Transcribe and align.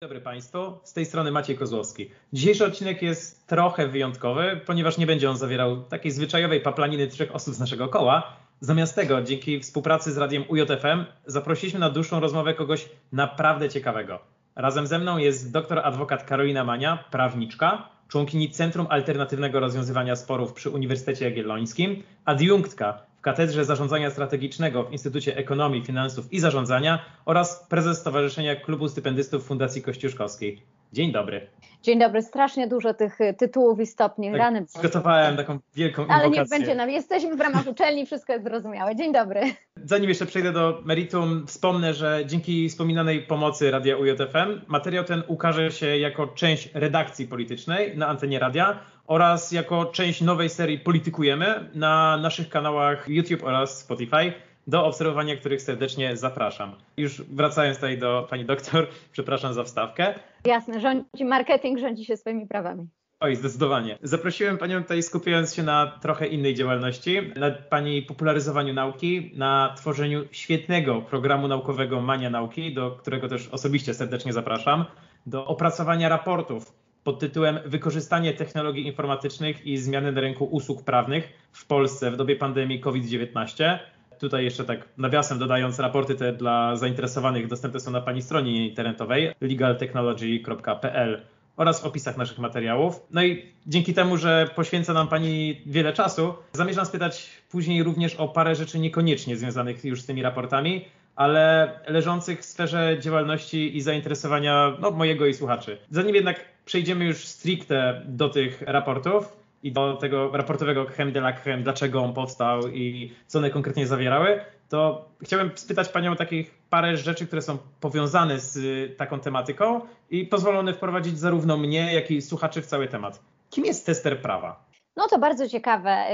Dobry 0.00 0.20
Państwu, 0.20 0.58
z 0.84 0.92
tej 0.92 1.04
strony 1.04 1.30
Maciej 1.30 1.58
Kozłowski. 1.58 2.10
Dzisiejszy 2.32 2.66
odcinek 2.66 3.02
jest 3.02 3.46
trochę 3.46 3.88
wyjątkowy, 3.88 4.60
ponieważ 4.66 4.98
nie 4.98 5.06
będzie 5.06 5.30
on 5.30 5.36
zawierał 5.36 5.82
takiej 5.82 6.12
zwyczajowej 6.12 6.60
paplaniny 6.60 7.06
trzech 7.06 7.34
osób 7.34 7.54
z 7.54 7.60
naszego 7.60 7.88
koła. 7.88 8.36
Zamiast 8.60 8.94
tego, 8.94 9.22
dzięki 9.22 9.60
współpracy 9.60 10.12
z 10.12 10.16
radiem 10.18 10.44
UJFM, 10.48 11.04
zaprosiliśmy 11.26 11.80
na 11.80 11.90
dłuższą 11.90 12.20
rozmowę 12.20 12.54
kogoś 12.54 12.88
naprawdę 13.12 13.68
ciekawego. 13.68 14.18
Razem 14.56 14.86
ze 14.86 14.98
mną 14.98 15.18
jest 15.18 15.52
doktor 15.52 15.78
adwokat 15.78 16.24
Karolina 16.24 16.64
Mania, 16.64 17.04
prawniczka, 17.10 17.88
członkini 18.08 18.50
Centrum 18.50 18.86
Alternatywnego 18.90 19.60
Rozwiązywania 19.60 20.16
Sporów 20.16 20.52
przy 20.52 20.70
Uniwersytecie 20.70 21.24
Jagiellońskim, 21.24 22.02
adiunktka 22.24 23.07
Katedrze 23.28 23.64
Zarządzania 23.64 24.10
Strategicznego 24.10 24.84
w 24.84 24.92
Instytucie 24.92 25.36
Ekonomii, 25.36 25.84
Finansów 25.84 26.32
i 26.32 26.40
Zarządzania 26.40 27.04
oraz 27.24 27.66
prezes 27.68 27.98
Stowarzyszenia 27.98 28.56
Klubu 28.56 28.88
Stypendystów 28.88 29.46
Fundacji 29.46 29.82
Kościuszkowskiej. 29.82 30.62
Dzień 30.92 31.12
dobry. 31.12 31.46
Dzień 31.82 31.98
dobry, 31.98 32.22
strasznie 32.22 32.68
dużo 32.68 32.94
tych 32.94 33.20
y, 33.20 33.34
tytułów 33.34 33.80
i 33.80 33.86
stopni. 33.86 34.30
Tak, 34.30 34.38
Rany. 34.38 34.66
Przygotowałem 34.66 35.36
taką 35.36 35.58
wielką 35.76 36.02
Ale 36.02 36.26
inwokację. 36.26 36.40
niech 36.40 36.48
będzie 36.48 36.74
nam. 36.74 36.90
Jesteśmy 36.90 37.36
w 37.36 37.40
ramach 37.40 37.66
uczelni, 37.66 38.06
wszystko 38.06 38.32
jest 38.32 38.44
zrozumiałe. 38.44 38.96
Dzień 38.96 39.12
dobry. 39.12 39.40
Zanim 39.84 40.08
jeszcze 40.08 40.26
przejdę 40.26 40.52
do 40.52 40.80
meritum, 40.84 41.46
wspomnę, 41.46 41.94
że 41.94 42.22
dzięki 42.26 42.68
wspominanej 42.68 43.22
pomocy 43.22 43.70
Radia 43.70 43.96
UJFM 43.96 44.60
materiał 44.66 45.04
ten 45.04 45.22
ukaże 45.26 45.70
się 45.70 45.96
jako 45.96 46.26
część 46.26 46.70
redakcji 46.74 47.26
politycznej 47.26 47.96
na 47.96 48.06
antenie 48.06 48.38
radia 48.38 48.80
oraz 49.06 49.52
jako 49.52 49.84
część 49.84 50.20
nowej 50.20 50.48
serii 50.48 50.78
Politykujemy 50.78 51.70
na 51.74 52.16
naszych 52.16 52.48
kanałach 52.48 53.08
YouTube 53.08 53.44
oraz 53.44 53.78
Spotify, 53.78 54.32
do 54.68 54.86
obserwowania 54.86 55.36
których 55.36 55.62
serdecznie 55.62 56.16
zapraszam. 56.16 56.72
Już 56.96 57.22
wracając 57.22 57.76
tutaj 57.76 57.98
do 57.98 58.26
pani 58.30 58.44
doktor, 58.44 58.86
przepraszam 59.12 59.54
za 59.54 59.64
wstawkę. 59.64 60.14
Jasne, 60.44 60.80
rządzi 60.80 61.24
marketing, 61.24 61.78
rządzi 61.78 62.04
się 62.04 62.16
swoimi 62.16 62.46
prawami. 62.46 62.88
Oj, 63.20 63.36
zdecydowanie. 63.36 63.98
Zaprosiłem 64.02 64.58
Panią 64.58 64.82
tutaj 64.82 65.02
skupiając 65.02 65.54
się 65.54 65.62
na 65.62 65.98
trochę 66.02 66.26
innej 66.26 66.54
działalności, 66.54 67.18
na 67.36 67.50
Pani 67.50 68.02
popularyzowaniu 68.02 68.74
nauki, 68.74 69.32
na 69.34 69.74
tworzeniu 69.76 70.24
świetnego 70.30 71.02
programu 71.02 71.48
naukowego 71.48 72.00
Mania 72.00 72.30
Nauki, 72.30 72.74
do 72.74 72.90
którego 72.90 73.28
też 73.28 73.48
osobiście 73.48 73.94
serdecznie 73.94 74.32
zapraszam, 74.32 74.84
do 75.26 75.46
opracowania 75.46 76.08
raportów 76.08 76.72
pod 77.04 77.18
tytułem 77.18 77.58
Wykorzystanie 77.66 78.34
technologii 78.34 78.86
informatycznych 78.86 79.66
i 79.66 79.76
zmiany 79.76 80.12
na 80.12 80.20
rynku 80.20 80.44
usług 80.44 80.84
prawnych 80.84 81.48
w 81.52 81.66
Polsce 81.66 82.10
w 82.10 82.16
dobie 82.16 82.36
pandemii 82.36 82.80
COVID-19. 82.80 83.78
Tutaj 84.18 84.44
jeszcze 84.44 84.64
tak 84.64 84.88
nawiasem 84.98 85.38
dodając, 85.38 85.78
raporty 85.78 86.14
te 86.14 86.32
dla 86.32 86.76
zainteresowanych 86.76 87.46
dostępne 87.46 87.80
są 87.80 87.90
na 87.90 88.00
Pani 88.00 88.22
stronie 88.22 88.68
internetowej 88.68 89.32
legaltechnology.pl 89.40 91.22
oraz 91.56 91.84
opisach 91.84 92.16
naszych 92.16 92.38
materiałów. 92.38 93.06
No 93.10 93.22
i 93.22 93.42
dzięki 93.66 93.94
temu, 93.94 94.16
że 94.16 94.48
poświęca 94.54 94.92
nam 94.92 95.08
Pani 95.08 95.60
wiele 95.66 95.92
czasu, 95.92 96.34
zamierzam 96.52 96.86
spytać 96.86 97.30
później 97.50 97.82
również 97.82 98.14
o 98.14 98.28
parę 98.28 98.54
rzeczy 98.54 98.78
niekoniecznie 98.78 99.36
związanych 99.36 99.84
już 99.84 100.02
z 100.02 100.06
tymi 100.06 100.22
raportami, 100.22 100.84
ale 101.16 101.70
leżących 101.86 102.40
w 102.40 102.44
sferze 102.44 102.96
działalności 103.00 103.76
i 103.76 103.80
zainteresowania 103.80 104.76
no, 104.80 104.90
mojego 104.90 105.26
i 105.26 105.34
słuchaczy. 105.34 105.78
Zanim 105.90 106.14
jednak 106.14 106.44
przejdziemy 106.64 107.04
już 107.04 107.26
stricte 107.26 108.02
do 108.06 108.28
tych 108.28 108.62
raportów 108.62 109.37
i 109.62 109.72
do 109.72 109.96
tego 109.96 110.30
raportowego 110.32 110.86
creme 110.86 111.12
de 111.12 111.20
la 111.20 111.32
creme, 111.32 111.62
dlaczego 111.62 112.02
on 112.02 112.14
powstał 112.14 112.68
i 112.68 113.12
co 113.26 113.38
one 113.38 113.50
konkretnie 113.50 113.86
zawierały, 113.86 114.40
to 114.68 115.08
chciałem 115.22 115.50
spytać 115.54 115.88
Panią 115.88 116.12
o 116.12 116.16
takich 116.16 116.54
parę 116.70 116.96
rzeczy, 116.96 117.26
które 117.26 117.42
są 117.42 117.58
powiązane 117.80 118.40
z 118.40 118.96
taką 118.96 119.20
tematyką 119.20 119.80
i 120.10 120.26
pozwolą 120.26 120.58
one 120.58 120.74
wprowadzić 120.74 121.18
zarówno 121.18 121.56
mnie, 121.56 121.94
jak 121.94 122.10
i 122.10 122.22
słuchaczy 122.22 122.62
w 122.62 122.66
cały 122.66 122.88
temat. 122.88 123.20
Kim 123.50 123.64
jest 123.64 123.86
tester 123.86 124.22
prawa? 124.22 124.67
No 124.98 125.08
to 125.08 125.18
bardzo 125.18 125.48
ciekawe. 125.48 126.04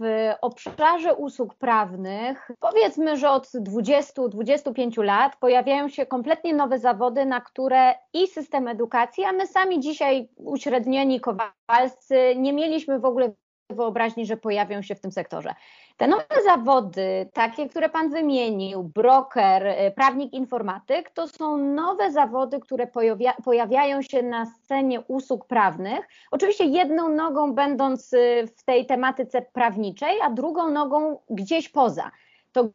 W 0.00 0.32
obszarze 0.40 1.14
usług 1.14 1.54
prawnych, 1.54 2.50
powiedzmy, 2.60 3.16
że 3.16 3.30
od 3.30 3.46
20-25 3.46 5.04
lat 5.04 5.36
pojawiają 5.36 5.88
się 5.88 6.06
kompletnie 6.06 6.54
nowe 6.54 6.78
zawody, 6.78 7.26
na 7.26 7.40
które 7.40 7.94
i 8.12 8.26
system 8.26 8.68
edukacji, 8.68 9.24
a 9.24 9.32
my 9.32 9.46
sami 9.46 9.80
dzisiaj 9.80 10.28
uśrednieni 10.36 11.20
kowalscy 11.20 12.34
nie 12.36 12.52
mieliśmy 12.52 12.98
w 12.98 13.04
ogóle 13.04 13.32
wyobraźni, 13.70 14.26
że 14.26 14.36
pojawią 14.36 14.82
się 14.82 14.94
w 14.94 15.00
tym 15.00 15.12
sektorze. 15.12 15.54
Te 16.00 16.08
nowe 16.08 16.42
zawody, 16.44 17.28
takie, 17.32 17.68
które 17.68 17.88
Pan 17.88 18.10
wymienił, 18.10 18.82
broker, 18.82 19.74
prawnik, 19.94 20.32
informatyk, 20.32 21.10
to 21.10 21.28
są 21.28 21.56
nowe 21.58 22.12
zawody, 22.12 22.60
które 22.60 22.86
pojawia, 22.86 23.32
pojawiają 23.44 24.02
się 24.02 24.22
na 24.22 24.46
scenie 24.46 25.00
usług 25.00 25.46
prawnych. 25.46 26.08
Oczywiście 26.30 26.64
jedną 26.64 27.08
nogą 27.08 27.52
będąc 27.52 28.10
w 28.58 28.64
tej 28.64 28.86
tematyce 28.86 29.42
prawniczej, 29.42 30.20
a 30.22 30.30
drugą 30.30 30.70
nogą 30.70 31.18
gdzieś 31.30 31.68
poza. 31.68 32.10
To 32.52 32.68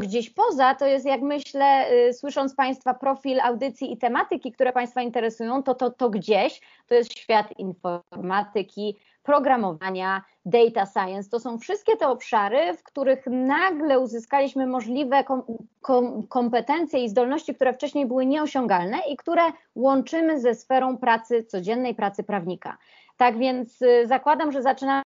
gdzieś 0.00 0.30
poza, 0.30 0.74
to 0.74 0.86
jest 0.86 1.06
jak 1.06 1.20
myślę, 1.20 1.86
słysząc 2.12 2.54
Państwa 2.54 2.94
profil 2.94 3.40
audycji 3.40 3.92
i 3.92 3.98
tematyki, 3.98 4.52
które 4.52 4.72
Państwa 4.72 5.02
interesują, 5.02 5.62
to 5.62 5.74
to, 5.74 5.90
to 5.90 6.10
gdzieś 6.10 6.60
to 6.86 6.94
jest 6.94 7.18
świat 7.18 7.58
informatyki, 7.58 8.96
programowania, 9.22 10.22
data 10.44 10.86
science. 10.86 11.30
To 11.30 11.40
są 11.40 11.58
wszystkie 11.58 11.96
te 11.96 12.08
obszary, 12.08 12.76
w 12.76 12.82
których 12.82 13.26
nagle 13.26 13.98
uzyskaliśmy 14.00 14.66
możliwe 14.66 15.24
kom, 15.24 15.42
kom, 15.80 16.26
kompetencje 16.26 17.04
i 17.04 17.08
zdolności, 17.08 17.54
które 17.54 17.74
wcześniej 17.74 18.06
były 18.06 18.26
nieosiągalne 18.26 18.98
i 19.10 19.16
które 19.16 19.42
łączymy 19.74 20.40
ze 20.40 20.54
sferą 20.54 20.96
pracy, 20.98 21.44
codziennej 21.44 21.94
pracy 21.94 22.24
prawnika. 22.24 22.78
Tak 23.16 23.38
więc 23.38 23.78
zakładam, 24.04 24.52
że 24.52 24.62
zaczynamy 24.62 25.02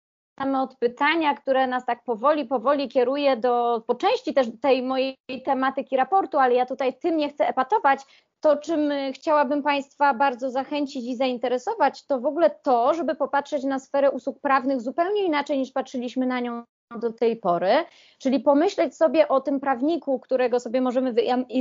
od 0.62 0.76
pytania, 0.76 1.36
które 1.36 1.68
nas 1.68 1.86
tak 1.86 2.04
powoli, 2.04 2.46
powoli 2.46 2.90
kieruje 2.90 3.38
do, 3.38 3.84
po 3.88 3.96
części 3.96 4.34
też 4.34 4.48
tej 4.62 4.84
mojej 4.84 5.16
tematyki 5.46 5.98
raportu, 5.98 6.40
ale 6.40 6.54
ja 6.54 6.66
tutaj 6.66 6.94
tym 7.00 7.18
nie 7.18 7.30
chcę 7.30 7.48
epatować, 7.48 8.02
to, 8.42 8.58
czym 8.58 8.92
chciałabym 9.14 9.64
Państwa 9.64 10.14
bardzo 10.14 10.52
zachęcić 10.52 11.06
i 11.06 11.16
zainteresować, 11.16 12.06
to 12.06 12.20
w 12.20 12.26
ogóle 12.26 12.50
to, 12.50 12.94
żeby 12.94 13.16
popatrzeć 13.16 13.64
na 13.64 13.80
sferę 13.80 14.12
usług 14.12 14.40
prawnych 14.40 14.82
zupełnie 14.82 15.24
inaczej 15.24 15.58
niż 15.58 15.72
patrzyliśmy 15.72 16.26
na 16.26 16.40
nią 16.40 16.64
do 17.00 17.14
tej 17.14 17.36
pory, 17.36 17.72
czyli 18.20 18.40
pomyśleć 18.40 18.96
sobie 18.96 19.28
o 19.28 19.42
tym 19.42 19.60
prawniku, 19.60 20.20
którego 20.20 20.60
sobie 20.60 20.82
możemy 20.82 21.14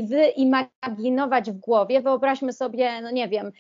wyimaginować 0.03 1.51
w 1.51 1.59
głowie. 1.59 2.01
Wyobraźmy 2.01 2.53
sobie, 2.53 3.01
no 3.03 3.11
nie 3.11 3.29
wiem, 3.29 3.53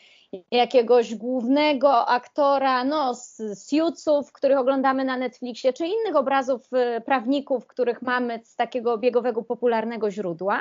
jakiegoś 0.51 1.15
głównego 1.15 2.07
aktora 2.09 2.85
no, 2.85 3.15
z 3.15 3.39
Suitsów, 3.69 4.33
których 4.33 4.59
oglądamy 4.59 5.05
na 5.05 5.17
Netflixie, 5.17 5.73
czy 5.73 5.87
innych 5.87 6.17
obrazów 6.17 6.69
prawników, 7.05 7.67
których 7.67 8.03
mamy 8.03 8.41
z 8.45 8.57
takiego 8.57 8.99
biegowego, 8.99 9.43
popularnego 9.43 10.11
źródła. 10.11 10.61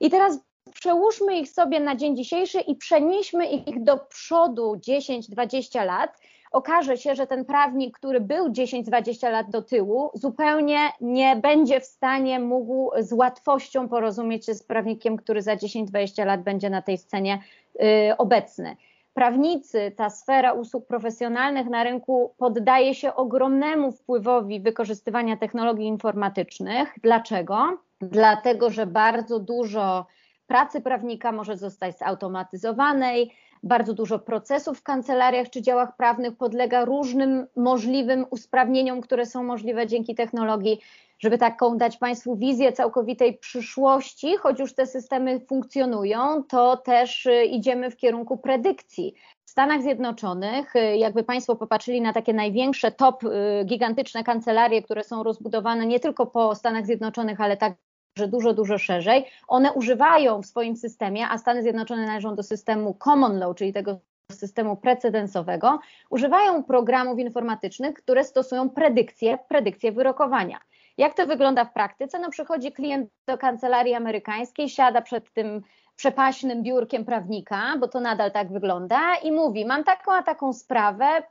I 0.00 0.10
teraz 0.10 0.47
przełóżmy 0.74 1.38
ich 1.38 1.50
sobie 1.50 1.80
na 1.80 1.96
dzień 1.96 2.16
dzisiejszy 2.16 2.60
i 2.60 2.76
przenieśmy 2.76 3.46
ich 3.46 3.82
do 3.82 3.96
przodu 3.98 4.74
10-20 4.74 5.86
lat. 5.86 6.18
Okaże 6.52 6.96
się, 6.96 7.14
że 7.14 7.26
ten 7.26 7.44
prawnik, 7.44 7.98
który 7.98 8.20
był 8.20 8.48
10-20 8.48 9.30
lat 9.30 9.50
do 9.50 9.62
tyłu, 9.62 10.10
zupełnie 10.14 10.78
nie 11.00 11.36
będzie 11.36 11.80
w 11.80 11.84
stanie 11.84 12.40
mógł 12.40 12.90
z 12.98 13.12
łatwością 13.12 13.88
porozumieć 13.88 14.46
się 14.46 14.54
z 14.54 14.62
prawnikiem, 14.62 15.16
który 15.16 15.42
za 15.42 15.56
10-20 15.56 16.26
lat 16.26 16.42
będzie 16.42 16.70
na 16.70 16.82
tej 16.82 16.98
scenie 16.98 17.42
y, 17.74 18.16
obecny. 18.16 18.76
Prawnicy, 19.14 19.92
ta 19.96 20.10
sfera 20.10 20.52
usług 20.52 20.86
profesjonalnych 20.86 21.66
na 21.66 21.84
rynku 21.84 22.34
poddaje 22.36 22.94
się 22.94 23.14
ogromnemu 23.14 23.92
wpływowi 23.92 24.60
wykorzystywania 24.60 25.36
technologii 25.36 25.86
informatycznych. 25.86 26.94
Dlaczego? 27.02 27.78
Dlatego, 28.00 28.70
że 28.70 28.86
bardzo 28.86 29.38
dużo 29.38 30.06
pracy 30.48 30.80
prawnika 30.80 31.32
może 31.32 31.56
zostać 31.56 31.98
zautomatyzowanej, 31.98 33.32
bardzo 33.62 33.94
dużo 33.94 34.18
procesów 34.18 34.78
w 34.78 34.82
kancelariach 34.82 35.50
czy 35.50 35.62
działach 35.62 35.96
prawnych 35.96 36.36
podlega 36.36 36.84
różnym 36.84 37.46
możliwym 37.56 38.26
usprawnieniom, 38.30 39.00
które 39.00 39.26
są 39.26 39.44
możliwe 39.44 39.86
dzięki 39.86 40.14
technologii. 40.14 40.80
Żeby 41.18 41.38
taką 41.38 41.78
dać 41.78 41.96
Państwu 41.96 42.36
wizję 42.36 42.72
całkowitej 42.72 43.38
przyszłości, 43.38 44.36
choć 44.36 44.58
już 44.58 44.74
te 44.74 44.86
systemy 44.86 45.40
funkcjonują, 45.40 46.42
to 46.48 46.76
też 46.76 47.28
idziemy 47.50 47.90
w 47.90 47.96
kierunku 47.96 48.36
predykcji. 48.36 49.14
W 49.44 49.50
Stanach 49.50 49.82
Zjednoczonych, 49.82 50.72
jakby 50.96 51.24
Państwo 51.24 51.56
popatrzyli 51.56 52.00
na 52.00 52.12
takie 52.12 52.32
największe 52.32 52.92
top 52.92 53.22
gigantyczne 53.64 54.24
kancelarie, 54.24 54.82
które 54.82 55.04
są 55.04 55.22
rozbudowane 55.22 55.86
nie 55.86 56.00
tylko 56.00 56.26
po 56.26 56.54
Stanach 56.54 56.86
Zjednoczonych, 56.86 57.40
ale 57.40 57.56
tak 57.56 57.72
że 58.18 58.28
dużo, 58.28 58.54
dużo 58.54 58.78
szerzej. 58.78 59.24
One 59.48 59.72
używają 59.72 60.42
w 60.42 60.46
swoim 60.46 60.76
systemie, 60.76 61.26
a 61.30 61.38
Stany 61.38 61.62
Zjednoczone 61.62 62.06
należą 62.06 62.34
do 62.34 62.42
systemu 62.42 62.94
common 62.94 63.38
law, 63.38 63.56
czyli 63.56 63.72
tego 63.72 63.98
systemu 64.32 64.76
precedensowego, 64.76 65.78
używają 66.10 66.64
programów 66.64 67.18
informatycznych, 67.18 67.94
które 67.94 68.24
stosują 68.24 68.70
predykcję, 68.70 69.38
predykcję 69.48 69.92
wyrokowania. 69.92 70.58
Jak 70.98 71.14
to 71.14 71.26
wygląda 71.26 71.64
w 71.64 71.72
praktyce? 71.72 72.18
No 72.18 72.30
przychodzi 72.30 72.72
klient 72.72 73.10
do 73.26 73.38
kancelarii 73.38 73.94
amerykańskiej, 73.94 74.68
siada 74.68 75.02
przed 75.02 75.32
tym 75.32 75.62
przepaśnym 75.96 76.62
biurkiem 76.62 77.04
prawnika, 77.04 77.74
bo 77.80 77.88
to 77.88 78.00
nadal 78.00 78.32
tak 78.32 78.52
wygląda, 78.52 79.14
i 79.14 79.32
mówi: 79.32 79.64
Mam 79.64 79.84
taką 79.84 80.12
a 80.12 80.22
taką 80.22 80.52
sprawę, 80.52 81.22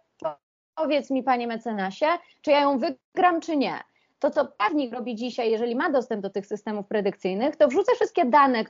powiedz 0.75 1.12
mi, 1.12 1.24
panie 1.24 1.48
mecenasie, 1.48 2.07
czy 2.42 2.51
ja 2.51 2.62
ją 2.62 2.80
wygram, 2.80 3.42
czy 3.42 3.57
nie. 3.57 3.80
To, 4.19 4.29
co 4.31 4.45
prawnik 4.45 4.93
robi 4.93 5.15
dzisiaj, 5.15 5.51
jeżeli 5.51 5.75
ma 5.75 5.89
dostęp 5.89 6.21
do 6.21 6.29
tych 6.29 6.45
systemów 6.45 6.87
predykcyjnych, 6.87 7.55
to 7.55 7.67
wrzuca 7.67 7.91
wszystkie 7.95 8.25
dane, 8.25 8.63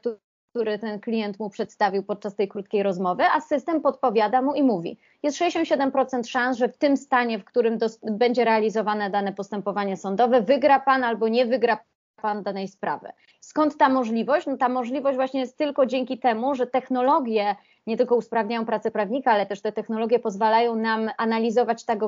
które 0.50 0.80
ten 0.80 1.00
klient 1.00 1.40
mu 1.40 1.50
przedstawił 1.50 2.04
podczas 2.04 2.36
tej 2.36 2.48
krótkiej 2.48 2.84
rozmowy, 2.84 3.24
a 3.24 3.42
system 3.42 3.82
podpowiada 3.82 4.42
mu 4.42 4.54
i 4.54 4.64
mówi: 4.64 4.98
Jest 5.24 5.38
67% 5.38 6.28
szans, 6.28 6.58
że 6.58 6.70
w 6.70 6.78
tym 6.78 6.98
stanie, 6.98 7.40
w 7.40 7.46
którym 7.46 7.78
będzie 8.04 8.46
realizowane 8.46 9.10
dane 9.10 9.34
postępowanie 9.34 9.98
sądowe, 9.98 10.42
wygra 10.42 10.80
pan 10.80 11.04
albo 11.04 11.28
nie 11.28 11.46
wygra 11.46 11.78
pan 12.22 12.44
danej 12.44 12.68
sprawy. 12.68 13.10
Skąd 13.42 13.78
ta 13.78 13.90
możliwość? 13.90 14.48
No 14.48 14.58
ta 14.58 14.70
możliwość 14.70 15.16
właśnie 15.16 15.40
jest 15.40 15.58
tylko 15.58 15.86
dzięki 15.86 16.20
temu, 16.20 16.56
że 16.56 16.68
technologie 16.68 17.56
nie 17.88 17.98
tylko 17.98 18.16
usprawniają 18.16 18.66
pracę 18.66 18.92
prawnika, 18.92 19.32
ale 19.32 19.46
też 19.46 19.62
te 19.62 19.72
technologie 19.72 20.20
pozwalają 20.20 20.76
nam 20.76 21.10
analizować 21.18 21.86
tak 21.86 22.00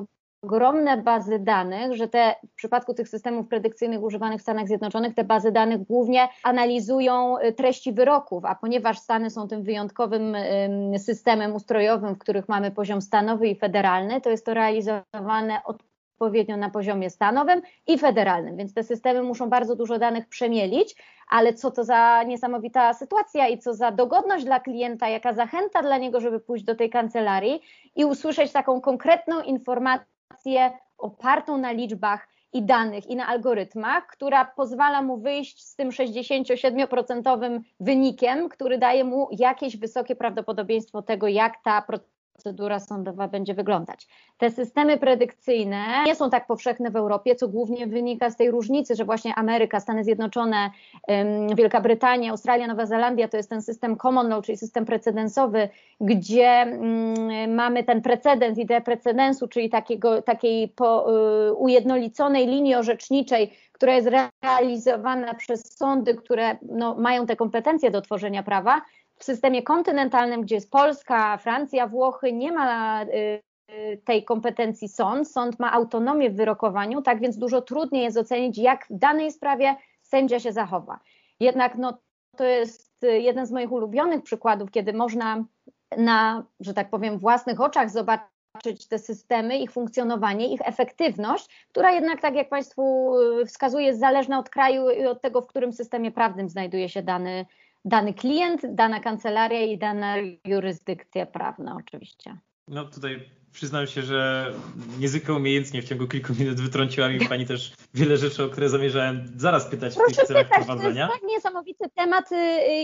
ogromne 0.41 0.97
bazy 0.97 1.39
danych, 1.39 1.93
że 1.93 2.07
te 2.07 2.35
w 2.51 2.55
przypadku 2.55 2.93
tych 2.93 3.09
systemów 3.09 3.47
predykcyjnych 3.47 4.03
używanych 4.03 4.39
w 4.39 4.43
Stanach 4.43 4.67
Zjednoczonych, 4.67 5.15
te 5.15 5.23
bazy 5.23 5.51
danych 5.51 5.83
głównie 5.83 6.27
analizują 6.43 7.37
y, 7.37 7.53
treści 7.53 7.93
wyroków, 7.93 8.45
a 8.45 8.55
ponieważ 8.55 8.99
Stany 8.99 9.29
są 9.29 9.47
tym 9.47 9.63
wyjątkowym 9.63 10.35
systemem 10.97 11.55
ustrojowym, 11.55 12.15
w 12.15 12.19
których 12.19 12.49
mamy 12.49 12.71
poziom 12.71 13.01
stanowy 13.01 13.47
i 13.47 13.55
federalny, 13.55 14.21
to 14.21 14.29
jest 14.29 14.45
to 14.45 14.53
realizowane 14.53 15.61
od 15.65 15.83
odpowiednio 16.19 16.57
na 16.57 16.69
poziomie 16.69 17.09
stanowym 17.09 17.61
i 17.87 17.97
federalnym, 17.97 18.57
więc 18.57 18.73
te 18.73 18.83
systemy 18.83 19.23
muszą 19.23 19.49
bardzo 19.49 19.75
dużo 19.75 19.99
danych 19.99 20.27
przemielić, 20.27 20.95
ale 21.29 21.53
co 21.53 21.71
to 21.71 21.83
za 21.83 22.23
niesamowita 22.23 22.93
sytuacja 22.93 23.47
i 23.47 23.57
co 23.57 23.73
za 23.73 23.91
dogodność 23.91 24.45
dla 24.45 24.59
klienta, 24.59 25.09
jaka 25.09 25.33
zachęta 25.33 25.81
dla 25.81 25.97
niego, 25.97 26.19
żeby 26.19 26.39
pójść 26.39 26.65
do 26.65 26.75
tej 26.75 26.89
kancelarii 26.89 27.61
i 27.95 28.05
usłyszeć 28.05 28.51
taką 28.51 28.81
konkretną 28.81 29.41
informację 29.41 30.18
opartą 30.97 31.57
na 31.57 31.71
liczbach 31.71 32.27
i 32.53 32.63
danych 32.63 33.07
i 33.07 33.15
na 33.15 33.27
algorytmach, 33.27 34.07
która 34.07 34.45
pozwala 34.45 35.01
mu 35.01 35.17
wyjść 35.17 35.67
z 35.67 35.75
tym 35.75 35.89
67% 35.89 37.61
wynikiem, 37.79 38.49
który 38.49 38.77
daje 38.77 39.03
mu 39.03 39.27
jakieś 39.31 39.77
wysokie 39.77 40.15
prawdopodobieństwo 40.15 41.01
tego, 41.01 41.27
jak 41.27 41.63
ta 41.63 41.81
sądowa 42.79 43.27
będzie 43.27 43.53
wyglądać. 43.53 44.07
Te 44.37 44.51
systemy 44.51 44.97
predykcyjne 44.97 45.85
nie 46.05 46.15
są 46.15 46.29
tak 46.29 46.47
powszechne 46.47 46.91
w 46.91 46.95
Europie, 46.95 47.35
co 47.35 47.47
głównie 47.47 47.87
wynika 47.87 48.29
z 48.29 48.35
tej 48.35 48.51
różnicy, 48.51 48.95
że 48.95 49.05
właśnie 49.05 49.35
Ameryka, 49.35 49.79
Stany 49.79 50.03
Zjednoczone, 50.03 50.69
Wielka 51.55 51.81
Brytania, 51.81 52.31
Australia, 52.31 52.67
Nowa 52.67 52.85
Zelandia 52.85 53.27
to 53.27 53.37
jest 53.37 53.49
ten 53.49 53.61
system 53.61 53.97
common 53.97 54.29
law, 54.29 54.45
czyli 54.45 54.57
system 54.57 54.85
precedensowy, 54.85 55.69
gdzie 56.01 56.79
mamy 57.47 57.83
ten 57.83 58.01
precedens, 58.01 58.57
ideę 58.57 58.81
precedensu, 58.81 59.47
czyli 59.47 59.69
takiego, 59.69 60.21
takiej 60.21 60.67
po, 60.67 61.17
y, 61.49 61.53
ujednoliconej 61.53 62.47
linii 62.47 62.75
orzeczniczej, 62.75 63.53
która 63.71 63.95
jest 63.95 64.09
realizowana 64.43 65.33
przez 65.33 65.77
sądy, 65.77 66.15
które 66.15 66.57
no, 66.61 66.95
mają 66.95 67.25
te 67.25 67.35
kompetencje 67.35 67.91
do 67.91 68.01
tworzenia 68.01 68.43
prawa, 68.43 68.81
w 69.19 69.23
systemie 69.23 69.63
kontynentalnym, 69.63 70.41
gdzie 70.41 70.55
jest 70.55 70.71
Polska, 70.71 71.37
Francja, 71.37 71.87
Włochy, 71.87 72.33
nie 72.33 72.51
ma 72.51 73.03
y, 73.03 73.41
tej 74.05 74.23
kompetencji 74.23 74.89
sąd. 74.89 75.31
Sąd 75.31 75.59
ma 75.59 75.71
autonomię 75.71 76.29
w 76.29 76.35
wyrokowaniu, 76.35 77.01
tak 77.01 77.19
więc 77.19 77.37
dużo 77.37 77.61
trudniej 77.61 78.03
jest 78.03 78.17
ocenić, 78.17 78.57
jak 78.57 78.85
w 78.89 78.99
danej 78.99 79.31
sprawie 79.31 79.75
sędzia 80.01 80.39
się 80.39 80.51
zachowa. 80.51 80.99
Jednak 81.39 81.75
no, 81.77 81.97
to 82.37 82.43
jest 82.43 82.89
jeden 83.01 83.45
z 83.45 83.51
moich 83.51 83.71
ulubionych 83.71 84.23
przykładów, 84.23 84.71
kiedy 84.71 84.93
można 84.93 85.43
na, 85.97 86.43
że 86.59 86.73
tak 86.73 86.89
powiem, 86.89 87.19
własnych 87.19 87.61
oczach 87.61 87.89
zobaczyć 87.89 88.87
te 88.89 88.99
systemy, 88.99 89.57
ich 89.57 89.71
funkcjonowanie, 89.71 90.53
ich 90.53 90.61
efektywność, 90.63 91.65
która 91.69 91.91
jednak, 91.91 92.21
tak 92.21 92.35
jak 92.35 92.49
Państwu 92.49 93.13
y, 93.19 93.45
wskazuje, 93.45 93.85
jest 93.85 93.99
zależna 93.99 94.39
od 94.39 94.49
kraju 94.49 94.89
i 94.89 95.05
od 95.05 95.21
tego, 95.21 95.41
w 95.41 95.47
którym 95.47 95.73
systemie 95.73 96.11
prawnym 96.11 96.49
znajduje 96.49 96.89
się 96.89 97.03
dany, 97.03 97.45
dany 97.85 98.13
klient, 98.13 98.61
dana 98.75 98.99
kancelaria 98.99 99.61
i 99.61 99.77
dana 99.77 100.15
jurysdykcja 100.45 101.25
prawna 101.25 101.75
oczywiście. 101.79 102.37
No 102.67 102.85
tutaj 102.85 103.29
przyznam 103.51 103.87
się, 103.87 104.01
że 104.01 104.51
niezwykle 104.99 105.35
umiejętnie 105.35 105.81
w 105.81 105.85
ciągu 105.85 106.07
kilku 106.07 106.33
minut 106.39 106.61
wytrąciła 106.61 107.09
mi 107.09 107.27
Pani 107.27 107.45
też 107.45 107.73
wiele 107.93 108.17
rzeczy, 108.17 108.43
o 108.43 108.49
które 108.49 108.69
zamierzałem 108.69 109.25
zaraz 109.35 109.65
pytać 109.65 109.95
Proszę 109.95 110.13
w 110.13 110.17
tych 110.17 110.27
celach 110.27 110.43
pytać, 110.43 110.65
prowadzenia. 110.65 111.07
To 111.07 111.13
jest 111.13 111.21
tak 111.21 111.31
niesamowity 111.31 111.89
temat. 111.95 112.29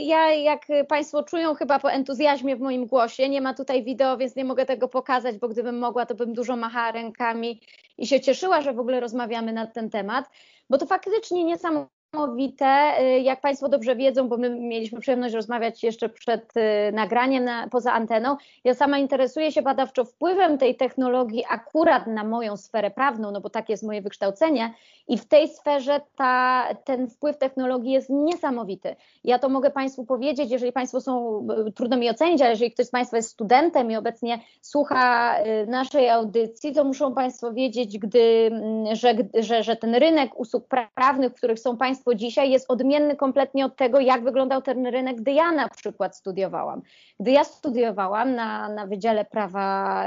Ja, 0.01 0.31
jak 0.31 0.67
Państwo 0.87 1.23
czują 1.23 1.55
chyba 1.55 1.79
po 1.79 1.91
entuzjazmie 1.91 2.55
w 2.55 2.59
moim 2.59 2.85
głosie, 2.87 3.29
nie 3.29 3.41
ma 3.41 3.53
tutaj 3.53 3.83
wideo, 3.83 4.17
więc 4.17 4.35
nie 4.35 4.45
mogę 4.45 4.65
tego 4.65 4.87
pokazać, 4.87 5.37
bo 5.37 5.47
gdybym 5.47 5.79
mogła, 5.79 6.05
to 6.05 6.15
bym 6.15 6.33
dużo 6.33 6.55
machała 6.55 6.91
rękami 6.91 7.61
i 7.97 8.07
się 8.07 8.21
cieszyła, 8.21 8.61
że 8.61 8.73
w 8.73 8.79
ogóle 8.79 8.99
rozmawiamy 8.99 9.53
na 9.53 9.67
ten 9.67 9.89
temat, 9.89 10.29
bo 10.69 10.77
to 10.77 10.85
faktycznie 10.85 11.43
niesamowite 11.43 11.94
niesamowite, 12.15 13.01
y, 13.01 13.19
jak 13.19 13.41
Państwo 13.41 13.69
dobrze 13.69 13.95
wiedzą, 13.95 14.27
bo 14.27 14.37
my 14.37 14.49
mieliśmy 14.49 14.99
przyjemność 14.99 15.35
rozmawiać 15.35 15.83
jeszcze 15.83 16.09
przed 16.09 16.57
y, 16.57 16.91
nagraniem 16.93 17.43
na, 17.43 17.67
poza 17.67 17.93
anteną. 17.93 18.37
Ja 18.63 18.73
sama 18.73 18.97
interesuję 18.97 19.51
się 19.51 19.61
badawczo 19.61 20.05
wpływem 20.05 20.57
tej 20.57 20.75
technologii 20.75 21.43
akurat 21.49 22.07
na 22.07 22.23
moją 22.23 22.57
sferę 22.57 22.91
prawną, 22.91 23.31
no 23.31 23.41
bo 23.41 23.49
takie 23.49 23.73
jest 23.73 23.83
moje 23.83 24.01
wykształcenie 24.01 24.73
i 25.07 25.17
w 25.17 25.25
tej 25.25 25.47
sferze 25.47 26.01
ta, 26.15 26.67
ten 26.83 27.07
wpływ 27.07 27.37
technologii 27.37 27.91
jest 27.91 28.09
niesamowity. 28.09 28.95
Ja 29.23 29.39
to 29.39 29.49
mogę 29.49 29.71
Państwu 29.71 30.05
powiedzieć, 30.05 30.51
jeżeli 30.51 30.71
Państwo 30.71 31.01
są, 31.01 31.47
y, 31.67 31.71
trudno 31.71 31.97
mi 31.97 32.09
ocenić, 32.09 32.41
ale 32.41 32.49
jeżeli 32.49 32.71
ktoś 32.71 32.85
z 32.85 32.91
Państwa 32.91 33.17
jest 33.17 33.29
studentem 33.29 33.91
i 33.91 33.95
obecnie 33.95 34.39
słucha 34.61 35.35
naszej 35.67 36.09
audycji, 36.09 36.73
to 36.73 36.83
muszą 36.83 37.13
Państwo 37.13 37.53
wiedzieć, 37.53 37.99
gdy, 37.99 38.49
mm, 38.51 38.95
że, 38.95 39.13
że, 39.33 39.63
że 39.63 39.75
ten 39.75 39.95
rynek 39.95 40.39
usług 40.39 40.67
prawnych, 40.95 41.31
w 41.31 41.35
których 41.35 41.59
są 41.59 41.77
Państwo 41.77 42.04
dzisiaj 42.13 42.51
jest 42.51 42.71
odmienny 42.71 43.15
kompletnie 43.15 43.65
od 43.65 43.75
tego, 43.75 43.99
jak 43.99 44.23
wyglądał 44.23 44.61
ten 44.61 44.87
rynek, 44.87 45.21
gdy 45.21 45.31
ja 45.31 45.51
na 45.51 45.69
przykład 45.69 46.17
studiowałam. 46.17 46.81
Gdy 47.19 47.31
ja 47.31 47.43
studiowałam 47.43 48.35
na, 48.35 48.69
na 48.69 48.87
Wydziale 48.87 49.25
Prawa 49.25 50.05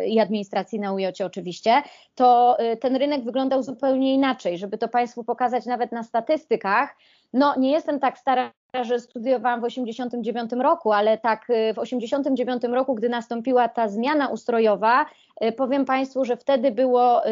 y, 0.00 0.06
i 0.06 0.20
Administracji 0.20 0.80
na 0.80 0.92
UJ 0.92 1.04
oczywiście, 1.24 1.82
to 2.14 2.56
y, 2.72 2.76
ten 2.76 2.96
rynek 2.96 3.24
wyglądał 3.24 3.62
zupełnie 3.62 4.14
inaczej. 4.14 4.58
Żeby 4.58 4.78
to 4.78 4.88
Państwu 4.88 5.24
pokazać 5.24 5.66
nawet 5.66 5.92
na 5.92 6.02
statystykach, 6.02 6.96
no 7.32 7.54
nie 7.58 7.70
jestem 7.72 8.00
tak 8.00 8.18
stara, 8.18 8.52
że 8.82 9.00
studiowałam 9.00 9.60
w 9.60 9.64
89 9.64 10.52
roku, 10.52 10.92
ale 10.92 11.18
tak 11.18 11.50
y, 11.50 11.74
w 11.74 11.78
89 11.78 12.62
roku, 12.62 12.94
gdy 12.94 13.08
nastąpiła 13.08 13.68
ta 13.68 13.88
zmiana 13.88 14.28
ustrojowa, 14.28 15.06
y, 15.44 15.52
powiem 15.52 15.84
Państwu, 15.84 16.24
że 16.24 16.36
wtedy 16.36 16.70
było 16.70 17.22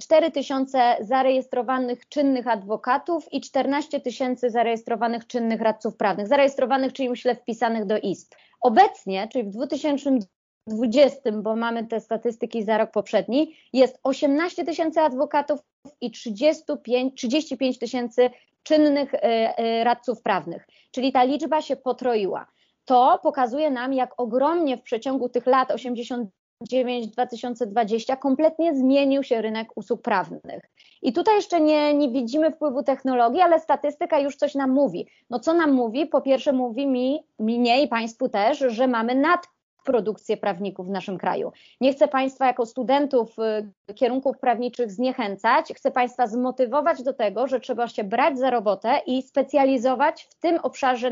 4 0.00 0.30
tysiące 0.30 0.96
zarejestrowanych 1.00 2.08
czynnych 2.08 2.48
adwokatów 2.48 3.32
i 3.32 3.40
14 3.40 4.00
tysięcy 4.00 4.50
zarejestrowanych 4.50 5.26
czynnych 5.26 5.60
radców 5.60 5.96
prawnych. 5.96 6.28
Zarejestrowanych, 6.28 6.92
czyli 6.92 7.10
myślę 7.10 7.34
wpisanych 7.34 7.84
do 7.84 7.98
ISP. 7.98 8.34
Obecnie, 8.60 9.28
czyli 9.32 9.44
w 9.44 9.50
2020, 9.50 11.32
bo 11.32 11.56
mamy 11.56 11.86
te 11.86 12.00
statystyki 12.00 12.62
za 12.62 12.78
rok 12.78 12.90
poprzedni, 12.90 13.56
jest 13.72 13.98
18 14.02 14.64
tysięcy 14.64 15.00
adwokatów 15.00 15.60
i 16.00 16.10
35 16.10 17.78
tysięcy 17.78 18.30
czynnych 18.62 19.14
e, 19.14 19.84
radców 19.84 20.22
prawnych, 20.22 20.66
czyli 20.90 21.12
ta 21.12 21.24
liczba 21.24 21.62
się 21.62 21.76
potroiła. 21.76 22.46
To 22.84 23.20
pokazuje 23.22 23.70
nam, 23.70 23.92
jak 23.92 24.20
ogromnie 24.20 24.76
w 24.76 24.82
przeciągu 24.82 25.28
tych 25.28 25.46
lat 25.46 25.70
89-2020 25.70 28.18
kompletnie 28.18 28.74
zmienił 28.74 29.22
się 29.22 29.42
rynek 29.42 29.68
usług 29.76 30.02
prawnych. 30.02 30.62
I 31.02 31.12
tutaj 31.12 31.34
jeszcze 31.34 31.60
nie, 31.60 31.94
nie 31.94 32.08
widzimy 32.08 32.50
wpływu 32.50 32.82
technologii, 32.82 33.40
ale 33.40 33.60
statystyka 33.60 34.18
już 34.18 34.36
coś 34.36 34.54
nam 34.54 34.70
mówi. 34.70 35.06
No 35.30 35.40
co 35.40 35.54
nam 35.54 35.72
mówi? 35.72 36.06
Po 36.06 36.20
pierwsze 36.20 36.52
mówi 36.52 36.86
mi, 36.86 37.20
mnie 37.38 37.82
i 37.82 37.88
Państwu 37.88 38.28
też, 38.28 38.58
że 38.58 38.86
mamy 38.86 39.14
nad 39.14 39.46
produkcję 39.84 40.36
prawników 40.36 40.86
w 40.86 40.90
naszym 40.90 41.18
kraju. 41.18 41.52
Nie 41.80 41.92
chcę 41.92 42.08
Państwa 42.08 42.46
jako 42.46 42.66
studentów 42.66 43.36
y, 43.90 43.94
kierunków 43.94 44.38
prawniczych 44.38 44.92
zniechęcać, 44.92 45.72
chcę 45.76 45.90
Państwa 45.90 46.26
zmotywować 46.26 47.02
do 47.02 47.12
tego, 47.12 47.46
że 47.46 47.60
trzeba 47.60 47.88
się 47.88 48.04
brać 48.04 48.38
za 48.38 48.50
robotę 48.50 49.00
i 49.06 49.22
specjalizować 49.22 50.22
w 50.22 50.34
tym 50.34 50.58
obszarze 50.62 51.10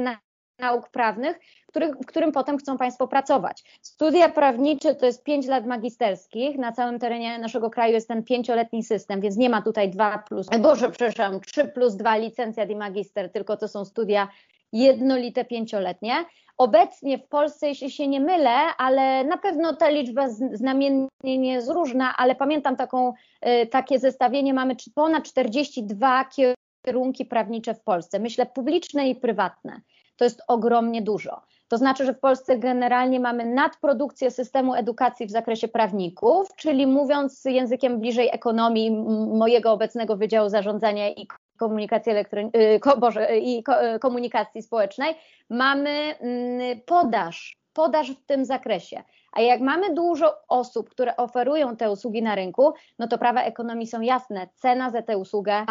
nauk 0.59 0.89
prawnych, 0.89 1.39
który, 1.67 1.93
w 1.93 2.07
którym 2.07 2.33
potem 2.33 2.59
chcą 2.59 2.79
Państwo 2.79 3.09
pracować. 3.09 3.79
Studia 3.83 4.29
prawnicze 4.29 4.95
to 4.95 5.07
jest 5.07 5.25
5 5.25 5.47
lat 5.47 5.67
magisterskich, 5.67 6.59
na 6.59 6.73
całym 6.73 6.99
terenie 6.99 7.39
naszego 7.39 7.71
kraju 7.71 7.93
jest 7.93 8.09
ten 8.09 8.23
pięcioletni 8.23 8.85
system, 8.85 9.21
więc 9.21 9.37
nie 9.37 9.51
ma 9.51 9.63
tutaj 9.63 9.91
2 9.91 10.19
plus, 10.19 10.47
boże 10.61 10.91
przepraszam, 10.91 11.41
3 11.41 11.65
plus 11.65 11.97
2 11.97 12.17
licencjat 12.17 12.71
i 12.71 12.77
magister, 12.77 13.33
tylko 13.33 13.57
to 13.57 13.69
są 13.69 13.85
studia 13.85 14.29
jednolite 14.73 15.45
pięcioletnie. 15.45 16.13
Obecnie 16.59 17.19
w 17.19 17.29
Polsce, 17.29 17.69
jeśli 17.69 17.91
się 17.91 18.09
nie 18.09 18.21
mylę, 18.21 18.57
ale 18.79 19.25
na 19.25 19.37
pewno 19.37 19.77
ta 19.77 19.89
liczba 19.89 20.29
znamiennie 20.53 21.09
nie 21.23 21.53
jest 21.53 21.71
różna, 21.71 22.17
ale 22.17 22.35
pamiętam 22.35 22.77
taką, 22.77 23.13
y, 23.63 23.67
takie 23.67 23.99
zestawienie, 23.99 24.55
mamy 24.55 24.77
ponad 24.95 25.25
42 25.25 26.25
kierunki 26.85 27.25
prawnicze 27.25 27.75
w 27.75 27.83
Polsce, 27.83 28.19
myślę 28.19 28.47
publiczne 28.47 29.09
i 29.09 29.17
prywatne. 29.17 29.81
to 30.17 30.25
jest 30.25 30.43
ogromnie 30.49 31.03
dużo. 31.03 31.41
To 31.69 31.79
znaczy, 31.79 32.05
że 32.05 32.15
w 32.15 32.21
Polsce 32.21 32.59
generalnie 32.59 33.21
mamy 33.21 33.45
nadprodukcję 33.45 34.31
systemu 34.31 34.75
edukacji 34.75 35.27
w 35.27 35.31
zakresie 35.31 35.69
prawników, 35.69 36.49
czyli 36.57 36.87
mówiąc 36.87 37.45
językiem 37.45 38.01
bliżej 38.01 38.29
ekonomii 38.33 38.91
mojego 39.39 39.73
obecnego 39.73 40.17
Wydziału 40.17 40.49
Zarządzania 40.49 41.09
i 41.11 41.27
komunikacji, 41.59 42.13
elektronicznej, 42.13 42.81
Boże, 43.01 43.39
i 43.39 43.65
komunikacji 44.01 44.63
społecznej, 44.63 45.15
mamy 45.51 45.91
mm, 45.91 46.81
podaż, 46.87 47.59
podaż 47.73 48.11
w 48.11 48.27
tym 48.27 48.45
zakresie. 48.45 49.03
A 49.33 49.41
jak 49.41 49.61
mamy 49.61 49.95
dużo 49.95 50.35
osób, 50.49 50.91
które 50.91 51.17
oferują 51.17 51.77
te 51.77 51.91
usługi 51.91 52.23
na 52.23 52.35
rynku, 52.35 52.73
no 52.99 53.09
to 53.09 53.19
prawa 53.19 53.43
ekonomii 53.43 53.87
są 53.87 54.01
jasne, 54.01 54.49
cena 54.55 54.91
za 54.91 55.03
tę 55.03 55.19
usługę 55.19 55.65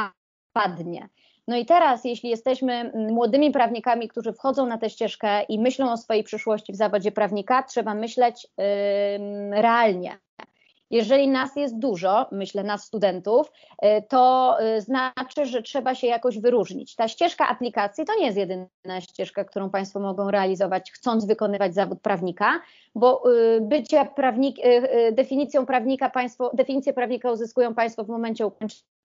padnie. 0.54 1.10
No 1.48 1.58
i 1.58 1.66
teraz, 1.66 2.06
jeśli 2.06 2.30
jesteśmy 2.30 2.92
młodymi 3.12 3.52
prawnikami, 3.52 4.08
którzy 4.08 4.34
wchodzą 4.34 4.66
na 4.66 4.78
tę 4.78 4.90
ścieżkę 4.90 5.44
i 5.44 5.60
myślą 5.60 5.92
o 5.92 5.98
swojej 5.98 6.24
przyszłości 6.24 6.74
w 6.74 6.76
zawodzie 6.76 7.12
prawnika, 7.12 7.64
trzeba 7.64 7.94
myśleć 7.94 8.48
yy, 8.58 9.62
realnie. 9.62 10.18
Jeżeli 10.90 11.28
nas 11.28 11.56
jest 11.56 11.80
dużo, 11.80 12.26
myślę 12.32 12.64
nas 12.64 12.84
studentów, 12.84 13.52
y, 13.86 13.88
to 14.10 14.58
y, 14.78 14.82
znaczy, 14.82 15.46
że 15.46 15.62
trzeba 15.62 15.96
się 15.96 16.08
jakoś 16.08 16.40
wyróżnić. 16.40 16.96
Ta 16.96 17.08
ścieżka 17.08 17.48
aplikacji 17.48 18.06
to 18.06 18.16
nie 18.20 18.26
jest 18.26 18.38
jedyna 18.38 19.02
ścieżka, 19.02 19.44
którą 19.44 19.70
Państwo 19.70 20.00
mogą 20.00 20.32
realizować, 20.32 20.92
chcąc 20.92 21.26
wykonywać 21.26 21.74
zawód 21.74 22.02
prawnika, 22.02 22.62
bo 22.96 23.32
y, 23.32 23.62
bycie 23.62 24.08
prawnik, 24.16 24.58
definicją 25.12 25.66
prawnika 25.66 26.10
państwo, 26.10 26.52
definicję 26.54 26.94
prawnika 26.94 27.32
uzyskują 27.32 27.76
Państwo 27.76 28.04
w 28.04 28.08
momencie 28.08 28.46
ukończenia 28.48 28.97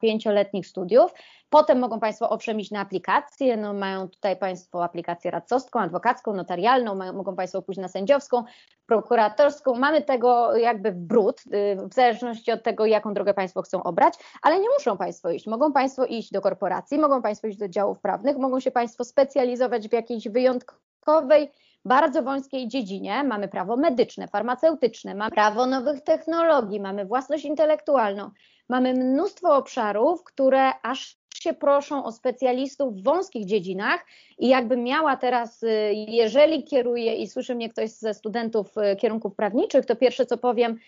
pięcioletnich 0.00 0.66
studiów. 0.66 1.12
Potem 1.50 1.78
mogą 1.78 2.00
Państwo 2.00 2.30
owszem 2.30 2.60
iść 2.60 2.70
na 2.70 2.80
aplikację, 2.80 3.56
no 3.56 3.72
mają 3.74 4.08
tutaj 4.08 4.36
Państwo 4.36 4.84
aplikację 4.84 5.30
radcowską, 5.30 5.80
adwokacką, 5.80 6.32
notarialną, 6.32 6.94
mają, 6.94 7.12
mogą 7.12 7.36
Państwo 7.36 7.62
pójść 7.62 7.80
na 7.80 7.88
sędziowską, 7.88 8.44
prokuratorską. 8.86 9.74
Mamy 9.74 10.02
tego 10.02 10.56
jakby 10.56 10.92
w 10.92 10.98
brud, 10.98 11.40
y, 11.46 11.88
w 11.88 11.94
zależności 11.94 12.52
od 12.52 12.62
tego, 12.62 12.86
jaką 12.86 13.14
drogę 13.14 13.34
Państwo 13.34 13.62
chcą 13.62 13.82
obrać, 13.82 14.14
ale 14.42 14.60
nie 14.60 14.68
muszą 14.78 14.96
Państwo 14.96 15.30
iść. 15.30 15.46
Mogą 15.46 15.72
Państwo 15.72 16.04
iść 16.04 16.32
do 16.32 16.40
korporacji, 16.40 16.98
mogą 16.98 17.22
Państwo 17.22 17.48
iść 17.48 17.58
do 17.58 17.68
działów 17.68 18.00
prawnych, 18.00 18.36
mogą 18.36 18.60
się 18.60 18.70
Państwo 18.70 19.04
specjalizować 19.04 19.88
w 19.88 19.92
jakiejś 19.92 20.28
wyjątkowej 20.28 21.50
bardzo 21.84 22.22
wąskiej 22.22 22.68
dziedzinie. 22.68 23.24
Mamy 23.24 23.48
prawo 23.48 23.76
medyczne, 23.76 24.28
farmaceutyczne, 24.28 25.14
mamy 25.14 25.30
prawo 25.30 25.66
nowych 25.66 26.00
technologii, 26.00 26.80
mamy 26.80 27.04
własność 27.04 27.44
intelektualną, 27.44 28.30
mamy 28.68 28.94
mnóstwo 28.94 29.56
obszarów, 29.56 30.24
które 30.24 30.72
aż 30.82 31.18
się 31.34 31.54
proszą 31.54 32.04
o 32.04 32.12
specjalistów 32.12 32.94
w 32.94 33.02
wąskich 33.02 33.46
dziedzinach 33.46 34.06
i 34.38 34.48
jakbym 34.48 34.84
miała 34.84 35.16
teraz, 35.16 35.62
y, 35.62 35.92
jeżeli 35.94 36.64
kieruję 36.64 37.14
i 37.14 37.28
słyszy 37.28 37.54
mnie 37.54 37.68
ktoś 37.68 37.90
ze 37.90 38.14
studentów 38.14 38.66
y, 38.78 38.96
kierunków 38.96 39.34
prawniczych, 39.34 39.86
to 39.86 39.96
pierwsze 39.96 40.26
co 40.26 40.38
powiem, 40.38 40.78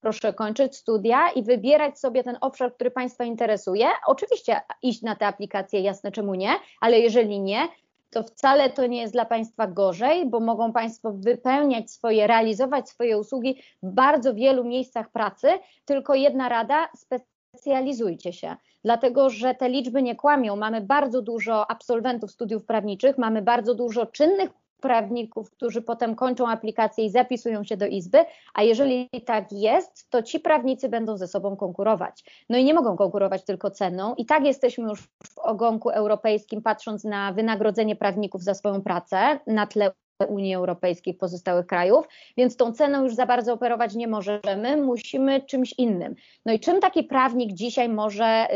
proszę 0.00 0.32
kończyć 0.32 0.76
studia 0.76 1.30
i 1.30 1.42
wybierać 1.42 1.98
sobie 1.98 2.24
ten 2.24 2.38
obszar, 2.40 2.74
który 2.74 2.90
Państwa 2.90 3.24
interesuje. 3.24 3.86
Oczywiście 4.06 4.60
iść 4.82 5.02
na 5.02 5.16
te 5.16 5.26
aplikacje, 5.26 5.80
jasne 5.80 6.12
czemu 6.12 6.34
nie, 6.34 6.50
ale 6.80 6.98
jeżeli 6.98 7.40
nie, 7.40 7.68
to 8.10 8.22
wcale 8.22 8.70
to 8.70 8.86
nie 8.86 9.00
jest 9.00 9.12
dla 9.12 9.24
Państwa 9.24 9.66
gorzej, 9.66 10.26
bo 10.26 10.40
mogą 10.40 10.72
Państwo 10.72 11.12
wypełniać 11.12 11.90
swoje, 11.90 12.26
realizować 12.26 12.88
swoje 12.88 13.18
usługi 13.18 13.62
w 13.82 13.90
bardzo 13.90 14.34
wielu 14.34 14.64
miejscach 14.64 15.10
pracy. 15.10 15.48
Tylko 15.84 16.14
jedna 16.14 16.48
rada, 16.48 16.88
specjalizujcie 16.96 18.32
się, 18.32 18.56
dlatego 18.84 19.30
że 19.30 19.54
te 19.54 19.68
liczby 19.68 20.02
nie 20.02 20.16
kłamią. 20.16 20.56
Mamy 20.56 20.80
bardzo 20.80 21.22
dużo 21.22 21.70
absolwentów 21.70 22.30
studiów 22.30 22.64
prawniczych, 22.64 23.18
mamy 23.18 23.42
bardzo 23.42 23.74
dużo 23.74 24.06
czynnych 24.06 24.50
prawników, 24.80 25.50
którzy 25.50 25.82
potem 25.82 26.14
kończą 26.14 26.48
aplikację 26.48 27.04
i 27.04 27.10
zapisują 27.10 27.64
się 27.64 27.76
do 27.76 27.86
izby, 27.86 28.18
a 28.54 28.62
jeżeli 28.62 29.08
tak 29.26 29.52
jest, 29.52 30.10
to 30.10 30.22
ci 30.22 30.40
prawnicy 30.40 30.88
będą 30.88 31.16
ze 31.16 31.28
sobą 31.28 31.56
konkurować. 31.56 32.24
No 32.48 32.58
i 32.58 32.64
nie 32.64 32.74
mogą 32.74 32.96
konkurować 32.96 33.44
tylko 33.44 33.70
ceną. 33.70 34.14
I 34.14 34.26
tak 34.26 34.44
jesteśmy 34.44 34.88
już 34.88 35.02
w 35.02 35.38
ogonku 35.38 35.90
europejskim, 35.90 36.62
patrząc 36.62 37.04
na 37.04 37.32
wynagrodzenie 37.32 37.96
prawników 37.96 38.42
za 38.42 38.54
swoją 38.54 38.82
pracę 38.82 39.38
na 39.46 39.66
tle 39.66 39.90
Unii 40.28 40.54
Europejskiej, 40.54 41.14
pozostałych 41.14 41.66
krajów, 41.66 42.08
więc 42.36 42.56
tą 42.56 42.72
ceną 42.72 43.02
już 43.02 43.14
za 43.14 43.26
bardzo 43.26 43.52
operować 43.52 43.94
nie 43.94 44.08
możemy, 44.08 44.76
musimy 44.76 45.42
czymś 45.42 45.74
innym. 45.78 46.14
No 46.46 46.52
i 46.52 46.60
czym 46.60 46.80
taki 46.80 47.04
prawnik 47.04 47.52
dzisiaj 47.52 47.88
może 47.88 48.46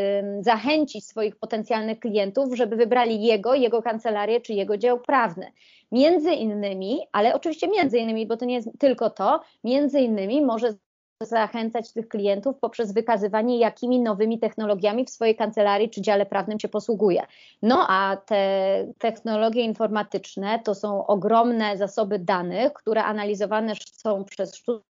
zachęcić 0.40 1.06
swoich 1.06 1.36
potencjalnych 1.36 2.00
klientów, 2.00 2.54
żeby 2.54 2.76
wybrali 2.76 3.22
jego, 3.22 3.54
jego 3.54 3.82
kancelarię 3.82 4.40
czy 4.40 4.52
jego 4.52 4.78
dział 4.78 5.00
prawny? 5.00 5.52
Między 5.92 6.32
innymi, 6.32 7.00
ale 7.12 7.34
oczywiście 7.34 7.68
między 7.68 7.98
innymi, 7.98 8.26
bo 8.26 8.36
to 8.36 8.44
nie 8.44 8.54
jest 8.54 8.68
tylko 8.78 9.10
to, 9.10 9.40
między 9.64 10.00
innymi 10.00 10.42
może 10.42 10.74
zachęcać 11.26 11.92
tych 11.92 12.08
klientów 12.08 12.58
poprzez 12.58 12.92
wykazywanie, 12.92 13.58
jakimi 13.58 14.00
nowymi 14.00 14.38
technologiami 14.38 15.04
w 15.04 15.10
swojej 15.10 15.36
kancelarii 15.36 15.90
czy 15.90 16.02
dziale 16.02 16.26
prawnym 16.26 16.60
się 16.60 16.68
posługuje. 16.68 17.22
No 17.62 17.86
a 17.88 18.16
te 18.16 18.86
technologie 18.98 19.62
informatyczne 19.62 20.58
to 20.64 20.74
są 20.74 21.06
ogromne 21.06 21.76
zasoby 21.76 22.18
danych, 22.18 22.72
które 22.72 23.04
analizowane 23.04 23.74
są 23.92 24.24
przez 24.24 24.56
sztuczną 24.56 24.89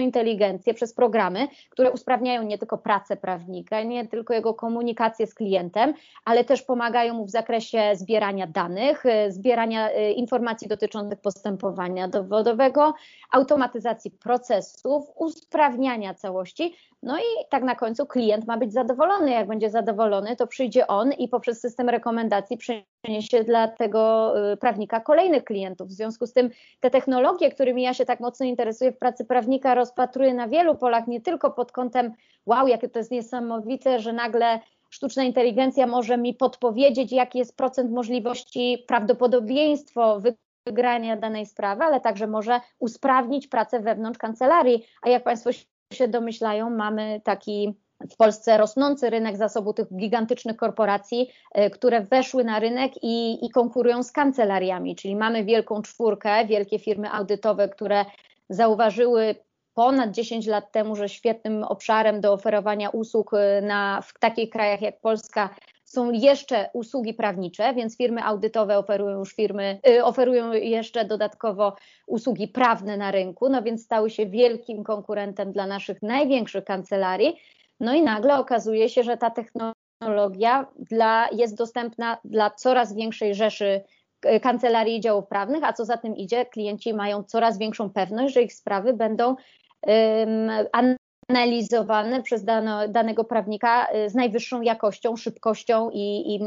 inteligencję, 0.00 0.74
przez 0.74 0.94
programy, 0.94 1.48
które 1.70 1.90
usprawniają 1.90 2.42
nie 2.42 2.58
tylko 2.58 2.78
pracę 2.78 3.16
prawnika, 3.16 3.82
nie 3.82 4.08
tylko 4.08 4.34
jego 4.34 4.54
komunikację 4.54 5.26
z 5.26 5.34
klientem, 5.34 5.94
ale 6.24 6.44
też 6.44 6.62
pomagają 6.62 7.14
mu 7.14 7.24
w 7.24 7.30
zakresie 7.30 7.90
zbierania 7.94 8.46
danych, 8.46 9.06
y, 9.06 9.32
zbierania 9.32 9.90
y, 9.90 10.12
informacji 10.12 10.68
dotyczących 10.68 11.20
postępowania 11.20 12.08
dowodowego, 12.08 12.94
automatyzacji 13.30 14.10
procesów, 14.10 15.10
usprawniania 15.16 16.14
całości. 16.14 16.74
No 17.02 17.18
i 17.18 17.48
tak 17.50 17.62
na 17.62 17.74
końcu 17.74 18.06
klient 18.06 18.46
ma 18.46 18.56
być 18.56 18.72
zadowolony. 18.72 19.30
Jak 19.30 19.46
będzie 19.46 19.70
zadowolony, 19.70 20.36
to 20.36 20.46
przyjdzie 20.46 20.86
on 20.86 21.12
i 21.12 21.28
poprzez 21.28 21.60
system 21.60 21.88
rekomendacji 21.88 22.56
przyniesie 22.56 23.44
dla 23.44 23.68
tego 23.68 24.32
y, 24.52 24.56
prawnika 24.56 25.00
kolejnych 25.00 25.44
klientów. 25.44 25.88
W 25.88 25.92
związku 25.92 26.26
z 26.26 26.32
tym 26.32 26.50
te 26.80 26.90
technologie, 26.90 27.50
którymi 27.50 27.82
ja 27.82 27.94
się 27.94 28.04
tak 28.04 28.20
mocno 28.20 28.46
interesuję 28.46 28.92
w 28.92 28.98
pracy 28.98 29.24
prawnika, 29.24 29.74
rozpatruję 29.74 30.34
na 30.34 30.48
wielu 30.48 30.74
polach, 30.74 31.06
nie 31.06 31.20
tylko 31.20 31.50
pod 31.50 31.72
kątem 31.72 32.12
wow, 32.46 32.66
jakie 32.66 32.88
to 32.88 32.98
jest 32.98 33.10
niesamowite, 33.10 33.98
że 33.98 34.12
nagle 34.12 34.60
sztuczna 34.90 35.24
inteligencja 35.24 35.86
może 35.86 36.18
mi 36.18 36.34
podpowiedzieć, 36.34 37.12
jaki 37.12 37.38
jest 37.38 37.56
procent 37.56 37.92
możliwości, 37.92 38.84
prawdopodobieństwo 38.88 40.20
wygrania 40.66 41.16
danej 41.16 41.46
sprawy, 41.46 41.84
ale 41.84 42.00
także 42.00 42.26
może 42.26 42.60
usprawnić 42.78 43.48
pracę 43.48 43.80
wewnątrz 43.80 44.18
kancelarii. 44.18 44.86
A 45.02 45.08
jak 45.08 45.24
Państwo 45.24 45.50
się 45.92 46.08
domyślają, 46.08 46.70
mamy 46.70 47.20
taki 47.24 47.74
w 48.12 48.16
Polsce 48.16 48.58
rosnący 48.58 49.10
rynek 49.10 49.36
zasobu 49.36 49.72
tych 49.72 49.96
gigantycznych 49.96 50.56
korporacji, 50.56 51.30
e, 51.52 51.70
które 51.70 52.00
weszły 52.00 52.44
na 52.44 52.58
rynek 52.58 52.92
i, 53.02 53.46
i, 53.46 53.50
konkurują 53.50 54.02
z 54.02 54.12
kancelariami, 54.12 54.96
czyli 54.96 55.16
mamy 55.16 55.44
wielką 55.44 55.82
czwórkę, 55.82 56.46
wielkie 56.46 56.78
firmy 56.78 57.10
audytowe, 57.10 57.68
które 57.68 58.04
zauważyły 58.48 59.34
ponad 59.74 60.10
10 60.10 60.46
lat 60.46 60.72
temu, 60.72 60.96
że 60.96 61.08
świetnym 61.08 61.64
obszarem 61.64 62.20
do 62.20 62.32
oferowania 62.32 62.90
usług 62.90 63.34
e, 63.34 63.62
na, 63.62 64.00
w 64.02 64.18
takich 64.18 64.50
krajach 64.50 64.82
jak 64.82 65.00
Polska 65.00 65.50
są 65.92 66.10
jeszcze 66.10 66.70
usługi 66.72 67.14
prawnicze, 67.14 67.74
więc 67.74 67.96
firmy 67.96 68.24
audytowe 68.24 68.78
oferują 68.78 69.18
już 69.18 69.34
firmy, 69.34 69.80
y, 69.88 70.04
oferują 70.04 70.52
jeszcze 70.52 71.04
dodatkowo 71.04 71.76
usługi 72.06 72.48
prawne 72.48 72.96
na 72.96 73.10
rynku, 73.10 73.48
no 73.48 73.62
więc 73.62 73.84
stały 73.84 74.10
się 74.10 74.26
wielkim 74.26 74.84
konkurentem 74.84 75.52
dla 75.52 75.66
naszych 75.66 76.02
największych 76.02 76.64
kancelarii. 76.64 77.36
No 77.80 77.94
i 77.94 78.02
nagle 78.02 78.38
okazuje 78.38 78.88
się, 78.88 79.02
że 79.02 79.16
ta 79.16 79.30
technologia 79.30 80.66
dla, 80.78 81.28
jest 81.32 81.56
dostępna 81.56 82.18
dla 82.24 82.50
coraz 82.50 82.94
większej 82.94 83.34
rzeszy 83.34 83.80
y, 84.26 84.40
kancelarii 84.40 84.96
i 84.96 85.00
działów 85.00 85.26
prawnych, 85.26 85.64
a 85.64 85.72
co 85.72 85.84
za 85.84 85.96
tym 85.96 86.16
idzie, 86.16 86.46
klienci 86.46 86.94
mają 86.94 87.22
coraz 87.22 87.58
większą 87.58 87.90
pewność, 87.90 88.34
że 88.34 88.42
ich 88.42 88.54
sprawy 88.54 88.92
będą 88.92 89.36
um, 89.82 90.96
analizowane 91.30 92.22
przez 92.22 92.44
dano, 92.44 92.88
danego 92.88 93.24
prawnika 93.24 93.86
y, 93.94 94.10
z 94.10 94.14
najwyższą 94.14 94.62
jakością, 94.62 95.16
szybkością 95.16 95.90
i, 95.90 96.34
i 96.34 96.40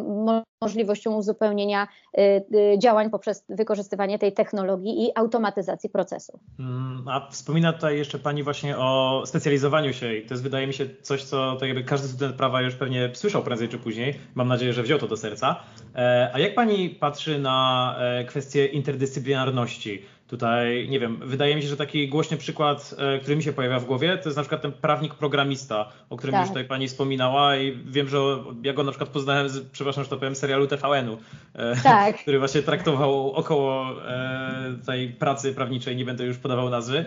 możliwością 0.61 1.15
uzupełnienia 1.15 1.87
y, 2.17 2.21
y, 2.21 2.79
działań 2.79 3.09
poprzez 3.09 3.45
wykorzystywanie 3.49 4.19
tej 4.19 4.33
technologii 4.33 5.05
i 5.05 5.11
automatyzacji 5.15 5.89
procesu. 5.89 6.39
Mm, 6.59 7.07
a 7.07 7.29
wspomina 7.29 7.73
tutaj 7.73 7.97
jeszcze 7.97 8.19
Pani 8.19 8.43
właśnie 8.43 8.77
o 8.77 9.21
specjalizowaniu 9.25 9.93
się 9.93 10.15
i 10.15 10.25
to 10.25 10.33
jest 10.33 10.43
wydaje 10.43 10.67
mi 10.67 10.73
się 10.73 10.85
coś, 11.01 11.23
co 11.23 11.55
tak 11.55 11.69
jakby 11.69 11.83
każdy 11.83 12.07
student 12.07 12.35
prawa 12.35 12.61
już 12.61 12.75
pewnie 12.75 13.09
słyszał 13.13 13.43
prędzej 13.43 13.69
czy 13.69 13.77
później. 13.77 14.13
Mam 14.35 14.47
nadzieję, 14.47 14.73
że 14.73 14.83
wziął 14.83 14.99
to 14.99 15.07
do 15.07 15.17
serca. 15.17 15.55
E, 15.95 16.31
a 16.33 16.39
jak 16.39 16.55
Pani 16.55 16.89
patrzy 16.89 17.39
na 17.39 17.95
e, 17.99 18.23
kwestię 18.23 18.65
interdyscyplinarności? 18.65 20.05
Tutaj, 20.33 20.89
nie 20.89 20.99
wiem, 20.99 21.17
wydaje 21.21 21.55
mi 21.55 21.61
się, 21.61 21.67
że 21.67 21.77
taki 21.77 22.07
głośny 22.07 22.37
przykład, 22.37 22.95
e, 22.97 23.19
który 23.19 23.35
mi 23.35 23.43
się 23.43 23.53
pojawia 23.53 23.79
w 23.79 23.85
głowie, 23.85 24.17
to 24.17 24.29
jest 24.29 24.37
na 24.37 24.43
przykład 24.43 24.61
ten 24.61 24.71
prawnik 24.71 25.15
programista, 25.15 25.91
o 26.09 26.17
którym 26.17 26.33
tak. 26.33 26.41
już 26.41 26.49
tutaj 26.49 26.65
pani 26.65 26.87
wspominała 26.87 27.57
i 27.57 27.77
wiem, 27.85 28.09
że 28.09 28.17
ja 28.63 28.73
go 28.73 28.83
na 28.83 28.91
przykład 28.91 29.09
poznałem 29.09 29.49
z, 29.49 29.69
przepraszam, 29.71 30.03
że 30.03 30.09
to 30.09 30.17
powiem, 30.17 30.35
serialu 30.35 30.67
TVN-u, 30.67 31.17
e, 31.53 31.75
tak. 31.83 32.17
który 32.21 32.39
właśnie 32.39 32.61
traktował 32.61 33.31
około 33.31 34.01
e, 34.07 34.75
tej 34.85 35.09
pracy 35.09 35.53
prawniczej, 35.53 35.95
nie 35.95 36.05
będę 36.05 36.25
już 36.25 36.37
podawał 36.37 36.69
nazwy. 36.69 37.05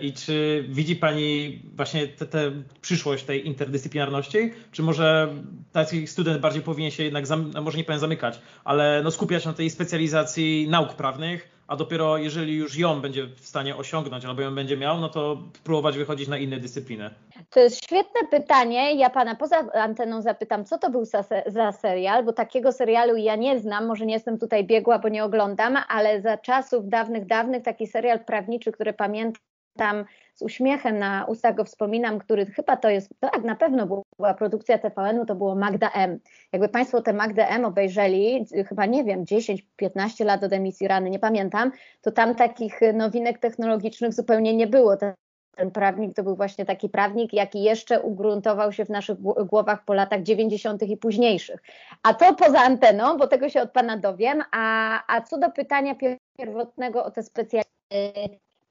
I 0.00 0.12
czy 0.12 0.64
widzi 0.68 0.96
pani 0.96 1.62
właśnie 1.76 2.08
tę 2.08 2.52
przyszłość 2.82 3.24
tej 3.24 3.46
interdyscyplinarności, 3.46 4.52
czy 4.72 4.82
może 4.82 5.28
taki 5.72 6.06
student 6.06 6.40
bardziej 6.40 6.62
powinien 6.62 6.90
się 6.90 7.02
jednak, 7.02 7.24
no 7.54 7.62
może 7.62 7.78
nie 7.78 7.84
powiem 7.84 8.00
zamykać, 8.00 8.40
ale 8.64 9.00
no 9.04 9.10
skupiać 9.10 9.44
na 9.44 9.52
tej 9.52 9.70
specjalizacji 9.70 10.68
nauk 10.70 10.94
prawnych, 10.94 11.59
a 11.70 11.76
dopiero 11.76 12.18
jeżeli 12.18 12.56
już 12.56 12.78
ją 12.78 13.00
będzie 13.00 13.26
w 13.26 13.46
stanie 13.46 13.76
osiągnąć 13.76 14.24
albo 14.24 14.42
ją 14.42 14.54
będzie 14.54 14.76
miał, 14.76 15.00
no 15.00 15.08
to 15.08 15.38
próbować 15.64 15.98
wychodzić 15.98 16.28
na 16.28 16.38
inne 16.38 16.56
dyscypliny? 16.56 17.10
To 17.50 17.60
jest 17.60 17.84
świetne 17.84 18.20
pytanie. 18.30 18.94
Ja 18.94 19.10
pana 19.10 19.34
poza 19.34 19.72
anteną 19.72 20.22
zapytam, 20.22 20.64
co 20.64 20.78
to 20.78 20.90
był 20.90 21.04
za, 21.04 21.24
za 21.46 21.72
serial, 21.72 22.24
bo 22.24 22.32
takiego 22.32 22.72
serialu 22.72 23.16
ja 23.16 23.36
nie 23.36 23.58
znam, 23.58 23.86
może 23.86 24.06
nie 24.06 24.14
jestem 24.14 24.38
tutaj 24.38 24.64
biegła, 24.64 24.98
bo 24.98 25.08
nie 25.08 25.24
oglądam, 25.24 25.78
ale 25.88 26.20
za 26.20 26.36
czasów 26.38 26.88
dawnych, 26.88 27.26
dawnych 27.26 27.62
taki 27.62 27.86
serial 27.86 28.24
prawniczy, 28.24 28.72
który 28.72 28.92
pamiętam 28.92 30.04
z 30.40 30.42
uśmiechem 30.42 30.98
na 30.98 31.24
ustach 31.24 31.54
go 31.54 31.64
wspominam, 31.64 32.18
który 32.18 32.46
chyba 32.46 32.76
to 32.76 32.90
jest, 32.90 33.08
tak 33.20 33.44
na 33.44 33.56
pewno 33.56 34.04
była 34.18 34.34
produkcja 34.34 34.78
TVN-u, 34.78 35.26
to 35.26 35.34
było 35.34 35.54
Magda 35.54 35.90
M. 35.90 36.18
Jakby 36.52 36.68
Państwo 36.68 37.02
tę 37.02 37.12
Magdę 37.12 37.48
M 37.48 37.64
obejrzeli, 37.64 38.46
chyba 38.68 38.86
nie 38.86 39.04
wiem, 39.04 39.24
10-15 39.24 40.24
lat 40.24 40.44
od 40.44 40.52
emisji 40.52 40.88
rany, 40.88 41.10
nie 41.10 41.18
pamiętam, 41.18 41.72
to 42.00 42.12
tam 42.12 42.34
takich 42.34 42.80
nowinek 42.94 43.38
technologicznych 43.38 44.12
zupełnie 44.12 44.56
nie 44.56 44.66
było. 44.66 44.96
Ten, 44.96 45.14
ten 45.56 45.70
prawnik 45.70 46.16
to 46.16 46.22
był 46.22 46.36
właśnie 46.36 46.64
taki 46.64 46.88
prawnik, 46.88 47.32
jaki 47.32 47.62
jeszcze 47.62 48.00
ugruntował 48.00 48.72
się 48.72 48.84
w 48.84 48.90
naszych 48.90 49.18
głowach 49.46 49.84
po 49.84 49.94
latach 49.94 50.22
90. 50.22 50.82
i 50.82 50.96
późniejszych. 50.96 51.62
A 52.02 52.14
to 52.14 52.34
poza 52.34 52.60
anteną, 52.60 53.16
bo 53.18 53.26
tego 53.26 53.48
się 53.48 53.62
od 53.62 53.70
Pana 53.70 53.96
dowiem. 53.96 54.42
A, 54.52 55.16
a 55.16 55.20
co 55.20 55.38
do 55.38 55.50
pytania 55.50 55.94
pierwotnego 56.38 57.04
o 57.04 57.10
te 57.10 57.22
specjalne 57.22 57.64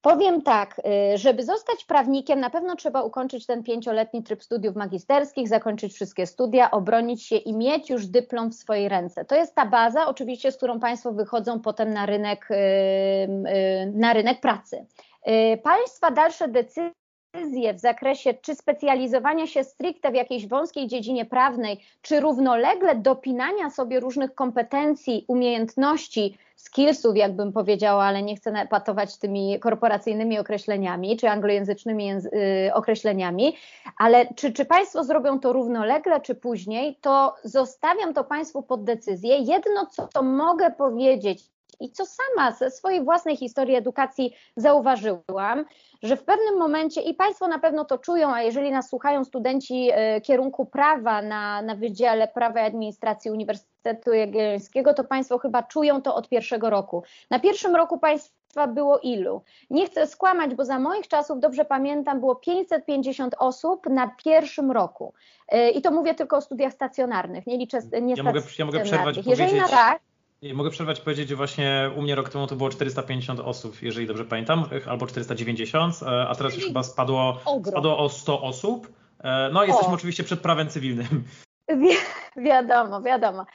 Powiem 0.02 0.42
tak, 0.42 0.82
y, 1.14 1.18
żeby 1.18 1.44
zostać 1.44 1.86
prawnikiem, 1.86 2.40
na 2.40 2.50
pewno 2.50 2.76
trzeba 2.76 3.02
ukończyć 3.04 3.46
ten 3.46 3.64
pięcioletni 3.64 4.24
tryb 4.24 4.44
studiów 4.44 4.76
magisterskich, 4.76 5.48
zakończyć 5.48 5.94
wszystkie 5.94 6.26
studia, 6.26 6.72
obronić 6.72 7.24
się 7.24 7.36
i 7.36 7.54
mieć 7.54 7.90
już 7.90 8.08
dyplom 8.08 8.52
w 8.52 8.56
swojej 8.56 8.90
ręce. 8.90 9.26
To 9.26 9.36
jest 9.36 9.56
ta 9.56 9.66
baza, 9.66 10.08
oczywiście, 10.08 10.52
z 10.52 10.58
którą 10.58 10.80
Państwo 10.80 11.12
wychodzą 11.14 11.60
potem 11.60 11.94
na 11.94 12.06
rynek, 12.06 12.52
y, 12.52 12.56
y, 12.56 13.92
na 13.96 14.14
rynek 14.14 14.42
pracy. 14.42 14.86
Państwa 15.64 16.12
dalsze 16.12 16.48
decyzje 16.48 16.99
decyzje 17.34 17.74
w 17.74 17.80
zakresie 17.80 18.34
czy 18.34 18.56
specjalizowania 18.56 19.48
się 19.48 19.64
stricte 19.64 20.12
w 20.12 20.16
jakiejś 20.16 20.48
wąskiej 20.48 20.88
dziedzinie 20.88 21.26
prawnej, 21.26 21.80
czy 22.02 22.20
równolegle 22.20 22.96
dopinania 22.96 23.70
sobie 23.70 24.00
różnych 24.00 24.36
kompetencji, 24.36 25.26
umiejętności, 25.28 26.38
skillsów, 26.56 27.18
jakbym 27.18 27.54
powiedziała, 27.54 28.04
ale 28.04 28.24
nie 28.24 28.36
chcę 28.36 28.68
patować 28.70 29.18
tymi 29.18 29.60
korporacyjnymi 29.60 30.40
określeniami, 30.40 31.18
czy 31.18 31.30
anglojęzycznymi 31.30 32.12
y, 32.12 32.74
określeniami, 32.74 33.56
ale 33.98 34.34
czy, 34.36 34.54
czy 34.54 34.66
Państwo 34.66 35.04
zrobią 35.04 35.40
to 35.40 35.54
równolegle, 35.54 36.22
czy 36.22 36.36
później, 36.36 36.98
to 37.02 37.36
zostawiam 37.44 38.14
to 38.14 38.24
Państwu 38.24 38.64
pod 38.64 38.84
decyzję. 38.84 39.38
Jedno, 39.38 39.86
co 39.86 40.08
to 40.08 40.24
mogę 40.24 40.72
powiedzieć, 40.72 41.44
i 41.80 41.92
co 41.92 42.04
sama 42.06 42.52
ze 42.52 42.72
swojej 42.72 43.04
własnej 43.04 43.38
historii 43.38 43.76
edukacji 43.76 44.36
zauważyłam, 44.56 45.66
że 46.04 46.18
w 46.18 46.24
pewnym 46.24 46.58
momencie, 46.58 47.02
i 47.02 47.14
Państwo 47.14 47.48
na 47.48 47.60
pewno 47.60 47.86
to 47.86 47.98
czują, 47.98 48.34
a 48.34 48.42
jeżeli 48.42 48.72
nas 48.72 48.90
słuchają 48.90 49.24
studenci 49.24 49.90
e, 49.94 50.22
kierunku 50.22 50.66
prawa 50.66 51.22
na, 51.22 51.62
na 51.62 51.76
Wydziale 51.76 52.28
Prawa 52.28 52.62
i 52.62 52.66
Administracji 52.66 53.32
Uniwersytetu 53.32 54.14
Jagiellońskiego, 54.14 54.94
to 54.94 55.04
Państwo 55.04 55.38
chyba 55.38 55.64
czują 55.64 56.02
to 56.02 56.16
od 56.16 56.30
pierwszego 56.30 56.70
roku. 56.70 57.04
Na 57.30 57.40
pierwszym 57.40 57.76
roku 57.76 58.00
Państwa 58.00 58.68
było 58.68 59.00
ilu? 59.00 59.42
Nie 59.70 59.86
chcę 59.86 60.08
skłamać, 60.08 60.56
bo 60.56 60.66
za 60.66 60.80
moich 60.80 61.08
czasów, 61.08 61.40
dobrze 61.40 61.66
pamiętam, 61.66 62.20
było 62.20 62.36
550 62.36 63.36
osób 63.40 63.90
na 63.90 64.12
pierwszym 64.24 64.72
roku. 64.72 65.14
E, 65.48 65.70
I 65.70 65.82
to 65.82 65.92
mówię 65.92 66.16
tylko 66.16 66.38
o 66.38 66.42
studiach 66.42 66.74
stacjonarnych, 66.74 67.48
nie 67.48 67.58
liczę 67.58 67.80
nie 68.02 68.14
ja 68.16 68.24
mogę, 68.24 68.42
ja 68.60 68.66
mogę 68.66 68.80
przerwać 68.84 69.18
Jeżeli 69.18 69.36
powiedzieć... 69.36 69.62
na 69.62 69.68
tak, 69.68 70.00
mogę 70.54 70.70
przerwać 70.70 71.02
powiedzieć, 71.02 71.30
że 71.30 71.36
właśnie 71.36 71.92
u 71.96 72.02
mnie 72.02 72.16
rok 72.16 72.30
temu 72.30 72.48
to 72.48 72.56
było 72.56 72.70
450 72.70 73.40
osób, 73.40 73.82
jeżeli 73.82 74.08
dobrze 74.08 74.26
pamiętam, 74.26 74.66
albo 74.88 75.08
490, 75.08 76.00
e, 76.04 76.28
a 76.28 76.36
teraz 76.36 76.56
już 76.56 76.66
chyba 76.66 76.84
spadło, 76.84 77.40
spadło 77.66 77.98
o 77.98 78.10
100 78.10 78.42
osób. 78.42 78.92
E, 79.20 79.50
no, 79.54 79.64
jesteśmy 79.64 79.92
o. 79.92 79.96
oczywiście 79.96 80.24
przed 80.24 80.40
prawem 80.40 80.70
cywilnym. 80.70 81.24
Wi 81.78 81.90
wiadomo, 82.50 83.02
wiadomo. 83.02 83.46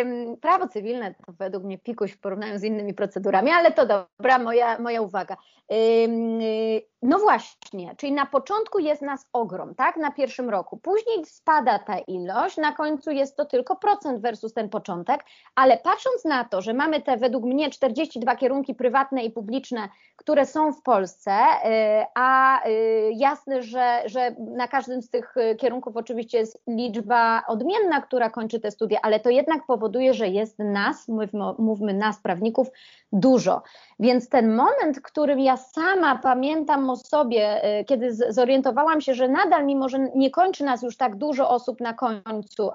Ym, 0.00 0.36
prawo 0.36 0.68
cywilne 0.68 1.14
to 1.14 1.32
według 1.32 1.64
mnie 1.64 1.78
pikuś 1.78 2.12
w 2.12 2.20
porównaniu 2.20 2.58
z 2.58 2.64
innymi 2.64 2.94
procedurami, 2.94 3.50
ale 3.50 3.72
to 3.72 3.86
dobra, 3.86 4.38
moja, 4.38 4.78
moja 4.78 5.02
uwaga. 5.02 5.36
Ym, 6.04 6.40
no 7.02 7.18
właśnie, 7.18 7.94
czyli 7.96 8.12
na 8.12 8.26
początku 8.26 8.78
jest 8.78 9.02
nas 9.02 9.28
ogrom, 9.32 9.74
tak, 9.74 9.96
na 9.96 10.10
pierwszym 10.10 10.50
roku. 10.50 10.76
Później 10.76 11.24
spada 11.26 11.78
ta 11.78 11.98
ilość, 11.98 12.56
na 12.56 12.72
końcu 12.72 13.10
jest 13.10 13.36
to 13.36 13.44
tylko 13.44 13.76
procent 13.76 14.20
versus 14.20 14.54
ten 14.54 14.68
początek, 14.68 15.24
ale 15.54 15.78
patrząc 15.78 16.24
na 16.24 16.44
to, 16.44 16.60
że 16.60 16.74
mamy 16.74 17.02
te 17.02 17.16
według 17.16 17.44
mnie 17.44 17.70
42 17.70 18.36
kierunki 18.36 18.74
prywatne 18.74 19.24
i 19.24 19.30
publiczne, 19.30 19.88
które 20.16 20.46
są 20.46 20.72
w 20.72 20.82
Polsce, 20.82 21.32
y, 21.32 22.04
a 22.14 22.60
y, 22.68 23.10
jasne, 23.14 23.62
że, 23.62 24.02
że 24.06 24.34
na 24.38 24.68
każdym 24.68 25.02
z 25.02 25.10
tych 25.10 25.36
y, 25.36 25.56
kierunków 25.56 25.96
oczywiście 25.96 26.38
jest 26.38 26.62
liczba 26.66 27.41
odmienna, 27.46 28.00
która 28.00 28.30
kończy 28.30 28.60
te 28.60 28.70
studia, 28.70 28.98
ale 29.02 29.20
to 29.20 29.30
jednak 29.30 29.66
powoduje, 29.66 30.14
że 30.14 30.28
jest 30.28 30.58
nas, 30.58 31.08
mówmy, 31.08 31.44
mówmy 31.58 31.94
nas 31.94 32.20
prawników, 32.20 32.68
dużo. 33.12 33.62
Więc 34.00 34.28
ten 34.28 34.54
moment, 34.54 35.00
którym 35.02 35.40
ja 35.40 35.56
sama 35.56 36.18
pamiętam 36.18 36.90
o 36.90 36.96
sobie, 36.96 37.64
y, 37.80 37.84
kiedy 37.84 38.12
zorientowałam 38.32 39.00
się, 39.00 39.14
że 39.14 39.28
nadal, 39.28 39.66
mimo 39.66 39.88
że 39.88 39.98
nie 39.98 40.30
kończy 40.30 40.64
nas 40.64 40.82
już 40.82 40.96
tak 40.96 41.16
dużo 41.16 41.50
osób 41.50 41.80
na 41.80 41.92
końcu, 41.92 42.70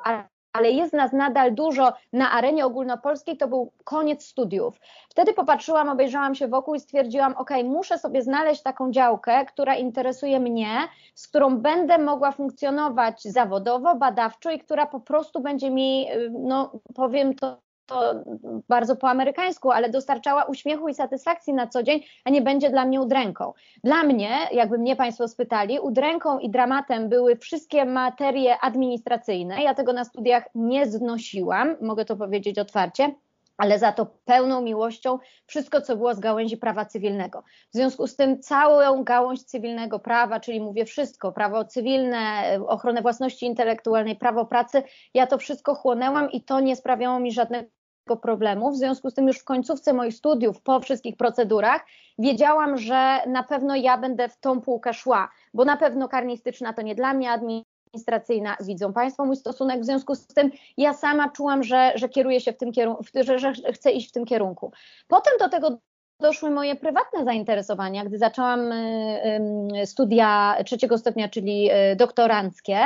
ale 0.57 0.71
jest 0.71 0.93
nas 0.93 1.13
nadal 1.13 1.53
dużo 1.53 1.93
na 2.13 2.31
arenie 2.31 2.65
ogólnopolskiej, 2.65 3.37
to 3.37 3.47
był 3.47 3.71
koniec 3.83 4.25
studiów. 4.25 4.79
Wtedy 5.09 5.33
popatrzyłam, 5.33 5.89
obejrzałam 5.89 6.35
się 6.35 6.47
wokół 6.47 6.75
i 6.75 6.79
stwierdziłam, 6.79 7.33
ok, 7.37 7.49
muszę 7.63 7.97
sobie 7.97 8.21
znaleźć 8.21 8.61
taką 8.61 8.91
działkę, 8.91 9.45
która 9.45 9.75
interesuje 9.75 10.39
mnie, 10.39 10.69
z 11.15 11.27
którą 11.27 11.57
będę 11.57 11.97
mogła 11.97 12.31
funkcjonować 12.31 13.23
zawodowo, 13.23 13.95
badawczo 13.95 14.51
i 14.51 14.59
która 14.59 14.85
po 14.85 14.99
prostu 14.99 15.41
będzie 15.41 15.71
mi, 15.71 16.11
y, 16.11 16.29
no 16.39 16.71
powiem 16.95 17.35
to 17.35 17.66
to 17.87 18.23
bardzo 18.69 18.95
po 18.95 19.09
amerykańsku, 19.09 19.71
ale 19.71 19.89
dostarczała 19.89 20.43
uśmiechu 20.43 20.87
i 20.87 20.93
satysfakcji 20.93 21.53
na 21.53 21.67
co 21.67 21.83
dzień, 21.83 21.99
a 22.25 22.29
nie 22.29 22.41
będzie 22.41 22.69
dla 22.69 22.85
mnie 22.85 23.01
udręką. 23.01 23.53
Dla 23.83 24.03
mnie, 24.03 24.29
jakby 24.51 24.77
mnie 24.77 24.95
Państwo 24.95 25.27
spytali, 25.27 25.79
udręką 25.79 26.39
i 26.39 26.49
dramatem 26.49 27.09
były 27.09 27.35
wszystkie 27.35 27.85
materie 27.85 28.59
administracyjne. 28.59 29.63
Ja 29.63 29.73
tego 29.73 29.93
na 29.93 30.03
studiach 30.03 30.43
nie 30.55 30.85
znosiłam, 30.85 31.75
mogę 31.81 32.05
to 32.05 32.15
powiedzieć 32.15 32.59
otwarcie 32.59 33.11
ale 33.57 33.79
za 33.79 33.91
to 33.91 34.05
pełną 34.25 34.61
miłością 34.61 35.19
wszystko, 35.45 35.81
co 35.81 35.97
było 35.97 36.13
z 36.13 36.19
gałęzi 36.19 36.57
prawa 36.57 36.85
cywilnego. 36.85 37.43
W 37.73 37.75
związku 37.75 38.07
z 38.07 38.15
tym 38.15 38.39
całą 38.39 39.03
gałąź 39.03 39.43
cywilnego 39.43 39.99
prawa, 39.99 40.39
czyli 40.39 40.61
mówię 40.61 40.85
wszystko, 40.85 41.31
prawo 41.31 41.65
cywilne, 41.65 42.43
ochronę 42.67 43.01
własności 43.01 43.45
intelektualnej, 43.45 44.15
prawo 44.15 44.45
pracy, 44.45 44.83
ja 45.13 45.27
to 45.27 45.37
wszystko 45.37 45.75
chłonęłam 45.75 46.31
i 46.31 46.41
to 46.41 46.59
nie 46.59 46.75
sprawiało 46.75 47.19
mi 47.19 47.31
żadnego 47.31 47.69
problemu. 48.15 48.71
W 48.71 48.77
związku 48.77 49.09
z 49.09 49.13
tym 49.13 49.27
już 49.27 49.39
w 49.39 49.43
końcówce 49.43 49.93
moich 49.93 50.13
studiów, 50.13 50.61
po 50.61 50.79
wszystkich 50.79 51.17
procedurach, 51.17 51.85
wiedziałam, 52.19 52.77
że 52.77 53.19
na 53.27 53.43
pewno 53.43 53.75
ja 53.75 53.97
będę 53.97 54.29
w 54.29 54.37
tą 54.37 54.61
półkę 54.61 54.93
szła, 54.93 55.29
bo 55.53 55.65
na 55.65 55.77
pewno 55.77 56.07
karnistyczna 56.07 56.73
to 56.73 56.81
nie 56.81 56.95
dla 56.95 57.13
mnie, 57.13 57.31
administracyjna, 57.31 58.57
widzą 58.61 58.93
Państwo 58.93 59.25
mój 59.25 59.35
stosunek, 59.35 59.81
w 59.81 59.85
związku 59.85 60.15
z 60.15 60.27
tym 60.27 60.51
ja 60.77 60.93
sama 60.93 61.29
czułam, 61.29 61.63
że, 61.63 61.91
że 61.95 62.09
kieruję 62.09 62.41
się 62.41 62.53
w 62.53 62.57
tym 62.57 62.71
kierunku, 62.71 63.03
że, 63.15 63.39
że 63.39 63.53
chcę 63.73 63.91
iść 63.91 64.09
w 64.09 64.11
tym 64.11 64.25
kierunku. 64.25 64.71
Potem 65.07 65.33
do 65.39 65.49
tego 65.49 65.77
doszły 66.19 66.49
moje 66.49 66.75
prywatne 66.75 67.25
zainteresowania, 67.25 68.05
gdy 68.05 68.17
zaczęłam 68.17 68.71
y, 68.71 69.81
y, 69.81 69.85
studia 69.85 70.55
trzeciego 70.65 70.97
stopnia, 70.97 71.29
czyli 71.29 71.71
y, 71.71 71.95
doktoranckie. 71.95 72.77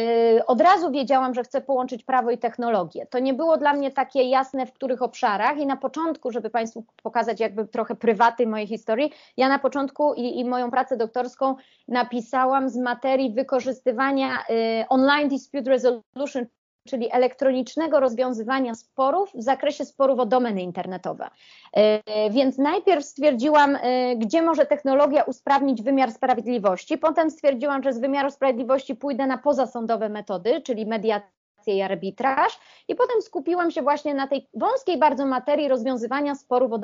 Yy, 0.00 0.46
od 0.46 0.60
razu 0.60 0.90
wiedziałam, 0.90 1.34
że 1.34 1.42
chcę 1.42 1.60
połączyć 1.60 2.04
prawo 2.04 2.30
i 2.30 2.38
technologię. 2.38 3.06
To 3.06 3.18
nie 3.18 3.34
było 3.34 3.56
dla 3.56 3.72
mnie 3.72 3.90
takie 3.90 4.22
jasne, 4.22 4.66
w 4.66 4.72
których 4.72 5.02
obszarach 5.02 5.58
i 5.58 5.66
na 5.66 5.76
początku, 5.76 6.30
żeby 6.30 6.50
Państwu 6.50 6.84
pokazać 7.02 7.40
jakby 7.40 7.68
trochę 7.68 7.94
prywaty 7.94 8.46
mojej 8.46 8.66
historii, 8.66 9.12
ja 9.36 9.48
na 9.48 9.58
początku 9.58 10.14
i, 10.14 10.38
i 10.38 10.44
moją 10.44 10.70
pracę 10.70 10.96
doktorską 10.96 11.54
napisałam 11.88 12.68
z 12.68 12.76
materii 12.76 13.32
wykorzystywania 13.32 14.38
y, 14.50 14.88
online 14.88 15.28
dispute 15.28 15.70
resolution, 15.70 16.46
czyli 16.88 17.08
elektronicznego 17.12 18.00
rozwiązywania 18.00 18.74
sporów 18.74 19.30
w 19.34 19.42
zakresie 19.42 19.84
sporów 19.84 20.18
o 20.18 20.26
domeny 20.26 20.62
internetowe. 20.62 21.30
E, 21.76 22.30
więc 22.30 22.58
najpierw 22.58 23.04
stwierdziłam, 23.04 23.76
e, 23.76 24.16
gdzie 24.16 24.42
może 24.42 24.66
technologia 24.66 25.22
usprawnić 25.22 25.82
wymiar 25.82 26.12
sprawiedliwości, 26.12 26.98
potem 26.98 27.30
stwierdziłam, 27.30 27.82
że 27.82 27.92
z 27.92 28.00
wymiaru 28.00 28.30
sprawiedliwości 28.30 28.94
pójdę 28.94 29.26
na 29.26 29.38
pozasądowe 29.38 30.08
metody, 30.08 30.60
czyli 30.60 30.86
mediację 30.86 31.30
i 31.66 31.82
arbitraż 31.82 32.58
i 32.88 32.94
potem 32.94 33.22
skupiłam 33.22 33.70
się 33.70 33.82
właśnie 33.82 34.14
na 34.14 34.26
tej 34.26 34.48
wąskiej 34.54 34.98
bardzo 34.98 35.26
materii 35.26 35.68
rozwiązywania 35.68 36.34
sporów 36.34 36.72
o 36.72 36.78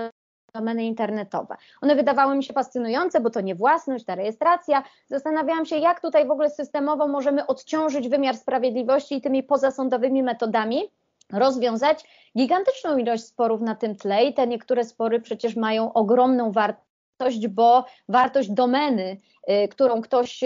domeny 0.56 0.84
internetowe. 0.84 1.56
One 1.80 1.96
wydawały 1.96 2.36
mi 2.36 2.44
się 2.44 2.52
fascynujące, 2.52 3.20
bo 3.20 3.30
to 3.30 3.40
nie 3.40 3.54
własność, 3.54 4.04
ta 4.04 4.14
rejestracja. 4.14 4.82
Zastanawiałam 5.06 5.66
się, 5.66 5.76
jak 5.76 6.00
tutaj 6.00 6.26
w 6.26 6.30
ogóle 6.30 6.50
systemowo 6.50 7.08
możemy 7.08 7.46
odciążyć 7.46 8.08
wymiar 8.08 8.36
sprawiedliwości 8.36 9.14
i 9.16 9.20
tymi 9.20 9.42
pozasądowymi 9.42 10.22
metodami 10.22 10.90
rozwiązać 11.32 12.04
gigantyczną 12.38 12.98
ilość 12.98 13.24
sporów 13.24 13.60
na 13.60 13.74
tym 13.74 13.96
tle 13.96 14.24
i 14.24 14.34
te 14.34 14.46
niektóre 14.46 14.84
spory 14.84 15.20
przecież 15.20 15.56
mają 15.56 15.92
ogromną 15.92 16.52
wartość, 16.52 17.48
bo 17.48 17.84
wartość 18.08 18.50
domeny, 18.50 19.16
y, 19.50 19.68
którą 19.68 20.00
ktoś 20.00 20.44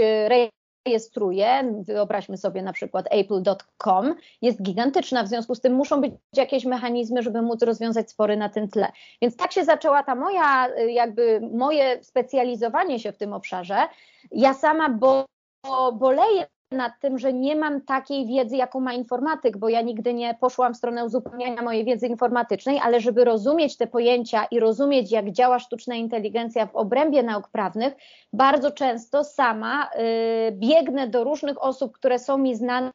rejestruje, 0.87 1.75
wyobraźmy 1.87 2.37
sobie 2.37 2.63
na 2.63 2.73
przykład 2.73 3.07
apple.com, 3.11 4.15
jest 4.43 4.63
gigantyczna, 4.63 5.23
w 5.23 5.29
związku 5.29 5.55
z 5.55 5.61
tym 5.61 5.75
muszą 5.75 6.01
być 6.01 6.13
jakieś 6.37 6.65
mechanizmy, 6.65 7.23
żeby 7.23 7.43
móc 7.43 7.63
rozwiązać 7.63 8.11
spory 8.11 8.37
na 8.37 8.49
tym 8.49 8.69
tle. 8.69 8.93
Więc 9.23 9.37
tak 9.37 9.53
się 9.53 9.65
zaczęła 9.65 10.03
ta 10.03 10.15
moja, 10.15 10.69
jakby 10.89 11.41
moje 11.53 12.05
specjalizowanie 12.05 12.99
się 12.99 13.13
w 13.13 13.17
tym 13.17 13.33
obszarze. 13.33 13.77
Ja 14.31 14.55
sama 14.55 14.89
bo, 14.89 15.25
boleję 15.93 16.47
nad 16.73 16.93
tym, 17.01 17.19
że 17.19 17.33
nie 17.33 17.57
mam 17.57 17.81
takiej 17.81 18.27
wiedzy, 18.27 18.57
jaką 18.57 18.81
ma 18.81 18.93
informatyk, 18.93 19.57
bo 19.57 19.69
ja 19.69 19.81
nigdy 19.81 20.15
nie 20.15 20.35
poszłam 20.41 20.75
w 20.75 20.77
stronę 20.77 21.05
uzupełniania 21.05 21.63
mojej 21.63 21.85
wiedzy 21.85 22.07
informatycznej, 22.07 22.79
ale 22.79 23.01
żeby 23.01 23.25
rozumieć 23.25 23.77
te 23.77 23.87
pojęcia 23.87 24.45
i 24.45 24.61
rozumieć, 24.61 25.13
jak 25.13 25.31
działa 25.31 25.59
sztuczna 25.59 25.95
inteligencja 25.95 26.67
w 26.67 26.77
obrębie 26.77 27.23
nauk 27.23 27.49
prawnych, 27.49 27.95
bardzo 28.33 28.71
często 28.71 29.25
sama 29.25 29.85
y, 30.49 30.53
biegnę 30.53 31.09
do 31.09 31.25
różnych 31.25 31.63
osób, 31.63 31.93
które 31.93 32.19
są 32.19 32.39
mi 32.39 32.57
znane 32.57 32.91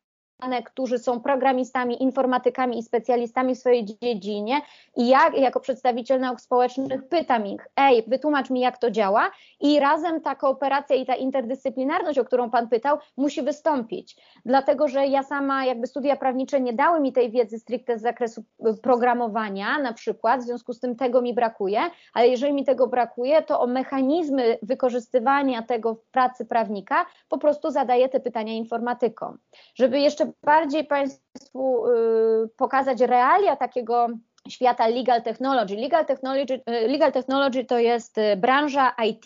którzy 0.65 0.99
są 0.99 1.19
programistami, 1.19 2.03
informatykami 2.03 2.79
i 2.79 2.83
specjalistami 2.83 3.55
w 3.55 3.59
swojej 3.59 3.85
dziedzinie. 3.85 4.61
I 4.97 5.07
ja 5.07 5.29
jako 5.35 5.59
przedstawiciel 5.59 6.19
nauk 6.19 6.41
społecznych 6.41 7.07
pytam 7.07 7.47
ich, 7.47 7.67
ej, 7.75 8.03
wytłumacz 8.07 8.49
mi 8.49 8.59
jak 8.59 8.77
to 8.77 8.91
działa. 8.91 9.31
I 9.59 9.79
razem 9.79 10.21
ta 10.21 10.35
kooperacja 10.35 10.95
i 10.95 11.05
ta 11.05 11.15
interdyscyplinarność, 11.15 12.19
o 12.19 12.25
którą 12.25 12.49
Pan 12.49 12.69
pytał, 12.69 12.97
musi 13.17 13.41
wystąpić, 13.41 14.15
dlatego 14.45 14.87
że 14.87 15.07
ja 15.07 15.23
sama 15.23 15.65
jakby 15.65 15.87
studia 15.87 16.15
prawnicze 16.15 16.61
nie 16.61 16.73
dały 16.73 16.99
mi 16.99 17.13
tej 17.13 17.31
wiedzy 17.31 17.59
stricte 17.59 17.99
z 17.99 18.01
zakresu 18.01 18.43
y, 18.67 18.77
programowania 18.77 19.79
na 19.79 19.93
przykład, 19.93 20.41
w 20.41 20.43
związku 20.43 20.73
z 20.73 20.79
tym 20.79 20.95
tego 20.95 21.21
mi 21.21 21.33
brakuje, 21.33 21.79
ale 22.13 22.27
jeżeli 22.27 22.53
mi 22.53 22.65
tego 22.65 22.87
brakuje, 22.87 23.41
to 23.41 23.61
o 23.61 23.67
mechanizmy 23.67 24.57
wykorzystywania 24.61 25.61
tego 25.61 25.95
w 25.95 26.07
pracy 26.11 26.45
prawnika 26.45 27.05
po 27.29 27.37
prostu 27.37 27.71
zadaję 27.71 28.09
te 28.09 28.19
pytania 28.19 28.53
informatykom. 28.53 29.37
Żeby 29.75 29.99
jeszcze 29.99 30.24
bardziej 30.43 30.83
Państwu 30.83 31.87
y, 31.87 32.49
pokazać 32.57 33.01
realia 33.01 33.55
takiego 33.55 34.07
świata 34.49 34.87
legal 34.87 35.23
technology. 35.23 35.75
Legal 35.75 36.05
technology, 36.05 36.53
y, 36.53 36.87
legal 36.87 37.11
technology 37.11 37.65
to 37.65 37.79
jest 37.79 38.17
y, 38.17 38.35
branża 38.37 38.93
IT, 39.05 39.25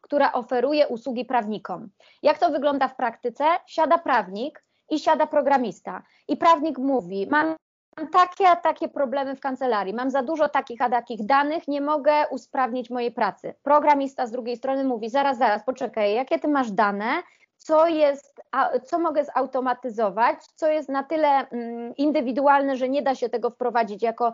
która 0.00 0.32
oferuje 0.32 0.88
usługi 0.88 1.24
prawnikom. 1.24 1.88
Jak 2.22 2.38
to 2.38 2.50
wygląda 2.50 2.88
w 2.88 2.96
praktyce? 2.96 3.44
Siada 3.66 3.98
prawnik 3.98 4.64
i 4.90 4.98
siada 4.98 5.26
programista. 5.26 6.02
I 6.28 6.36
prawnik 6.36 6.78
mówi: 6.78 7.26
Mam 7.30 7.56
takie 8.12 8.48
a 8.48 8.56
takie 8.56 8.88
problemy 8.88 9.36
w 9.36 9.40
kancelarii, 9.40 9.94
mam 9.94 10.10
za 10.10 10.22
dużo 10.22 10.48
takich 10.48 10.80
a 10.80 10.90
takich 10.90 11.26
danych, 11.26 11.68
nie 11.68 11.80
mogę 11.80 12.12
usprawnić 12.30 12.90
mojej 12.90 13.12
pracy. 13.12 13.54
Programista 13.62 14.26
z 14.26 14.30
drugiej 14.30 14.56
strony 14.56 14.84
mówi: 14.84 15.10
Zaraz, 15.10 15.38
zaraz, 15.38 15.64
poczekaj, 15.64 16.14
jakie 16.14 16.38
ty 16.38 16.48
masz 16.48 16.70
dane, 16.70 17.22
co 17.64 17.86
jest, 17.86 18.40
co 18.84 18.98
mogę 18.98 19.24
zautomatyzować, 19.24 20.38
co 20.54 20.66
jest 20.66 20.88
na 20.88 21.02
tyle 21.02 21.28
mm, 21.28 21.96
indywidualne, 21.96 22.76
że 22.76 22.88
nie 22.88 23.02
da 23.02 23.14
się 23.14 23.28
tego 23.28 23.50
wprowadzić 23.50 24.02
jako 24.02 24.32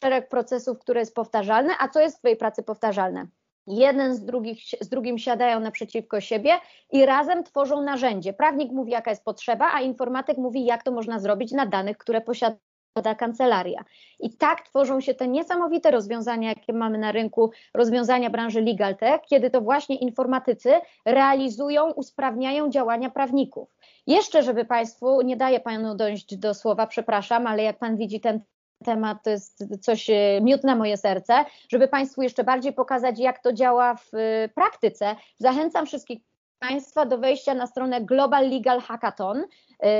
szereg 0.00 0.28
procesów, 0.28 0.78
które 0.78 1.00
jest 1.00 1.14
powtarzalne, 1.14 1.74
a 1.78 1.88
co 1.88 2.00
jest 2.00 2.16
w 2.16 2.18
Twojej 2.18 2.36
pracy 2.36 2.62
powtarzalne. 2.62 3.26
Jeden 3.66 4.14
z, 4.14 4.24
drugich, 4.24 4.58
z 4.80 4.88
drugim 4.88 5.18
siadają 5.18 5.60
naprzeciwko 5.60 6.20
siebie 6.20 6.58
i 6.92 7.06
razem 7.06 7.44
tworzą 7.44 7.82
narzędzie. 7.82 8.32
Prawnik 8.32 8.72
mówi, 8.72 8.92
jaka 8.92 9.10
jest 9.10 9.24
potrzeba, 9.24 9.70
a 9.74 9.80
informatyk 9.80 10.38
mówi, 10.38 10.64
jak 10.64 10.82
to 10.82 10.92
można 10.92 11.18
zrobić 11.18 11.52
na 11.52 11.66
danych, 11.66 11.98
które 11.98 12.20
posiada 12.20 12.56
ta 13.00 13.14
kancelaria. 13.14 13.84
I 14.20 14.36
tak 14.36 14.62
tworzą 14.62 15.00
się 15.00 15.14
te 15.14 15.28
niesamowite 15.28 15.90
rozwiązania, 15.90 16.48
jakie 16.48 16.72
mamy 16.72 16.98
na 16.98 17.12
rynku, 17.12 17.50
rozwiązania 17.74 18.30
branży 18.30 18.60
legal 18.60 18.96
tech, 18.96 19.20
kiedy 19.28 19.50
to 19.50 19.60
właśnie 19.60 19.96
informatycy 19.96 20.72
realizują, 21.04 21.92
usprawniają 21.92 22.70
działania 22.70 23.10
prawników. 23.10 23.68
Jeszcze, 24.06 24.42
żeby 24.42 24.64
Państwu, 24.64 25.22
nie 25.22 25.36
daję 25.36 25.60
Panu 25.60 25.94
dojść 25.94 26.36
do 26.36 26.54
słowa, 26.54 26.86
przepraszam, 26.86 27.46
ale 27.46 27.62
jak 27.62 27.78
Pan 27.78 27.96
widzi 27.96 28.20
ten 28.20 28.40
temat 28.84 29.22
to 29.22 29.30
jest 29.30 29.64
coś 29.80 30.10
e, 30.10 30.40
miód 30.40 30.64
na 30.64 30.76
moje 30.76 30.96
serce, 30.96 31.44
żeby 31.68 31.88
Państwu 31.88 32.22
jeszcze 32.22 32.44
bardziej 32.44 32.72
pokazać, 32.72 33.18
jak 33.18 33.42
to 33.42 33.52
działa 33.52 33.94
w 33.94 34.14
e, 34.14 34.48
praktyce. 34.48 35.16
Zachęcam 35.38 35.86
wszystkich 35.86 36.22
Państwa 36.68 37.06
do 37.06 37.18
wejścia 37.18 37.54
na 37.54 37.66
stronę 37.66 38.00
Global 38.00 38.50
Legal 38.50 38.80
Hackathon. 38.80 39.44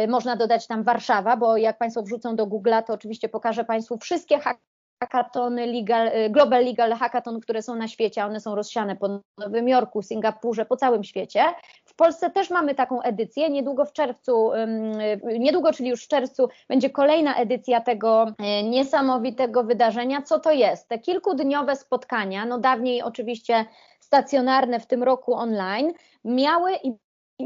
Y, 0.04 0.08
można 0.08 0.36
dodać 0.36 0.66
tam 0.66 0.82
Warszawa, 0.82 1.36
bo 1.36 1.56
jak 1.56 1.78
Państwo 1.78 2.02
wrzucą 2.02 2.36
do 2.36 2.46
Google'a, 2.46 2.82
to 2.82 2.92
oczywiście 2.92 3.28
pokażę 3.28 3.64
Państwu 3.64 3.98
wszystkie 3.98 4.38
hackatony 4.38 5.66
legal, 5.66 6.08
y, 6.08 6.30
Global 6.30 6.64
Legal 6.64 6.92
Hackathon, 6.92 7.40
które 7.40 7.62
są 7.62 7.74
na 7.76 7.88
świecie. 7.88 8.24
One 8.24 8.40
są 8.40 8.54
rozsiane 8.54 8.96
po 8.96 9.20
Nowym 9.38 9.68
Jorku, 9.68 10.02
Singapurze, 10.02 10.64
po 10.64 10.76
całym 10.76 11.04
świecie. 11.04 11.44
W 11.84 11.94
Polsce 11.94 12.30
też 12.30 12.50
mamy 12.50 12.74
taką 12.74 13.02
edycję. 13.02 13.50
Niedługo 13.50 13.84
w 13.84 13.92
czerwcu, 13.92 14.52
y, 14.52 15.38
niedługo, 15.38 15.72
czyli 15.72 15.90
już 15.90 16.04
w 16.04 16.08
czerwcu, 16.08 16.48
będzie 16.68 16.90
kolejna 16.90 17.36
edycja 17.36 17.80
tego 17.80 18.26
niesamowitego 18.64 19.64
wydarzenia. 19.64 20.22
Co 20.22 20.40
to 20.40 20.52
jest? 20.52 20.88
Te 20.88 20.98
kilkudniowe 20.98 21.76
spotkania, 21.76 22.46
no 22.46 22.58
dawniej 22.58 23.02
oczywiście 23.02 23.66
stacjonarne, 24.12 24.80
w 24.80 24.86
tym 24.86 25.02
roku 25.02 25.34
online, 25.34 25.92
miały 26.24 26.72
i 26.84 26.92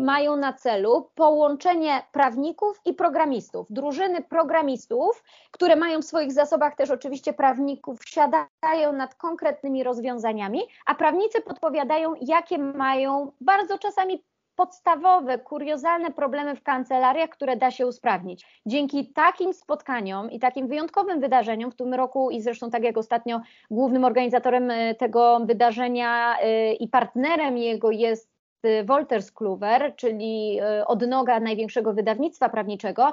mają 0.01 0.37
na 0.37 0.53
celu 0.53 1.11
połączenie 1.15 2.03
prawników 2.13 2.81
i 2.85 2.95
programistów. 2.95 3.67
Drużyny 3.71 4.23
programistów, 4.23 5.25
które 5.51 5.77
mają 5.77 6.03
w 6.03 6.05
swoich 6.05 6.33
zasobach 6.33 6.77
też 6.77 6.91
oczywiście 6.91 7.33
prawników, 7.33 8.05
siadają 8.05 8.93
nad 8.93 9.15
konkretnymi 9.15 9.85
rozwiązaniami, 9.85 10.61
a 10.87 10.95
prawnicy 10.95 11.41
podpowiadają, 11.41 12.15
jakie 12.21 12.59
mają 12.59 13.33
bardzo 13.41 13.79
czasami 13.79 14.25
podstawowe, 14.57 15.39
kuriozalne 15.39 16.11
problemy 16.11 16.57
w 16.57 16.63
kancelariach, 16.63 17.31
które 17.31 17.57
da 17.57 17.71
się 17.71 17.87
usprawnić. 17.87 18.61
Dzięki 18.67 19.13
takim 19.13 19.55
spotkaniom 19.55 20.31
i 20.31 20.39
takim 20.39 20.69
wyjątkowym 20.69 21.21
wydarzeniom 21.21 21.71
w 21.71 21.77
tym 21.77 21.95
roku 21.95 22.31
i 22.31 22.41
zresztą 22.41 22.71
tak 22.71 22.83
jak 22.83 22.97
ostatnio 22.97 23.41
głównym 23.71 24.05
organizatorem 24.05 24.71
e, 24.71 24.95
tego 24.95 25.41
wydarzenia 25.45 26.39
e, 26.41 26.73
i 26.73 26.89
partnerem 26.89 27.59
jego 27.59 27.91
jest 27.91 28.31
e, 28.63 28.85
Wolters 28.85 29.33
Kluwer, 29.33 29.95
czyli 29.97 30.61
odnoga 30.87 31.41
największego 31.41 31.93
wydawnictwa 31.93 32.49
prawniczego, 32.49 33.13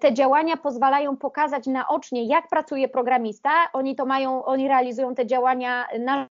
te 0.00 0.14
działania 0.14 0.56
pozwalają 0.56 1.16
pokazać 1.16 1.66
naocznie, 1.66 2.24
jak 2.24 2.48
pracuje 2.48 2.88
programista. 2.88 3.50
Oni 3.72 3.96
to 3.96 4.06
mają, 4.06 4.44
oni 4.44 4.68
realizują 4.68 5.14
te 5.14 5.26
działania 5.26 5.86
na 5.98 6.28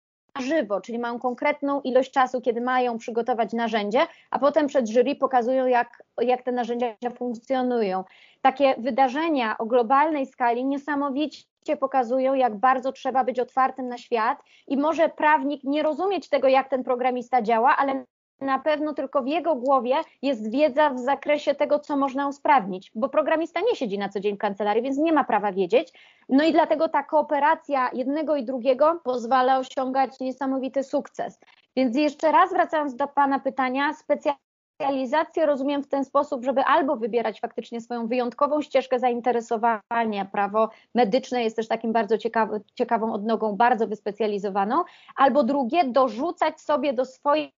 żywo, 0.41 0.81
czyli 0.81 0.99
mają 0.99 1.19
konkretną 1.19 1.81
ilość 1.81 2.11
czasu, 2.11 2.41
kiedy 2.41 2.61
mają 2.61 2.97
przygotować 2.97 3.53
narzędzie, 3.53 3.99
a 4.31 4.39
potem 4.39 4.67
przed 4.67 4.89
jury 4.89 5.15
pokazują, 5.15 5.65
jak, 5.65 6.03
jak 6.21 6.43
te 6.43 6.51
narzędzia 6.51 6.95
funkcjonują. 7.17 8.03
Takie 8.41 8.75
wydarzenia 8.77 9.57
o 9.57 9.65
globalnej 9.65 10.25
skali 10.25 10.65
niesamowicie 10.65 11.77
pokazują, 11.79 12.33
jak 12.33 12.55
bardzo 12.55 12.91
trzeba 12.91 13.23
być 13.23 13.39
otwartym 13.39 13.87
na 13.87 13.97
świat 13.97 14.39
i 14.67 14.77
może 14.77 15.09
prawnik 15.09 15.63
nie 15.63 15.83
rozumieć 15.83 16.29
tego, 16.29 16.47
jak 16.47 16.69
ten 16.69 16.83
programista 16.83 17.41
działa, 17.41 17.77
ale 17.77 18.05
na 18.41 18.59
pewno 18.59 18.93
tylko 18.93 19.23
w 19.23 19.27
jego 19.27 19.55
głowie 19.55 19.95
jest 20.21 20.51
wiedza 20.51 20.89
w 20.89 20.99
zakresie 20.99 21.55
tego, 21.55 21.79
co 21.79 21.97
można 21.97 22.27
usprawnić, 22.27 22.91
bo 22.95 23.09
programista 23.09 23.61
nie 23.61 23.75
siedzi 23.75 23.97
na 23.97 24.09
co 24.09 24.19
dzień 24.19 24.35
w 24.35 24.39
kancelarii, 24.39 24.83
więc 24.83 24.97
nie 24.97 25.13
ma 25.13 25.23
prawa 25.23 25.51
wiedzieć. 25.51 25.93
No 26.29 26.43
i 26.43 26.51
dlatego 26.51 26.89
ta 26.89 27.03
kooperacja 27.03 27.89
jednego 27.93 28.35
i 28.35 28.43
drugiego 28.43 29.01
pozwala 29.03 29.57
osiągać 29.57 30.19
niesamowity 30.19 30.83
sukces. 30.83 31.39
Więc 31.75 31.97
jeszcze 31.97 32.31
raz 32.31 32.53
wracając 32.53 32.95
do 32.95 33.07
Pana 33.07 33.39
pytania, 33.39 33.93
specjalizację 33.93 35.45
rozumiem 35.45 35.83
w 35.83 35.87
ten 35.87 36.05
sposób, 36.05 36.45
żeby 36.45 36.63
albo 36.63 36.95
wybierać 36.95 37.39
faktycznie 37.39 37.81
swoją 37.81 38.07
wyjątkową 38.07 38.61
ścieżkę 38.61 38.99
zainteresowania, 38.99 40.25
prawo 40.31 40.69
medyczne 40.95 41.43
jest 41.43 41.55
też 41.55 41.67
takim 41.67 41.93
bardzo 41.93 42.17
ciekawy, 42.17 42.61
ciekawą 42.73 43.13
odnogą, 43.13 43.55
bardzo 43.55 43.87
wyspecjalizowaną, 43.87 44.83
albo 45.15 45.43
drugie, 45.43 45.83
dorzucać 45.83 46.61
sobie 46.61 46.93
do 46.93 47.05
swojej 47.05 47.53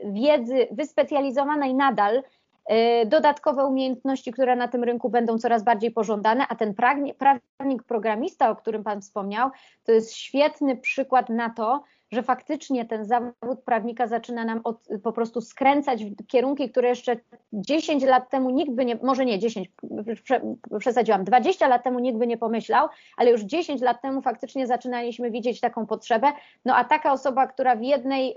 wiedzy 0.00 0.68
wyspecjalizowanej 0.70 1.74
nadal 1.74 2.22
dodatkowe 3.06 3.66
umiejętności, 3.66 4.32
które 4.32 4.56
na 4.56 4.68
tym 4.68 4.84
rynku 4.84 5.10
będą 5.10 5.38
coraz 5.38 5.62
bardziej 5.64 5.90
pożądane, 5.90 6.46
a 6.48 6.54
ten 6.54 6.74
prawnik 6.74 7.82
programista, 7.86 8.50
o 8.50 8.56
którym 8.56 8.84
Pan 8.84 9.00
wspomniał, 9.00 9.50
to 9.84 9.92
jest 9.92 10.14
świetny 10.14 10.76
przykład 10.76 11.28
na 11.28 11.50
to, 11.50 11.82
że 12.12 12.22
faktycznie 12.22 12.84
ten 12.84 13.04
zawód 13.04 13.62
prawnika 13.64 14.06
zaczyna 14.06 14.44
nam 14.44 14.60
od, 14.64 14.88
po 15.02 15.12
prostu 15.12 15.40
skręcać 15.40 16.04
w 16.04 16.26
kierunki, 16.26 16.70
które 16.70 16.88
jeszcze 16.88 17.16
10 17.52 18.04
lat 18.04 18.30
temu 18.30 18.50
nikt 18.50 18.72
by 18.72 18.84
nie, 18.84 18.98
może 19.02 19.24
nie 19.24 19.38
10, 19.38 19.68
przesadziłam, 20.78 21.24
20 21.24 21.68
lat 21.68 21.84
temu 21.84 21.98
nikt 21.98 22.18
by 22.18 22.26
nie 22.26 22.38
pomyślał, 22.38 22.88
ale 23.16 23.30
już 23.30 23.42
10 23.42 23.80
lat 23.80 24.02
temu 24.02 24.22
faktycznie 24.22 24.66
zaczynaliśmy 24.66 25.30
widzieć 25.30 25.60
taką 25.60 25.86
potrzebę. 25.86 26.32
No 26.64 26.76
a 26.76 26.84
taka 26.84 27.12
osoba, 27.12 27.46
która 27.46 27.76
w 27.76 27.82
jednej 27.82 28.34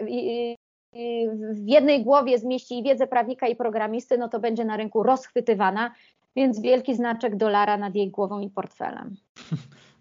w 1.54 1.68
jednej 1.68 2.04
głowie 2.04 2.40
zmieści 2.40 2.84
wiedzę 2.84 3.08
prawnika 3.08 3.48
i 3.48 3.56
programisty, 3.56 4.18
no 4.18 4.30
to 4.30 4.40
będzie 4.40 4.66
na 4.66 4.78
rynku 4.78 5.04
rozchwytywana, 5.04 5.92
więc 6.36 6.62
wielki 6.62 6.96
znaczek 6.96 7.36
dolara 7.36 7.78
nad 7.78 7.96
jej 7.96 8.10
głową 8.10 8.40
i 8.40 8.50
portfelem. 8.50 9.16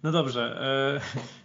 No 0.02 0.12
dobrze. 0.12 0.60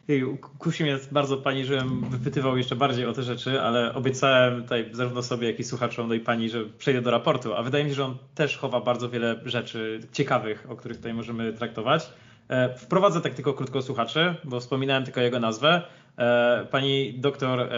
E, 0.10 0.36
kusi 0.60 0.84
mnie 0.84 0.98
bardzo 1.12 1.38
Pani, 1.38 1.66
żebym 1.66 2.10
wypytywał 2.10 2.58
jeszcze 2.58 2.76
bardziej 2.76 3.06
o 3.06 3.14
te 3.14 3.24
rzeczy, 3.24 3.62
ale 3.62 3.94
obiecałem 3.94 4.62
tutaj 4.62 4.90
zarówno 4.92 5.24
sobie, 5.24 5.48
jak 5.48 5.60
i 5.60 5.64
słuchaczom, 5.64 6.08
no 6.08 6.14
i 6.14 6.20
Pani, 6.20 6.50
że 6.50 6.66
przejdę 6.66 7.02
do 7.02 7.12
raportu, 7.12 7.54
a 7.54 7.64
wydaje 7.64 7.84
mi 7.84 7.90
się, 7.90 7.96
że 7.96 8.06
on 8.06 8.18
też 8.36 8.58
chowa 8.58 8.82
bardzo 8.82 9.10
wiele 9.10 9.42
rzeczy 9.46 10.00
ciekawych, 10.12 10.68
o 10.70 10.76
których 10.76 10.98
tutaj 10.98 11.14
możemy 11.14 11.54
traktować. 11.54 12.10
E, 12.50 12.78
wprowadzę 12.78 13.22
tak 13.22 13.34
tylko 13.34 13.54
krótko 13.54 13.82
słuchaczy, 13.82 14.36
bo 14.44 14.60
wspominałem 14.60 15.04
tylko 15.04 15.22
jego 15.22 15.40
nazwę. 15.40 15.82
E, 16.18 16.68
pani 16.72 17.14
doktor 17.14 17.70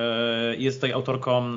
jest 0.57 0.77
tutaj 0.77 0.91
autorką 0.91 1.55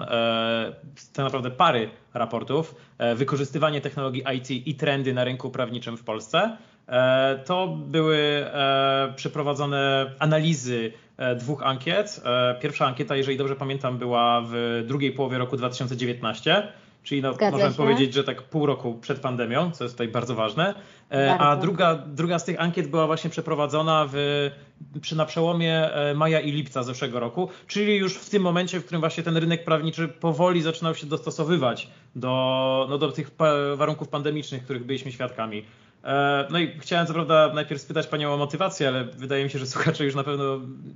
tak 1.13 1.25
naprawdę 1.25 1.51
pary 1.51 1.91
raportów. 2.15 2.75
Wykorzystywanie 3.15 3.81
technologii 3.81 4.25
IT 4.37 4.51
i 4.51 4.75
trendy 4.75 5.15
na 5.15 5.25
rynku 5.25 5.51
prawniczym 5.51 5.97
w 5.97 6.05
Polsce. 6.05 6.57
E, 6.91 7.39
to 7.45 7.67
były 7.69 8.17
e, 8.17 9.13
przeprowadzone 9.17 10.11
analizy 10.19 10.93
e, 11.17 11.37
dwóch 11.37 11.63
ankiet. 11.63 12.23
Pierwsza 12.61 12.87
ankieta, 12.87 13.17
jeżeli 13.17 13.39
dobrze 13.39 13.57
pamiętam, 13.57 13.99
była 13.99 14.43
w 14.47 14.83
drugiej 14.87 15.13
połowie 15.13 15.39
roku 15.39 15.57
2019, 15.57 16.69
czyli 17.03 17.23
no, 17.23 17.35
możemy 17.53 17.75
powiedzieć, 17.75 18.15
że 18.15 18.25
tak 18.25 18.43
pół 18.43 18.67
roku 18.67 18.95
przed 18.95 19.21
pandemią, 19.21 19.71
co 19.71 19.85
jest 19.85 19.95
tutaj 19.95 20.09
bardzo 20.09 20.35
ważne. 20.35 20.75
Bardzo. 21.11 21.39
A 21.39 21.57
druga, 21.57 21.95
druga 21.95 22.39
z 22.39 22.45
tych 22.45 22.61
ankiet 22.61 22.87
była 22.87 23.07
właśnie 23.07 23.31
przeprowadzona 23.31 24.07
w, 24.13 24.51
przy, 25.01 25.17
na 25.17 25.27
przełomie 25.27 25.91
maja 26.15 26.41
i 26.41 26.53
lipca 26.53 26.83
zeszłego 26.83 27.21
roku, 27.21 27.49
czyli 27.67 27.97
już 27.97 28.15
w 28.15 28.31
tym 28.31 28.43
momencie, 28.43 28.81
w 28.81 28.85
którym 28.85 29.01
właśnie 29.01 29.23
ten 29.23 29.37
rynek 29.37 29.65
prawniczy 29.65 30.09
powoli 30.09 30.63
zaczynał 30.63 30.95
się 30.95 31.07
dostosowywać 31.07 31.89
do, 32.17 32.87
no, 32.91 32.99
do 32.99 33.13
tych 33.13 33.31
warunków 33.77 34.09
pandemicznych, 34.09 34.65
których 34.65 34.85
byliśmy 34.87 35.13
świadkami. 35.13 35.65
E, 36.05 36.47
no 36.51 36.59
i 36.59 36.79
chciałem 36.79 37.07
co 37.07 37.15
prawda 37.15 37.51
najpierw 37.55 37.81
spytać 37.81 38.07
Panią 38.07 38.35
o 38.35 38.37
motywację, 38.37 38.89
ale 38.89 39.05
wydaje 39.05 39.45
mi 39.45 39.51
się, 39.51 39.59
że 39.59 39.67
słuchacze 39.67 40.05
już 40.05 40.15
na 40.15 40.25
pewno 40.25 40.45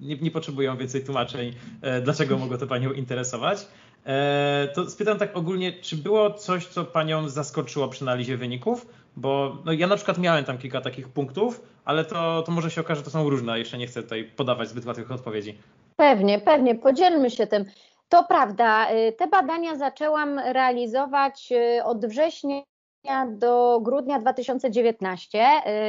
nie, 0.01 0.17
nie 0.17 0.31
potrzebują 0.31 0.77
więcej 0.77 1.05
tłumaczeń, 1.05 1.53
e, 1.83 2.01
dlaczego 2.01 2.39
mogło 2.39 2.59
to 2.59 2.67
Panią 2.67 2.93
interesować. 2.93 3.67
E, 4.07 4.69
to 4.75 4.91
spytam 4.91 5.19
tak 5.19 5.37
ogólnie, 5.37 5.73
czy 5.73 5.97
było 5.97 6.31
coś, 6.31 6.67
co 6.67 6.85
Panią 6.85 7.29
zaskoczyło 7.29 7.89
przy 7.89 8.05
analizie 8.05 8.37
wyników? 8.37 8.87
Bo 9.17 9.57
no 9.65 9.73
ja 9.73 9.87
na 9.87 9.97
przykład 9.97 10.19
miałem 10.19 10.45
tam 10.45 10.59
kilka 10.59 10.81
takich 10.81 11.09
punktów, 11.09 11.63
ale 11.85 12.05
to, 12.05 12.43
to 12.43 12.53
może 12.53 12.71
się 12.71 12.81
okaże, 12.81 12.99
że 12.99 13.05
to 13.05 13.11
są 13.11 13.31
różne. 13.31 13.59
Jeszcze 13.59 13.79
nie 13.79 13.87
chcę 13.87 14.03
tutaj 14.03 14.25
podawać 14.25 14.69
zbyt 14.69 14.87
łatwych 14.87 15.11
odpowiedzi. 15.11 15.59
Pewnie, 15.97 16.41
pewnie. 16.41 16.75
Podzielmy 16.75 17.31
się 17.31 17.47
tym. 17.47 17.65
To 18.09 18.25
prawda. 18.25 18.87
Te 19.19 19.27
badania 19.27 19.77
zaczęłam 19.77 20.39
realizować 20.39 21.53
od 21.85 22.07
września 22.07 22.63
do 23.27 23.81
grudnia 23.83 24.19
2019, 24.19 25.39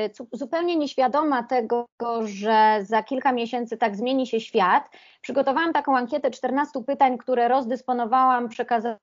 y, 0.08 0.38
zupełnie 0.38 0.76
nieświadoma 0.76 1.44
tego, 1.44 1.88
że 2.24 2.80
za 2.82 3.04
kilka 3.04 3.32
miesięcy 3.32 3.78
tak 3.78 3.96
zmieni 3.96 4.28
się 4.28 4.40
świat, 4.40 4.90
przygotowałam 5.22 5.74
taką 5.74 5.98
ankietę 5.98 6.32
14 6.32 6.84
pytań, 6.84 7.18
które 7.18 7.48
rozdysponowałam, 7.48 8.50
przekazałam 8.50 9.00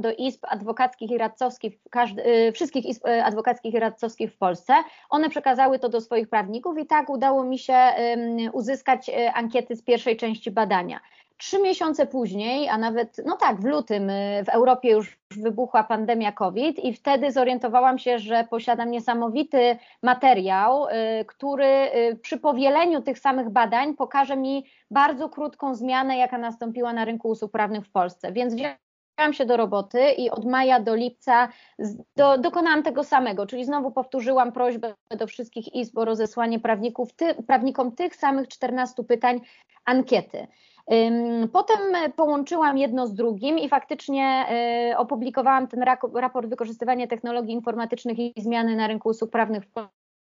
do 0.00 0.12
izb 0.18 0.40
adwokackich 0.48 1.10
i 1.10 1.18
radcowskich, 1.18 1.78
y, 2.26 2.52
wszystkich 2.52 2.86
izb 2.86 3.06
y, 3.06 3.24
adwokackich 3.24 3.74
i 3.74 3.80
radcowskich 3.80 4.32
w 4.32 4.38
Polsce. 4.38 4.74
One 5.10 5.28
przekazały 5.28 5.78
to 5.78 5.88
do 5.88 6.00
swoich 6.00 6.28
prawników 6.28 6.78
i 6.78 6.86
tak 6.86 7.10
udało 7.10 7.44
mi 7.44 7.58
się 7.58 7.78
uzyskać 8.52 9.10
ankiety 9.34 9.76
z 9.76 9.82
pierwszej 9.82 10.16
części 10.16 10.50
badania. 10.50 11.00
Trzy 11.42 11.58
miesiące 11.58 12.06
później, 12.06 12.68
a 12.68 12.78
nawet, 12.78 13.16
no 13.26 13.36
tak, 13.36 13.60
w 13.60 13.64
lutym 13.64 14.10
y, 14.10 14.44
w 14.44 14.48
Europie 14.48 14.90
już 14.90 15.18
wybuchła 15.30 15.84
pandemia 15.84 16.32
COVID 16.32 16.78
i 16.78 16.94
wtedy 16.94 17.32
zorientowałam 17.32 17.98
się, 17.98 18.18
że 18.18 18.46
posiadam 18.50 18.90
niesamowity 18.90 19.76
materiał, 20.02 20.86
y, 20.88 21.24
który 21.24 21.66
y, 21.66 22.18
przy 22.22 22.38
powieleniu 22.38 23.02
tych 23.02 23.18
samych 23.18 23.50
badań 23.50 23.94
pokaże 23.94 24.36
mi 24.36 24.64
bardzo 24.90 25.28
krótką 25.28 25.74
zmianę, 25.74 26.16
jaka 26.16 26.38
nastąpiła 26.38 26.92
na 26.92 27.04
rynku 27.04 27.28
usług 27.28 27.52
prawnych 27.52 27.86
w 27.86 27.90
Polsce. 27.90 28.32
Więc 28.32 28.54
wzięłam 28.54 29.32
się 29.32 29.46
do 29.46 29.56
roboty 29.56 30.10
i 30.10 30.30
od 30.30 30.44
maja 30.44 30.80
do 30.80 30.94
lipca 30.94 31.48
do, 32.16 32.38
dokonałam 32.38 32.82
tego 32.82 33.04
samego, 33.04 33.46
czyli 33.46 33.64
znowu 33.64 33.90
powtórzyłam 33.90 34.52
prośbę 34.52 34.94
do 35.10 35.26
wszystkich 35.26 35.74
izb 35.74 35.98
o 35.98 36.04
rozesłanie 36.04 36.60
prawników, 36.60 37.12
ty, 37.12 37.34
prawnikom 37.34 37.92
tych 37.92 38.16
samych 38.16 38.48
14 38.48 39.04
pytań 39.04 39.40
ankiety. 39.84 40.46
Potem 41.52 41.78
połączyłam 42.16 42.78
jedno 42.78 43.06
z 43.06 43.14
drugim 43.14 43.58
i 43.58 43.68
faktycznie 43.68 44.24
e, 44.24 44.98
opublikowałam 44.98 45.66
ten 45.66 45.84
raport 46.14 46.48
wykorzystywania 46.48 47.06
technologii 47.06 47.54
informatycznych 47.54 48.18
i 48.18 48.32
zmiany 48.36 48.76
na 48.76 48.86
rynku 48.86 49.08
usług 49.08 49.30
prawnych 49.30 49.64
w 49.64 49.70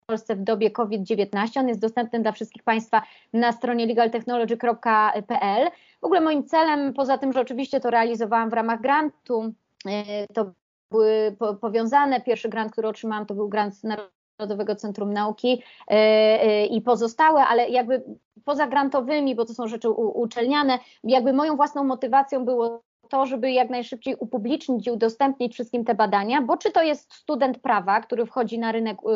Polsce 0.07 0.35
w 0.35 0.43
dobie 0.43 0.71
COVID-19. 0.71 1.59
On 1.59 1.67
jest 1.67 1.79
dostępny 1.79 2.19
dla 2.19 2.31
wszystkich 2.31 2.63
Państwa 2.63 3.01
na 3.33 3.51
stronie 3.51 3.85
legaltechnology.pl. 3.85 5.69
W 6.01 6.03
ogóle 6.03 6.21
moim 6.21 6.43
celem, 6.43 6.93
poza 6.93 7.17
tym, 7.17 7.33
że 7.33 7.41
oczywiście 7.41 7.79
to 7.79 7.89
realizowałam 7.89 8.49
w 8.49 8.53
ramach 8.53 8.81
grantu, 8.81 9.53
e, 9.85 10.27
to 10.33 10.51
były 10.91 11.35
powiązane. 11.61 12.21
Pierwszy 12.21 12.49
grant, 12.49 12.71
który 12.71 12.87
otrzymałam, 12.87 13.25
to 13.25 13.33
był 13.33 13.49
grant 13.49 13.75
Narodowego 14.41 14.75
Centrum 14.75 15.13
Nauki 15.13 15.63
e, 15.87 15.93
e, 15.93 16.65
i 16.65 16.81
pozostałe, 16.81 17.45
ale 17.45 17.69
jakby 17.69 18.03
poza 18.45 18.67
grantowymi, 18.67 19.35
bo 19.35 19.45
to 19.45 19.53
są 19.53 19.67
rzeczy 19.67 19.89
uczelniane, 19.89 20.79
jakby 21.03 21.33
moją 21.33 21.55
własną 21.55 21.83
motywacją 21.83 22.45
było 22.45 22.81
to, 23.09 23.25
żeby 23.25 23.51
jak 23.51 23.69
najszybciej 23.69 24.15
upublicznić 24.15 24.87
i 24.87 24.91
udostępnić 24.91 25.53
wszystkim 25.53 25.85
te 25.85 25.95
badania, 25.95 26.41
bo 26.41 26.57
czy 26.57 26.71
to 26.71 26.83
jest 26.83 27.13
student 27.13 27.59
prawa, 27.59 28.01
który 28.01 28.25
wchodzi 28.25 28.59
na 28.59 28.71
rynek, 28.71 28.97
y, 29.03 29.09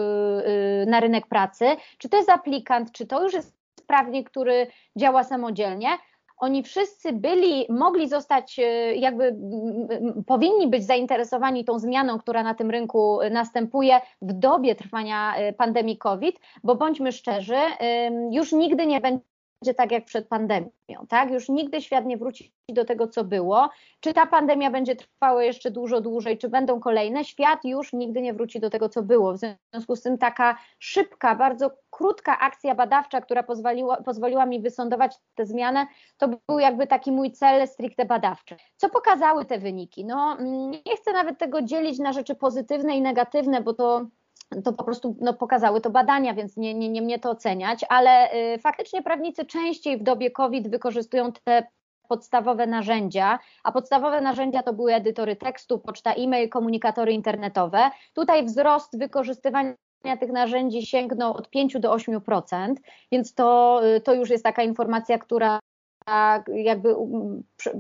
y, 0.84 0.86
na 0.86 1.00
rynek 1.00 1.28
pracy, 1.28 1.66
czy 1.98 2.10
to 2.10 2.18
jest 2.18 2.30
aplikant, 2.30 2.92
czy 2.92 3.06
to 3.06 3.24
już 3.24 3.34
jest 3.34 3.56
prawnik, 3.88 4.30
który 4.30 4.68
działa 4.96 5.24
samodzielnie, 5.24 5.88
oni 6.38 6.64
wszyscy 6.64 7.14
byli, 7.14 7.66
mogli 7.70 8.10
zostać, 8.10 8.60
e, 8.60 8.96
jakby 8.96 9.36
powinni 10.28 10.68
być 10.68 10.86
zainteresowani 10.86 11.66
tą 11.66 11.80
zmianą, 11.80 12.20
która 12.20 12.44
na 12.44 12.54
tym 12.54 12.72
rynku 12.72 13.20
następuje 13.32 14.00
w 14.22 14.34
dobie 14.34 14.76
trwania 14.76 15.36
e, 15.36 15.54
pandemii 15.54 15.98
COVID, 15.98 16.40
bo 16.64 16.76
bądźmy 16.76 17.12
szczerzy, 17.12 17.58
już 18.32 18.52
nigdy 18.52 18.86
nie 18.86 19.02
będzie 19.02 19.35
będzie 19.62 19.74
tak 19.74 19.92
jak 19.92 20.06
przed 20.06 20.28
pandemią, 20.28 20.70
tak? 21.10 21.32
Już 21.32 21.50
nigdy 21.50 21.82
świat 21.82 22.06
nie 22.06 22.18
wróci 22.18 22.54
do 22.70 22.86
tego, 22.86 23.08
co 23.08 23.24
było. 23.24 23.70
Czy 24.00 24.14
ta 24.14 24.26
pandemia 24.26 24.72
będzie 24.72 24.96
trwała 24.96 25.44
jeszcze 25.44 25.72
dużo 25.72 26.02
dłużej, 26.02 26.38
czy 26.38 26.50
będą 26.50 26.80
kolejne? 26.80 27.26
Świat 27.26 27.66
już 27.66 27.94
nigdy 27.94 28.22
nie 28.22 28.34
wróci 28.34 28.60
do 28.60 28.70
tego, 28.70 28.90
co 28.90 29.02
było. 29.02 29.34
W 29.34 29.38
związku 29.38 29.96
z 29.96 30.02
tym 30.02 30.18
taka 30.18 30.58
szybka, 30.80 31.36
bardzo 31.36 31.72
krótka 31.90 32.40
akcja 32.40 32.76
badawcza, 32.76 33.22
która 33.22 33.44
pozwoliła, 33.44 33.98
pozwoliła 33.98 34.46
mi 34.46 34.60
wysądować 34.62 35.16
tę 35.36 35.46
zmianę, 35.46 35.88
to 36.18 36.28
był 36.28 36.60
jakby 36.60 36.88
taki 36.88 37.12
mój 37.12 37.32
cel 37.32 37.68
stricte 37.68 38.06
badawczy. 38.06 38.56
Co 38.78 38.90
pokazały 38.90 39.46
te 39.46 39.58
wyniki? 39.58 40.06
No, 40.06 40.38
nie 40.70 40.98
chcę 40.98 41.14
nawet 41.14 41.38
tego 41.38 41.62
dzielić 41.62 42.00
na 42.00 42.14
rzeczy 42.14 42.36
pozytywne 42.36 42.98
i 42.98 43.02
negatywne, 43.02 43.62
bo 43.62 43.74
to 43.74 44.06
to 44.64 44.74
po 44.74 44.84
prostu 44.84 45.16
no, 45.22 45.34
pokazały 45.34 45.82
to 45.82 45.90
badania, 45.90 46.34
więc 46.34 46.58
nie, 46.58 46.74
nie, 46.74 46.90
nie 46.90 47.02
mnie 47.02 47.20
to 47.20 47.30
oceniać, 47.30 47.86
ale 47.90 48.34
y, 48.34 48.58
faktycznie 48.60 49.04
prawnicy 49.04 49.46
częściej 49.46 49.98
w 49.98 50.04
dobie 50.04 50.32
COVID 50.32 50.70
wykorzystują 50.70 51.32
te 51.44 51.68
podstawowe 52.08 52.68
narzędzia, 52.68 53.40
a 53.64 53.72
podstawowe 53.72 54.22
narzędzia 54.22 54.64
to 54.64 54.74
były 54.74 54.94
edytory 54.94 55.36
tekstu, 55.36 55.80
poczta 55.80 56.14
e-mail, 56.14 56.50
komunikatory 56.50 57.14
internetowe. 57.14 57.90
Tutaj 58.14 58.46
wzrost 58.46 59.00
wykorzystywania 59.00 59.76
tych 60.20 60.32
narzędzi 60.32 60.86
sięgnął 60.86 61.34
od 61.34 61.50
5 61.50 61.80
do 61.80 61.96
8%, 61.96 62.76
więc 63.12 63.34
to, 63.34 63.82
y, 63.96 64.02
to 64.02 64.14
już 64.14 64.30
jest 64.30 64.44
taka 64.44 64.64
informacja, 64.64 65.18
która 65.18 65.60
jakby 66.48 66.96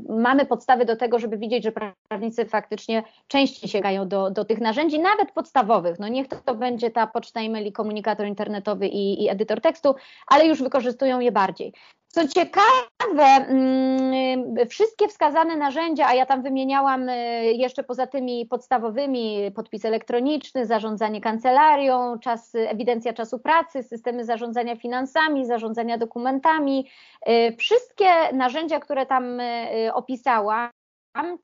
mamy 0.09 0.45
podstawy 0.45 0.85
do 0.85 0.95
tego, 0.95 1.19
żeby 1.19 1.37
widzieć, 1.37 1.63
że 1.63 1.71
prawnicy 2.09 2.45
faktycznie 2.45 3.03
częściej 3.27 3.69
sięgają 3.69 4.07
do, 4.07 4.31
do 4.31 4.45
tych 4.45 4.61
narzędzi, 4.61 4.99
nawet 4.99 5.31
podstawowych. 5.31 5.99
No 5.99 6.07
niech 6.07 6.27
to 6.27 6.55
będzie 6.55 6.91
ta 6.91 7.07
poczta 7.07 7.41
e-mail, 7.41 7.71
komunikator 7.71 8.27
internetowy 8.27 8.87
i, 8.87 9.23
i 9.23 9.29
edytor 9.29 9.61
tekstu, 9.61 9.95
ale 10.27 10.47
już 10.47 10.63
wykorzystują 10.63 11.19
je 11.19 11.31
bardziej. 11.31 11.73
Co 12.15 12.27
ciekawe, 12.27 13.25
mm, 13.47 14.67
wszystkie 14.69 15.07
wskazane 15.07 15.55
narzędzia, 15.55 16.07
a 16.07 16.13
ja 16.13 16.25
tam 16.25 16.41
wymieniałam 16.41 17.09
y, 17.09 17.13
jeszcze 17.53 17.83
poza 17.83 18.07
tymi 18.07 18.45
podstawowymi 18.45 19.51
podpis 19.55 19.85
elektroniczny, 19.85 20.65
zarządzanie 20.65 21.21
kancelarią, 21.21 22.19
czas, 22.19 22.55
ewidencja 22.55 23.13
czasu 23.13 23.39
pracy, 23.39 23.83
systemy 23.83 24.25
zarządzania 24.25 24.75
finansami, 24.75 25.45
zarządzania 25.45 25.97
dokumentami, 25.97 26.89
y, 27.29 27.55
wszystkie 27.57 28.05
narzędzia, 28.33 28.79
które 28.79 29.05
tam 29.05 29.39
y, 29.39 29.93
opisałam, 29.93 30.69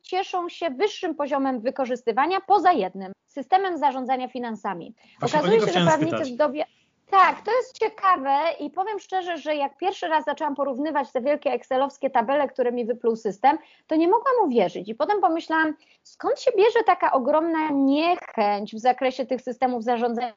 cieszą 0.02 0.50
się 0.50 0.70
wyższym 0.70 1.16
poziomem 1.16 1.62
wykorzystywania 1.62 2.38
poza 2.48 2.72
jednym 2.72 3.12
systemem 3.28 3.78
zarządzania 3.78 4.28
finansami. 4.28 4.96
Okazuje 5.22 5.60
się, 5.60 5.68
że 5.68 5.86
prawnicy 5.86 6.34
w 6.34 6.36
dobie 6.36 6.66
tak, 7.12 7.42
to 7.42 7.52
jest 7.52 7.80
ciekawe 7.80 8.38
i 8.60 8.70
powiem 8.70 9.00
szczerze, 9.00 9.38
że 9.38 9.56
jak 9.56 9.78
pierwszy 9.78 10.08
raz 10.08 10.26
zaczęłam 10.26 10.56
porównywać 10.56 11.12
te 11.12 11.22
wielkie 11.22 11.52
excelowskie 11.52 12.10
tabele, 12.10 12.48
które 12.48 12.72
mi 12.72 12.86
wypluł 12.86 13.16
system, 13.16 13.58
to 13.88 13.96
nie 13.96 14.08
mogłam 14.08 14.36
uwierzyć 14.44 14.90
i 14.90 14.96
potem 14.96 15.22
pomyślałam, 15.22 15.74
skąd 16.04 16.40
się 16.40 16.52
bierze 16.58 16.84
taka 16.86 17.12
ogromna 17.12 17.70
niechęć 17.70 18.76
w 18.76 18.80
zakresie 18.80 19.26
tych 19.26 19.42
systemów 19.42 19.84
zarządzania 19.84 20.34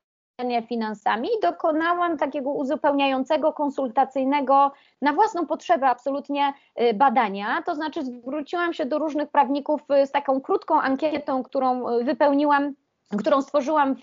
finansami 0.69 1.29
i 1.29 1.41
dokonałam 1.43 2.19
takiego 2.19 2.51
uzupełniającego, 2.51 3.53
konsultacyjnego, 3.53 4.73
na 5.03 5.13
własną 5.13 5.47
potrzebę 5.47 5.87
absolutnie 5.87 6.53
y, 6.81 6.95
badania. 6.95 7.63
To 7.67 7.75
znaczy 7.75 8.05
zwróciłam 8.05 8.73
się 8.73 8.87
do 8.87 8.99
różnych 8.99 9.29
prawników 9.29 9.81
y, 10.03 10.07
z 10.07 10.11
taką 10.11 10.41
krótką 10.41 10.81
ankietą, 10.81 11.43
którą 11.43 11.89
y, 11.89 12.05
wypełniłam 12.05 12.75
którą 13.19 13.43
stworzyłam 13.43 13.95
w, 13.95 14.03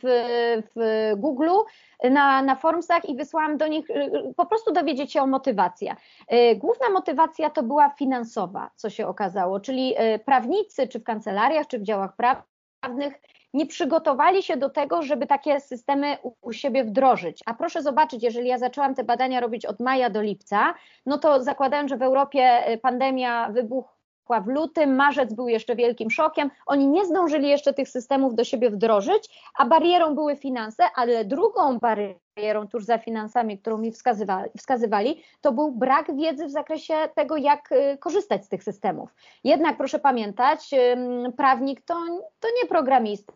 w 0.75 1.11
Google 1.17 1.49
na, 2.11 2.41
na 2.41 2.55
Formsach 2.55 3.09
i 3.09 3.15
wysłałam 3.15 3.57
do 3.57 3.67
nich 3.67 3.87
po 4.37 4.45
prostu 4.45 4.73
dowiedzieć 4.73 5.13
się 5.13 5.21
o 5.21 5.27
motywację. 5.27 5.95
Główna 6.55 6.89
motywacja 6.89 7.49
to 7.49 7.63
była 7.63 7.89
finansowa, 7.89 8.69
co 8.75 8.89
się 8.89 9.07
okazało, 9.07 9.59
czyli 9.59 9.95
prawnicy, 10.25 10.87
czy 10.87 10.99
w 10.99 11.03
kancelariach, 11.03 11.67
czy 11.67 11.79
w 11.79 11.83
działach 11.83 12.15
prawnych 12.15 13.21
nie 13.53 13.65
przygotowali 13.65 14.43
się 14.43 14.57
do 14.57 14.69
tego, 14.69 15.01
żeby 15.01 15.27
takie 15.27 15.59
systemy 15.59 16.17
u, 16.23 16.31
u, 16.41 16.53
siebie 16.53 16.83
wdrożyć. 16.83 17.41
A 17.45 17.53
proszę 17.53 17.81
zobaczyć, 17.81 18.23
jeżeli 18.23 18.47
ja 18.47 18.57
zaczęłam 18.57 18.95
te 18.95 19.03
badania 19.03 19.39
robić 19.39 19.65
od 19.65 19.79
maja 19.79 20.09
do 20.09 20.21
lipca, 20.21 20.73
no 21.05 21.17
to 21.17 21.43
zakładając, 21.43 21.89
że 21.89 21.97
w 21.97 22.01
Europie 22.01 22.61
pandemia 22.81 23.49
wybuchła, 23.49 24.00
w 24.39 24.47
lutym, 24.47 24.95
marzec 24.95 25.33
był 25.33 25.47
jeszcze 25.47 25.75
wielkim 25.75 26.11
szokiem. 26.11 26.51
Oni 26.65 26.87
nie 26.87 27.05
zdążyli 27.05 27.49
jeszcze 27.49 27.73
tych 27.73 27.89
systemów 27.89 28.35
do 28.35 28.43
siebie 28.43 28.69
wdrożyć, 28.69 29.41
a 29.57 29.65
barierą 29.65 30.15
były 30.15 30.35
finanse, 30.35 30.83
ale 30.95 31.25
drugą 31.25 31.79
barierą 31.79 32.67
tuż 32.67 32.85
za 32.85 32.97
finansami, 32.97 33.59
którą 33.59 33.77
mi 33.77 33.91
wskazywali, 33.91 34.49
wskazywali, 34.57 35.23
to 35.41 35.51
był 35.51 35.71
brak 35.71 36.15
wiedzy 36.17 36.45
w 36.45 36.51
zakresie 36.51 36.93
tego, 37.15 37.37
jak 37.37 37.71
y, 37.71 37.97
korzystać 37.97 38.45
z 38.45 38.49
tych 38.49 38.63
systemów. 38.63 39.09
Jednak 39.43 39.77
proszę 39.77 39.99
pamiętać, 39.99 40.69
prawnik 41.37 41.81
to, 41.81 41.95
to 42.39 42.47
nie 42.61 42.69
programista. 42.69 43.33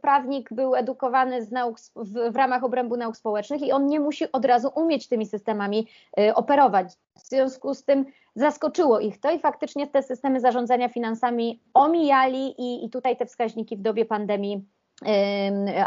Prawnik 0.00 0.52
był 0.52 0.74
edukowany 0.74 1.46
nauk, 1.50 1.78
w, 1.96 2.32
w 2.32 2.36
ramach 2.36 2.64
obrębu 2.64 2.96
nauk 2.96 3.16
społecznych 3.16 3.62
i 3.62 3.72
on 3.72 3.86
nie 3.86 4.00
musi 4.00 4.32
od 4.32 4.44
razu 4.44 4.70
umieć 4.74 5.08
tymi 5.08 5.26
systemami 5.26 5.88
y, 6.20 6.34
operować. 6.34 6.94
W 7.16 7.28
związku 7.28 7.74
z 7.74 7.84
tym 7.84 8.04
zaskoczyło 8.34 9.00
ich 9.00 9.20
to 9.20 9.30
i 9.30 9.38
faktycznie 9.38 9.86
te 9.86 10.02
systemy 10.02 10.40
zarządzania 10.40 10.88
finansami 10.88 11.62
omijali 11.74 12.54
i, 12.58 12.84
i 12.84 12.90
tutaj 12.90 13.16
te 13.16 13.26
wskaźniki 13.26 13.76
w 13.76 13.82
dobie 13.82 14.04
pandemii 14.04 14.64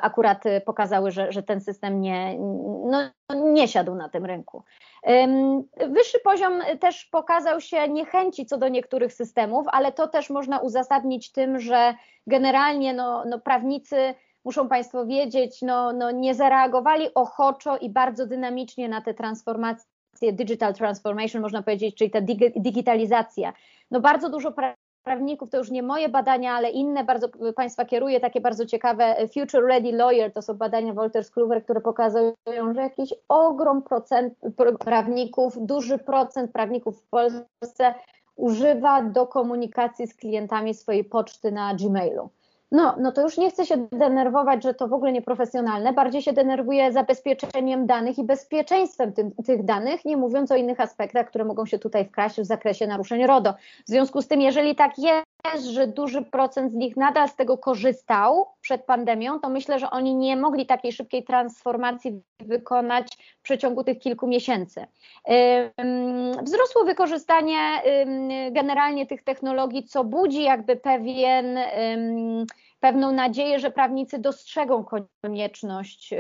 akurat 0.02 0.44
pokazały, 0.66 1.12
że, 1.12 1.32
że 1.32 1.44
ten 1.44 1.62
system 1.62 2.02
nie, 2.02 2.38
no, 2.86 3.02
nie 3.36 3.68
siadł 3.68 3.96
na 3.96 4.10
tym 4.10 4.26
rynku. 4.26 4.64
Wyższy 5.90 6.20
poziom 6.24 6.62
też 6.80 7.06
pokazał 7.06 7.62
się 7.62 7.88
niechęci 7.90 8.46
co 8.46 8.58
do 8.58 8.68
niektórych 8.68 9.14
systemów, 9.14 9.68
ale 9.72 9.92
to 9.92 10.08
też 10.08 10.30
można 10.30 10.60
uzasadnić 10.60 11.32
tym, 11.32 11.60
że 11.60 11.94
generalnie 12.28 12.94
no, 12.94 13.24
no 13.26 13.40
prawnicy 13.40 14.16
muszą 14.46 14.70
Państwo 14.70 15.06
wiedzieć, 15.06 15.62
no, 15.62 15.94
no 15.94 16.12
nie 16.12 16.36
zareagowali 16.36 17.14
ochoczo 17.14 17.78
i 17.78 17.90
bardzo 17.90 18.28
dynamicznie 18.28 18.90
na 18.90 19.02
te 19.02 19.14
transformacje 19.14 20.34
digital 20.34 20.74
transformation, 20.74 21.42
można 21.42 21.64
powiedzieć, 21.64 21.96
czyli 21.96 22.12
ta 22.12 22.20
digitalizacja. 22.56 23.54
No 23.92 24.00
bardzo 24.00 24.30
dużo 24.30 24.52
prawników, 25.06 25.50
to 25.50 25.58
już 25.58 25.72
nie 25.72 25.84
moje 25.84 26.10
badania, 26.10 26.54
ale 26.54 26.70
inne 26.70 27.04
bardzo 27.04 27.30
Państwa 27.56 27.86
kieruje, 27.86 28.20
takie 28.20 28.42
bardzo 28.42 28.66
ciekawe 28.66 29.16
Future 29.34 29.66
Ready 29.66 29.92
Lawyer, 29.92 30.34
to 30.34 30.42
są 30.42 30.54
badania 30.54 30.94
Wolters 30.94 31.32
Kluwer, 31.32 31.64
które 31.64 31.82
pokazują, 31.82 32.74
że 32.74 32.82
jakiś 32.82 33.14
ogrom 33.30 33.84
procent 33.84 34.34
prawników, 34.80 35.66
duży 35.66 35.98
procent 35.98 36.52
prawników 36.52 37.02
w 37.02 37.10
Polsce 37.10 37.94
używa 38.36 39.04
do 39.04 39.28
komunikacji 39.28 40.08
z 40.08 40.16
klientami 40.16 40.74
swojej 40.74 41.04
poczty 41.04 41.52
na 41.52 41.76
Gmailu 41.76 42.30
no, 42.76 42.96
no 43.00 43.12
to 43.12 43.22
już 43.22 43.38
nie 43.38 43.50
chcę 43.52 43.66
się 43.66 43.88
denerwować, 43.92 44.64
że 44.64 44.74
to 44.74 44.88
w 44.88 44.94
ogóle 44.94 45.12
nieprofesjonalne, 45.12 45.94
bardziej 45.94 46.22
się 46.22 46.34
denerwuję 46.34 46.92
zabezpieczeniem 46.92 47.86
danych 47.86 48.18
i 48.18 48.24
bezpieczeństwem 48.24 49.14
tym, 49.14 49.32
tych 49.32 49.66
danych, 49.66 50.06
nie 50.06 50.18
mówiąc 50.18 50.52
o 50.52 50.56
innych 50.56 50.80
aspektach, 50.80 51.28
które 51.28 51.46
mogą 51.46 51.66
się 51.66 51.80
tutaj 51.80 52.06
wkraść 52.06 52.42
w 52.42 52.46
zakresie 52.46 52.88
naruszeń 52.88 53.26
RODO. 53.26 53.54
W 53.86 53.90
związku 53.90 54.22
z 54.22 54.28
tym, 54.28 54.42
jeżeli 54.42 54.76
tak 54.76 55.00
jest, 55.00 55.26
że 55.72 55.88
duży 55.88 56.22
procent 56.22 56.72
z 56.72 56.76
nich 56.76 56.98
nadal 56.98 57.30
z 57.30 57.36
tego 57.36 57.58
korzystał 57.58 58.48
przed 58.62 58.86
pandemią, 58.86 59.40
to 59.40 59.50
myślę, 59.50 59.80
że 59.80 59.90
oni 59.90 60.16
nie 60.16 60.38
mogli 60.38 60.66
takiej 60.66 60.92
szybkiej 60.92 61.24
transformacji 61.24 62.22
wykonać 62.40 63.18
w 63.40 63.42
przeciągu 63.42 63.84
tych 63.84 64.00
kilku 64.00 64.28
miesięcy. 64.28 64.86
Wzrosło 66.44 66.84
wykorzystanie 66.86 67.58
generalnie 68.52 69.06
tych 69.06 69.24
technologii, 69.24 69.84
co 69.84 70.04
budzi 70.04 70.44
jakby 70.44 70.76
pewien 70.76 71.60
pewną 72.86 73.12
nadzieję, 73.12 73.60
że 73.60 73.72
prawnicy 73.72 74.20
dostrzegą 74.20 74.86
konieczność 75.24 76.14
y, 76.14 76.18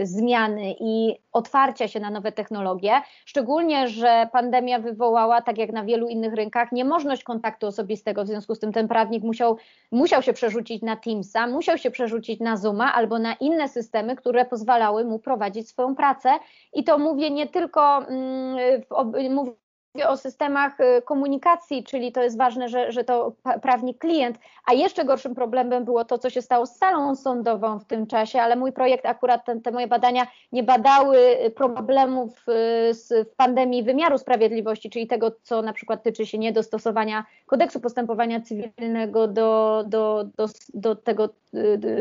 y, 0.00 0.06
zmiany 0.06 0.74
i 0.80 1.14
otwarcia 1.32 1.88
się 1.88 2.00
na 2.00 2.10
nowe 2.10 2.32
technologie, 2.32 2.92
szczególnie, 3.24 3.88
że 3.88 4.28
pandemia 4.32 4.78
wywołała, 4.78 5.42
tak 5.42 5.58
jak 5.58 5.72
na 5.72 5.84
wielu 5.84 6.08
innych 6.08 6.34
rynkach, 6.34 6.72
niemożność 6.72 7.24
kontaktu 7.24 7.66
osobistego, 7.66 8.24
w 8.24 8.26
związku 8.26 8.54
z 8.54 8.58
tym 8.58 8.72
ten 8.72 8.88
prawnik 8.88 9.22
musiał, 9.24 9.56
musiał 9.92 10.22
się 10.22 10.32
przerzucić 10.32 10.82
na 10.82 10.96
Teamsa, 10.96 11.46
musiał 11.46 11.78
się 11.78 11.90
przerzucić 11.90 12.40
na 12.40 12.56
Zooma 12.56 12.94
albo 12.94 13.18
na 13.18 13.34
inne 13.34 13.68
systemy, 13.68 14.16
które 14.16 14.44
pozwalały 14.44 15.04
mu 15.04 15.18
prowadzić 15.18 15.68
swoją 15.68 15.94
pracę. 15.94 16.30
I 16.72 16.84
to 16.84 16.98
mówię 16.98 17.30
nie 17.30 17.46
tylko, 17.46 18.06
mm, 18.08 18.82
mówię 19.30 19.61
o 20.08 20.16
systemach 20.16 20.80
y, 20.80 21.02
komunikacji, 21.02 21.84
czyli 21.84 22.12
to 22.12 22.22
jest 22.22 22.38
ważne, 22.38 22.68
że, 22.68 22.92
że 22.92 23.04
to 23.04 23.32
prawnik 23.62 23.98
klient, 23.98 24.38
a 24.66 24.72
jeszcze 24.72 25.04
gorszym 25.04 25.34
problemem 25.34 25.84
było 25.84 26.04
to, 26.04 26.18
co 26.18 26.30
się 26.30 26.42
stało 26.42 26.66
z 26.66 26.76
salą 26.76 27.16
sądową 27.16 27.78
w 27.78 27.84
tym 27.84 28.06
czasie, 28.06 28.40
ale 28.42 28.56
mój 28.56 28.72
projekt, 28.72 29.06
akurat 29.06 29.44
ten, 29.44 29.62
te 29.62 29.70
moje 29.70 29.86
badania 29.86 30.26
nie 30.52 30.62
badały 30.62 31.18
y, 31.18 31.50
problemów 31.50 32.48
y, 32.48 32.94
z, 32.94 33.28
w 33.28 33.36
pandemii 33.36 33.82
wymiaru 33.82 34.18
sprawiedliwości, 34.18 34.90
czyli 34.90 35.06
tego, 35.06 35.32
co 35.42 35.62
na 35.62 35.72
przykład 35.72 36.02
tyczy 36.02 36.26
się 36.26 36.38
niedostosowania 36.38 37.24
kodeksu 37.46 37.80
postępowania 37.80 38.40
cywilnego 38.40 39.28
do, 39.28 39.84
do, 39.86 40.24
do, 40.36 40.46
do 40.74 40.96
tego 40.96 41.28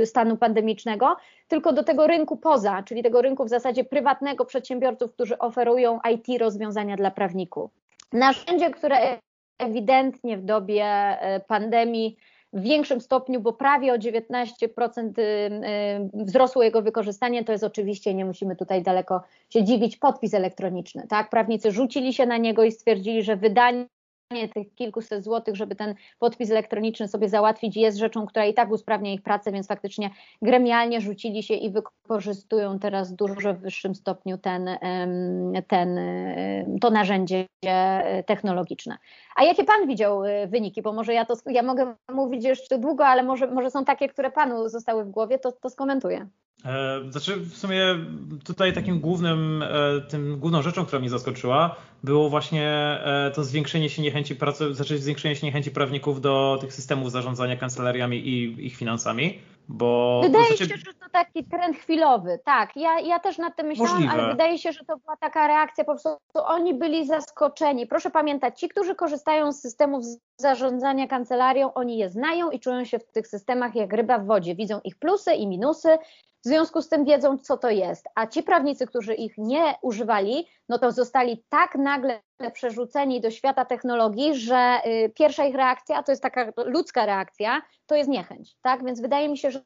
stanu 0.06 0.38
pandemicznego, 0.38 1.16
tylko 1.48 1.74
do 1.74 1.84
tego 1.84 2.08
rynku 2.08 2.38
poza, 2.38 2.84
czyli 2.84 3.04
tego 3.04 3.22
rynku 3.22 3.46
w 3.46 3.50
zasadzie 3.50 3.84
prywatnego 3.84 4.46
przedsiębiorców, 4.46 5.14
którzy 5.14 5.38
oferują 5.38 6.00
IT 6.14 6.42
rozwiązania 6.42 6.96
dla 6.96 7.12
prawników. 7.12 7.81
Narzędzie, 8.14 8.72
które 8.72 9.20
ewidentnie 9.60 10.38
w 10.38 10.46
dobie 10.46 10.86
e, 10.86 11.40
pandemii 11.40 12.18
w 12.54 12.62
większym 12.62 13.02
stopniu, 13.02 13.40
bo 13.40 13.54
prawie 13.54 13.94
o 13.94 13.98
19% 13.98 15.20
y, 15.20 15.22
y, 15.22 16.26
wzrosło 16.26 16.64
jego 16.64 16.82
wykorzystanie, 16.82 17.44
to 17.44 17.52
jest 17.52 17.64
oczywiście, 17.64 18.14
nie 18.14 18.26
musimy 18.26 18.56
tutaj 18.56 18.84
daleko 18.84 19.24
się 19.50 19.64
dziwić, 19.64 19.98
podpis 19.98 20.34
elektroniczny. 20.34 21.08
Tak? 21.08 21.30
Prawnicy 21.30 21.72
rzucili 21.72 22.14
się 22.14 22.26
na 22.26 22.38
niego 22.38 22.64
i 22.64 22.72
stwierdzili, 22.72 23.24
że 23.24 23.36
wydanie 23.36 23.86
tych 24.54 24.76
kilkuset 24.76 25.24
złotych, 25.24 25.56
żeby 25.56 25.76
ten 25.76 25.96
podpis 26.20 26.52
elektroniczny 26.52 27.08
sobie 27.08 27.30
załatwić, 27.30 27.78
jest 27.78 27.98
rzeczą, 27.98 28.26
która 28.26 28.46
i 28.46 28.54
tak 28.54 28.72
usprawnia 28.72 29.14
ich 29.14 29.22
pracę, 29.22 29.52
więc 29.52 29.68
faktycznie 29.68 30.10
gremialnie 30.42 31.02
rzucili 31.02 31.44
się 31.44 31.54
i 31.54 31.70
wykorzystują 31.72 32.80
teraz 32.80 33.14
w 33.14 33.16
dużo 33.16 33.54
wyższym 33.54 33.96
stopniu 33.96 34.38
ten, 34.38 34.70
ten, 35.68 36.00
to 36.82 36.90
narzędzie 36.90 37.46
technologiczne. 38.26 38.98
A 39.36 39.44
jakie 39.44 39.64
Pan 39.64 39.88
widział 39.88 40.26
y, 40.26 40.48
wyniki? 40.48 40.82
Bo 40.82 40.94
może 40.94 41.14
ja 41.14 41.26
to 41.26 41.34
ja 41.46 41.64
mogę 41.64 41.96
mówić 42.14 42.44
jeszcze 42.44 42.80
długo, 42.80 43.08
ale 43.08 43.24
może, 43.24 43.48
może 43.48 43.72
są 43.72 43.86
takie, 43.86 44.08
które 44.08 44.32
Panu 44.32 44.70
zostały 44.70 45.06
w 45.06 45.10
głowie, 45.10 45.40
to, 45.40 45.52
to 45.52 45.70
skomentuję. 45.70 46.28
E, 46.66 47.02
znaczy 47.12 47.38
w 47.38 47.58
sumie 47.58 47.84
tutaj 48.44 48.74
takim 48.74 49.00
głównym, 49.00 49.64
e, 49.64 50.02
tym 50.02 50.40
główną 50.40 50.62
rzeczą, 50.62 50.86
która 50.86 51.00
mnie 51.00 51.10
zaskoczyła, 51.10 51.76
było 52.04 52.30
właśnie 52.30 52.70
e, 53.04 53.32
to 53.36 53.44
zwiększenie 53.44 53.90
się 53.90 54.02
niechęci 54.02 54.36
znaczy 54.72 54.98
zwiększenie 54.98 55.36
się 55.36 55.48
niechęci 55.48 55.72
prawników 55.72 56.22
do 56.22 56.58
tych 56.62 56.74
systemów 56.74 57.12
zarządzania 57.12 57.56
kancelariami 57.56 58.28
i 58.28 58.66
ich 58.66 58.76
finansami, 58.76 59.40
Bo 59.72 60.22
wydaje 60.24 60.58
się, 60.58 60.66
że 60.66 60.94
to 61.00 61.10
taki 61.12 61.44
trend 61.44 61.78
chwilowy, 61.78 62.40
tak. 62.46 62.76
Ja, 62.76 63.00
ja 63.00 63.20
też 63.20 63.38
nad 63.38 63.56
tym 63.56 63.68
myślałam, 63.68 63.94
Możliwe. 63.94 64.14
ale 64.14 64.32
wydaje 64.32 64.58
się, 64.58 64.72
że 64.72 64.86
to 64.86 64.98
była 64.98 65.18
taka 65.18 65.48
reakcja, 65.48 65.84
po 65.84 65.92
prostu 65.92 66.10
oni 66.34 66.74
byli 66.74 67.08
zaskoczeni. 67.08 67.88
Proszę 67.88 68.12
pamiętać, 68.12 68.60
ci, 68.60 68.70
którzy 68.70 68.96
korzystają 68.96 69.52
z 69.52 69.62
systemów 69.62 70.04
zarządzania 70.38 71.08
kancelarią, 71.08 71.74
oni 71.74 71.98
je 71.98 72.10
znają 72.10 72.52
i 72.52 72.60
czują 72.60 72.86
się 72.86 73.00
w 73.00 73.12
tych 73.12 73.28
systemach 73.28 73.76
jak 73.76 73.94
ryba 73.94 74.18
w 74.18 74.26
wodzie. 74.26 74.56
Widzą 74.56 74.80
ich 74.84 74.96
plusy 75.00 75.34
i 75.34 75.48
minusy, 75.48 75.98
w 76.44 76.48
związku 76.48 76.82
z 76.82 76.90
tym 76.90 77.06
wiedzą, 77.06 77.38
co 77.38 77.58
to 77.58 77.70
jest. 77.70 78.06
A 78.16 78.28
ci 78.28 78.44
prawnicy, 78.44 78.88
którzy 78.88 79.14
ich 79.14 79.38
nie 79.38 79.76
używali, 79.82 80.48
no 80.70 80.80
to 80.80 80.92
zostali 80.92 81.44
tak 81.50 81.76
nagle 81.76 82.20
przerzuceni 82.50 83.22
do 83.22 83.32
świata 83.32 83.66
technologii, 83.66 84.36
że 84.36 84.82
y, 84.86 85.12
pierwsza 85.16 85.46
ich 85.46 85.56
reakcja, 85.56 86.04
to 86.04 86.12
jest 86.12 86.24
taka 86.24 86.52
ludzka 86.66 87.06
reakcja, 87.06 87.62
to 87.86 87.96
jest 87.96 88.10
niechęć. 88.10 88.56
Tak? 88.62 88.86
Więc 88.86 89.02
wydaje 89.02 89.30
mi 89.30 89.38
się, 89.38 89.52
że 89.52 89.64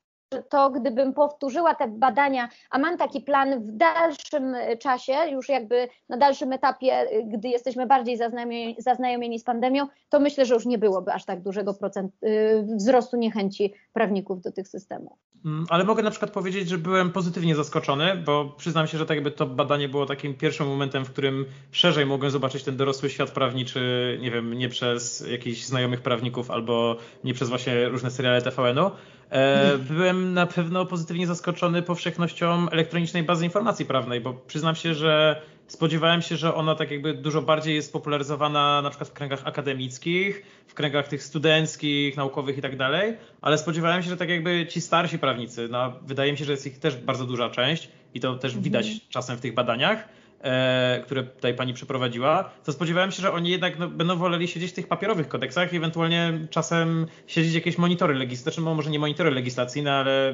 to 0.49 0.69
gdybym 0.69 1.13
powtórzyła 1.13 1.75
te 1.75 1.87
badania, 1.87 2.49
a 2.69 2.79
mam 2.79 2.97
taki 2.97 3.21
plan 3.21 3.59
w 3.63 3.71
dalszym 3.71 4.55
e, 4.55 4.77
czasie, 4.77 5.13
już 5.31 5.49
jakby 5.49 5.87
na 6.09 6.17
dalszym 6.17 6.53
etapie, 6.53 6.93
e, 6.93 7.23
gdy 7.23 7.47
jesteśmy 7.47 7.85
bardziej 7.85 8.17
zaznajomieni, 8.17 8.75
zaznajomieni 8.79 9.39
z 9.39 9.43
pandemią, 9.43 9.87
to 10.09 10.19
myślę, 10.19 10.45
że 10.45 10.53
już 10.53 10.65
nie 10.65 10.77
byłoby 10.77 11.13
aż 11.13 11.25
tak 11.25 11.41
dużego 11.41 11.73
procent, 11.73 12.11
e, 12.23 12.63
wzrostu 12.63 13.17
niechęci 13.17 13.73
prawników 13.93 14.41
do 14.41 14.51
tych 14.51 14.67
systemów. 14.67 15.17
Mm, 15.45 15.65
ale 15.69 15.83
mogę 15.83 16.03
na 16.03 16.11
przykład 16.11 16.31
powiedzieć, 16.31 16.69
że 16.69 16.77
byłem 16.77 17.11
pozytywnie 17.11 17.55
zaskoczony, 17.55 18.15
bo 18.25 18.53
przyznam 18.57 18.87
się, 18.87 18.97
że 18.97 19.05
tak 19.05 19.15
jakby 19.15 19.31
to 19.31 19.45
badanie 19.45 19.89
było 19.89 20.05
takim 20.05 20.33
pierwszym 20.33 20.67
momentem, 20.67 21.05
w 21.05 21.11
którym 21.11 21.45
szerzej 21.71 22.05
mogłem 22.05 22.31
zobaczyć 22.31 22.63
ten 22.63 22.77
dorosły 22.77 23.09
świat 23.09 23.31
prawniczy, 23.31 24.17
nie 24.21 24.31
wiem, 24.31 24.53
nie 24.53 24.69
przez 24.69 25.27
jakichś 25.31 25.63
znajomych 25.63 26.01
prawników 26.01 26.51
albo 26.51 26.97
nie 27.23 27.33
przez 27.33 27.49
właśnie 27.49 27.89
różne 27.89 28.11
seriale 28.11 28.41
TVN-u. 28.41 28.91
E, 29.29 29.77
byłem 29.77 30.33
na 30.33 30.45
pewno 30.45 30.85
pozytywnie 30.85 31.27
zaskoczony 31.27 31.81
powszechnością 31.81 32.69
elektronicznej 32.69 33.23
bazy 33.23 33.45
informacji 33.45 33.85
prawnej, 33.85 34.21
bo 34.21 34.33
przyznam 34.33 34.75
się, 34.75 34.93
że 34.93 35.41
spodziewałem 35.67 36.21
się, 36.21 36.37
że 36.37 36.55
ona 36.55 36.75
tak 36.75 36.91
jakby 36.91 37.13
dużo 37.13 37.41
bardziej 37.41 37.75
jest 37.75 37.93
popularyzowana 37.93 38.81
na 38.81 38.89
przykład 38.89 39.09
w 39.09 39.13
kręgach 39.13 39.41
akademickich, 39.47 40.45
w 40.67 40.73
kręgach 40.73 41.07
tych 41.07 41.23
studenckich, 41.23 42.17
naukowych 42.17 42.57
i 42.57 42.61
tak 42.61 42.77
dalej, 42.77 43.17
ale 43.41 43.57
spodziewałem 43.57 44.03
się, 44.03 44.09
że 44.09 44.17
tak 44.17 44.29
jakby 44.29 44.67
ci 44.69 44.81
starsi 44.81 45.19
prawnicy, 45.19 45.67
no 45.71 45.93
wydaje 46.01 46.31
mi 46.31 46.37
się, 46.37 46.45
że 46.45 46.51
jest 46.51 46.67
ich 46.67 46.79
też 46.79 46.95
bardzo 46.95 47.25
duża 47.25 47.49
część 47.49 47.89
i 48.13 48.19
to 48.19 48.35
też 48.35 48.57
widać 48.57 48.85
mhm. 48.85 49.01
czasem 49.09 49.37
w 49.37 49.41
tych 49.41 49.53
badaniach, 49.53 50.07
e, 50.41 51.01
które 51.05 51.23
tutaj 51.23 51.53
pani 51.53 51.73
przeprowadziła, 51.73 52.49
to 52.63 52.73
spodziewałem 52.73 53.11
się, 53.11 53.21
że 53.21 53.31
oni 53.31 53.49
jednak 53.49 53.79
no, 53.79 53.87
będą 53.87 54.17
woleli 54.17 54.47
siedzieć 54.47 54.71
w 54.71 54.73
tych 54.73 54.87
papierowych 54.87 55.27
kodeksach 55.27 55.73
i 55.73 55.77
ewentualnie 55.77 56.39
czasem 56.49 57.07
siedzieć 57.27 57.53
jakieś 57.53 57.77
monitory 57.77 58.13
legislacyjne, 58.13 58.53
znaczy 58.53 58.75
może 58.75 58.89
nie 58.89 58.99
monitory 58.99 59.31
legislacyjne, 59.31 59.93
ale 59.93 60.33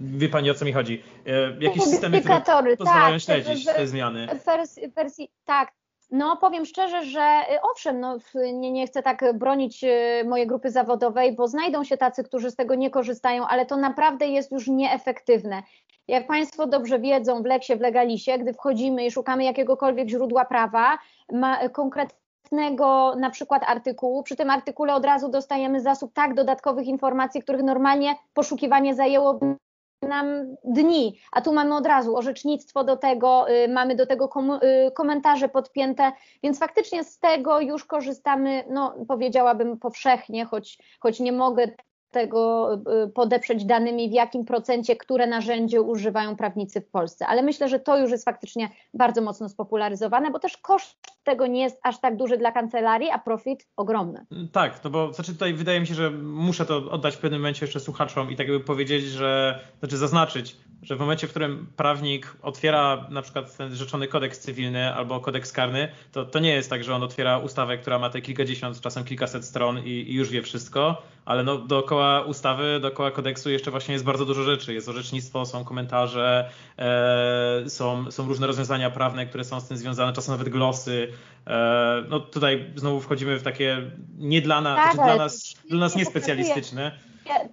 wie 0.00 0.28
pani 0.28 0.50
o 0.50 0.54
co 0.54 0.64
mi 0.64 0.72
chodzi. 0.72 1.02
E, 1.26 1.64
jakieś 1.64 1.82
systemy, 1.92 2.20
które 2.20 2.76
pozwalają 2.76 3.14
tak, 3.14 3.22
śledzić 3.22 3.64
te 3.64 3.86
zmiany. 3.86 4.28
Wersji, 4.46 4.88
wersji, 4.88 5.30
tak, 5.44 5.72
no, 6.10 6.36
powiem 6.36 6.64
szczerze, 6.64 7.04
że 7.04 7.40
y, 7.52 7.60
owszem, 7.72 8.00
no, 8.00 8.18
nie, 8.52 8.70
nie 8.72 8.86
chcę 8.86 9.02
tak 9.02 9.38
bronić 9.38 9.84
y, 9.84 10.24
mojej 10.26 10.46
grupy 10.46 10.70
zawodowej, 10.70 11.32
bo 11.32 11.48
znajdą 11.48 11.84
się 11.84 11.96
tacy, 11.96 12.24
którzy 12.24 12.50
z 12.50 12.56
tego 12.56 12.74
nie 12.74 12.90
korzystają, 12.90 13.46
ale 13.46 13.66
to 13.66 13.76
naprawdę 13.76 14.26
jest 14.26 14.52
już 14.52 14.68
nieefektywne. 14.68 15.62
Jak 16.08 16.26
Państwo 16.26 16.66
dobrze 16.66 16.98
wiedzą, 16.98 17.42
w 17.42 17.46
leksie, 17.46 17.76
w 17.76 17.80
legalisie, 17.80 18.38
gdy 18.38 18.52
wchodzimy 18.52 19.06
i 19.06 19.10
szukamy 19.10 19.44
jakiegokolwiek 19.44 20.08
źródła 20.08 20.44
prawa, 20.44 20.98
ma 21.32 21.68
konkretnego 21.68 23.14
na 23.16 23.30
przykład 23.30 23.62
artykułu, 23.66 24.22
przy 24.22 24.36
tym 24.36 24.50
artykule 24.50 24.94
od 24.94 25.04
razu 25.04 25.28
dostajemy 25.28 25.80
zasób 25.80 26.12
tak 26.12 26.34
dodatkowych 26.34 26.86
informacji, 26.86 27.42
których 27.42 27.62
normalnie 27.62 28.14
poszukiwanie 28.34 28.94
zajęłoby 28.94 29.56
nam 30.02 30.56
dni, 30.64 31.18
a 31.32 31.40
tu 31.40 31.52
mamy 31.52 31.76
od 31.76 31.86
razu 31.86 32.16
orzecznictwo 32.16 32.84
do 32.84 32.96
tego, 32.96 33.50
y, 33.50 33.68
mamy 33.68 33.94
do 33.94 34.06
tego 34.06 34.30
y, 34.62 34.92
komentarze 34.92 35.48
podpięte, 35.48 36.12
więc 36.42 36.58
faktycznie 36.58 37.04
z 37.04 37.18
tego 37.18 37.60
już 37.60 37.84
korzystamy, 37.84 38.64
no 38.70 38.94
powiedziałabym 39.08 39.78
powszechnie, 39.78 40.44
choć, 40.44 40.78
choć 41.00 41.20
nie 41.20 41.32
mogę 41.32 41.68
tego 42.10 42.74
y, 43.04 43.08
podeprzeć 43.08 43.64
danymi, 43.64 44.10
w 44.10 44.12
jakim 44.12 44.44
procencie, 44.44 44.96
które 44.96 45.26
narzędzie 45.26 45.82
używają 45.82 46.36
prawnicy 46.36 46.80
w 46.80 46.90
Polsce. 46.90 47.26
Ale 47.26 47.42
myślę, 47.42 47.68
że 47.68 47.80
to 47.80 47.98
już 47.98 48.10
jest 48.10 48.24
faktycznie 48.24 48.70
bardzo 48.94 49.22
mocno 49.22 49.48
spopularyzowane, 49.48 50.30
bo 50.30 50.38
też 50.38 50.56
koszt 50.56 50.98
tego 51.24 51.46
nie 51.46 51.62
jest 51.62 51.80
aż 51.82 52.00
tak 52.00 52.16
duży 52.16 52.38
dla 52.38 52.52
kancelarii, 52.52 53.10
a 53.10 53.18
profit 53.18 53.66
ogromny. 53.76 54.26
Tak, 54.52 54.78
to 54.78 54.90
bo 54.90 55.12
znaczy 55.12 55.32
tutaj 55.32 55.54
wydaje 55.54 55.80
mi 55.80 55.86
się, 55.86 55.94
że 55.94 56.10
muszę 56.10 56.66
to 56.66 56.76
oddać 56.90 57.16
w 57.16 57.18
pewnym 57.18 57.40
momencie 57.40 57.66
jeszcze 57.66 57.80
słuchaczom 57.80 58.30
i 58.30 58.36
tak 58.36 58.48
jakby 58.48 58.64
powiedzieć, 58.64 59.04
że 59.04 59.60
znaczy 59.78 59.96
zaznaczyć, 59.96 60.56
że 60.82 60.96
w 60.96 61.00
momencie, 61.00 61.26
w 61.26 61.30
którym 61.30 61.72
prawnik 61.76 62.36
otwiera 62.42 63.06
na 63.10 63.22
przykład 63.22 63.56
ten 63.56 63.74
rzeczony 63.74 64.08
kodeks 64.08 64.38
cywilny 64.38 64.94
albo 64.94 65.20
kodeks 65.20 65.52
karny, 65.52 65.88
to, 66.12 66.24
to 66.24 66.38
nie 66.38 66.54
jest 66.54 66.70
tak, 66.70 66.84
że 66.84 66.94
on 66.94 67.02
otwiera 67.02 67.38
ustawę, 67.38 67.78
która 67.78 67.98
ma 67.98 68.10
te 68.10 68.20
kilkadziesiąt, 68.20 68.80
czasem 68.80 69.04
kilkaset 69.04 69.44
stron 69.44 69.78
i, 69.78 69.90
i 69.90 70.14
już 70.14 70.30
wie 70.30 70.42
wszystko, 70.42 71.02
ale 71.28 71.42
no 71.42 71.58
dookoła 71.58 72.20
ustawy, 72.20 72.80
dookoła 72.80 73.10
kodeksu 73.10 73.50
jeszcze 73.50 73.70
właśnie 73.70 73.92
jest 73.92 74.04
bardzo 74.04 74.24
dużo 74.24 74.42
rzeczy. 74.42 74.74
Jest 74.74 74.88
orzecznictwo, 74.88 75.46
są 75.46 75.64
komentarze, 75.64 76.50
e, 76.78 77.70
są, 77.70 78.10
są 78.10 78.28
różne 78.28 78.46
rozwiązania 78.46 78.90
prawne, 78.90 79.26
które 79.26 79.44
są 79.44 79.60
z 79.60 79.68
tym 79.68 79.76
związane, 79.76 80.12
czasem 80.12 80.32
nawet 80.32 80.48
glosy. 80.48 81.12
E, 81.46 82.04
no 82.08 82.20
tutaj 82.20 82.72
znowu 82.76 83.00
wchodzimy 83.00 83.38
w 83.38 83.42
takie 83.42 83.90
nie 84.18 84.42
dla 84.42 84.60
nas, 84.60 84.76
tak, 84.76 84.94
znaczy 84.94 85.08
dla 85.08 85.24
nas, 85.24 85.54
dla 85.70 85.78
nas 85.78 85.96
niespecjalistyczne. 85.96 86.98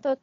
To, 0.03 0.15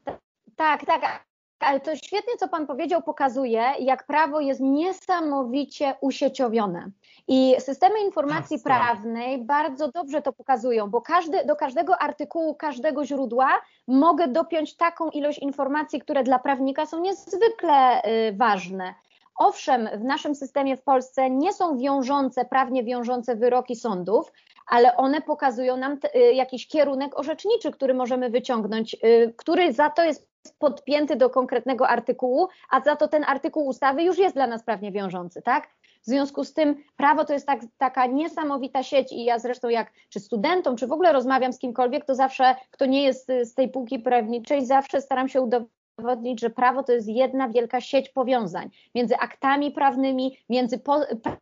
tak, 0.57 0.87
tak, 0.87 1.25
ale 1.63 1.81
to 1.81 1.97
świetnie, 1.97 2.37
co 2.39 2.49
Pan 2.49 2.67
powiedział, 2.67 3.03
pokazuje, 3.03 3.65
jak 3.79 4.07
prawo 4.07 4.41
jest 4.41 4.61
niesamowicie 4.61 5.95
usieciowione. 6.01 6.91
I 7.29 7.55
systemy 7.59 8.01
informacji 8.05 8.57
tak, 8.57 8.65
tak. 8.65 8.83
prawnej 8.83 9.45
bardzo 9.45 9.89
dobrze 9.89 10.23
to 10.23 10.33
pokazują, 10.33 10.91
bo 10.91 11.01
każdy, 11.01 11.45
do 11.45 11.57
każdego 11.57 11.99
artykułu, 11.99 12.55
każdego 12.55 13.05
źródła 13.05 13.49
mogę 13.89 14.29
dopiąć 14.29 14.77
taką 14.77 15.11
ilość 15.11 15.39
informacji, 15.39 16.01
które 16.01 16.23
dla 16.23 16.39
prawnika 16.39 16.87
są 16.87 17.01
niezwykle 17.01 18.03
y, 18.05 18.37
ważne. 18.37 18.95
Owszem, 19.37 19.89
w 19.95 20.05
naszym 20.05 20.35
systemie 20.35 20.77
w 20.77 20.83
Polsce 20.83 21.31
nie 21.31 21.53
są 21.53 21.79
wiążące, 21.79 22.45
prawnie 22.45 22.85
wiążące 22.85 23.37
wyroki 23.37 23.77
sądów, 23.77 24.33
ale 24.67 24.97
one 24.97 25.21
pokazują 25.21 25.77
nam 25.77 25.99
t, 25.99 26.09
y, 26.17 26.33
jakiś 26.33 26.69
kierunek 26.69 27.19
orzeczniczy, 27.19 27.71
który 27.71 27.95
możemy 27.95 28.31
wyciągnąć, 28.31 28.97
y, 29.05 29.35
który 29.37 29.73
za 29.73 29.91
to 29.91 30.05
jest 30.05 30.32
podpięty 30.59 31.17
do 31.17 31.31
konkretnego 31.31 31.89
artykułu, 31.89 32.49
a 32.71 32.81
za 32.81 32.97
to 32.97 33.09
ten 33.09 33.25
artykuł 33.27 33.67
ustawy 33.67 34.03
już 34.03 34.19
jest 34.19 34.35
dla 34.35 34.47
nas 34.47 34.63
prawnie 34.63 34.93
wiążący, 34.93 35.43
tak? 35.43 35.69
W 36.03 36.07
związku 36.07 36.45
z 36.45 36.55
tym 36.55 36.77
prawo 36.97 37.25
to 37.25 37.33
jest 37.33 37.47
tak, 37.47 37.61
taka 37.79 38.07
niesamowita 38.07 38.83
sieć 38.83 39.13
i 39.13 39.25
ja 39.25 39.39
zresztą 39.39 39.69
jak 39.69 39.93
czy 40.09 40.21
studentom, 40.21 40.77
czy 40.77 40.87
w 40.87 40.93
ogóle 40.93 41.13
rozmawiam 41.13 41.53
z 41.53 41.59
kimkolwiek, 41.59 42.05
to 42.05 42.15
zawsze, 42.15 42.55
kto 42.71 42.87
nie 42.87 43.03
jest 43.03 43.33
z 43.43 43.55
tej 43.55 43.69
półki 43.69 43.99
prawniczej, 43.99 44.67
zawsze 44.67 45.01
staram 45.01 45.29
się 45.29 45.41
udowodnić, 45.43 46.41
że 46.41 46.51
prawo 46.51 46.83
to 46.83 46.93
jest 46.93 47.09
jedna 47.09 47.49
wielka 47.49 47.81
sieć 47.81 48.09
powiązań 48.09 48.71
między 48.95 49.17
aktami 49.17 49.71
prawnymi, 49.71 50.39
między 50.49 50.81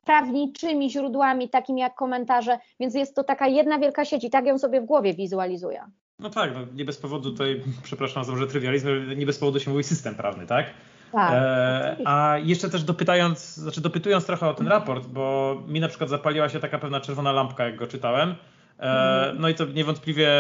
prawniczymi 0.05 0.91
źródłami, 0.91 1.49
takimi 1.49 1.81
jak 1.81 1.95
komentarze, 1.95 2.59
więc 2.81 2.95
jest 2.95 3.15
to 3.15 3.25
taka 3.25 3.47
jedna 3.47 3.79
wielka 3.79 4.05
sieć 4.05 4.25
i 4.25 4.31
tak 4.31 4.47
ją 4.47 4.59
sobie 4.59 4.81
w 4.81 4.85
głowie 4.85 5.15
wizualizuję. 5.15 5.85
No 6.21 6.31
tak, 6.31 6.55
no 6.55 6.61
nie 6.75 6.85
bez 6.85 6.97
powodu 6.97 7.31
tutaj, 7.31 7.63
przepraszam 7.83 8.25
za 8.25 8.33
może 8.33 8.47
trywializm, 8.47 8.89
nie 9.17 9.27
bez 9.27 9.39
powodu 9.39 9.61
się 9.61 9.71
mówi 9.71 9.85
system 9.85 10.15
prawny, 10.15 10.47
tak? 10.47 10.67
Tak, 11.13 11.33
e, 11.33 11.97
a 12.05 12.39
jeszcze 12.39 12.71
też 12.71 12.83
dopytając, 12.83 13.55
znaczy 13.57 13.81
dopytując 13.81 14.27
trochę 14.27 14.49
o 14.49 14.55
ten 14.55 14.69
raport, 14.69 15.07
bo 15.07 15.57
mi 15.69 15.81
na 15.81 15.89
przykład 15.89 16.11
zapaliła 16.11 16.49
się 16.49 16.61
taka 16.61 16.79
pewna 16.79 17.01
czerwona 17.01 17.33
lampka, 17.33 17.65
jak 17.65 17.77
go 17.77 17.87
czytałem. 17.87 18.35
E, 18.81 19.35
no 19.39 19.49
i 19.49 19.55
to 19.55 19.65
niewątpliwie 19.65 20.31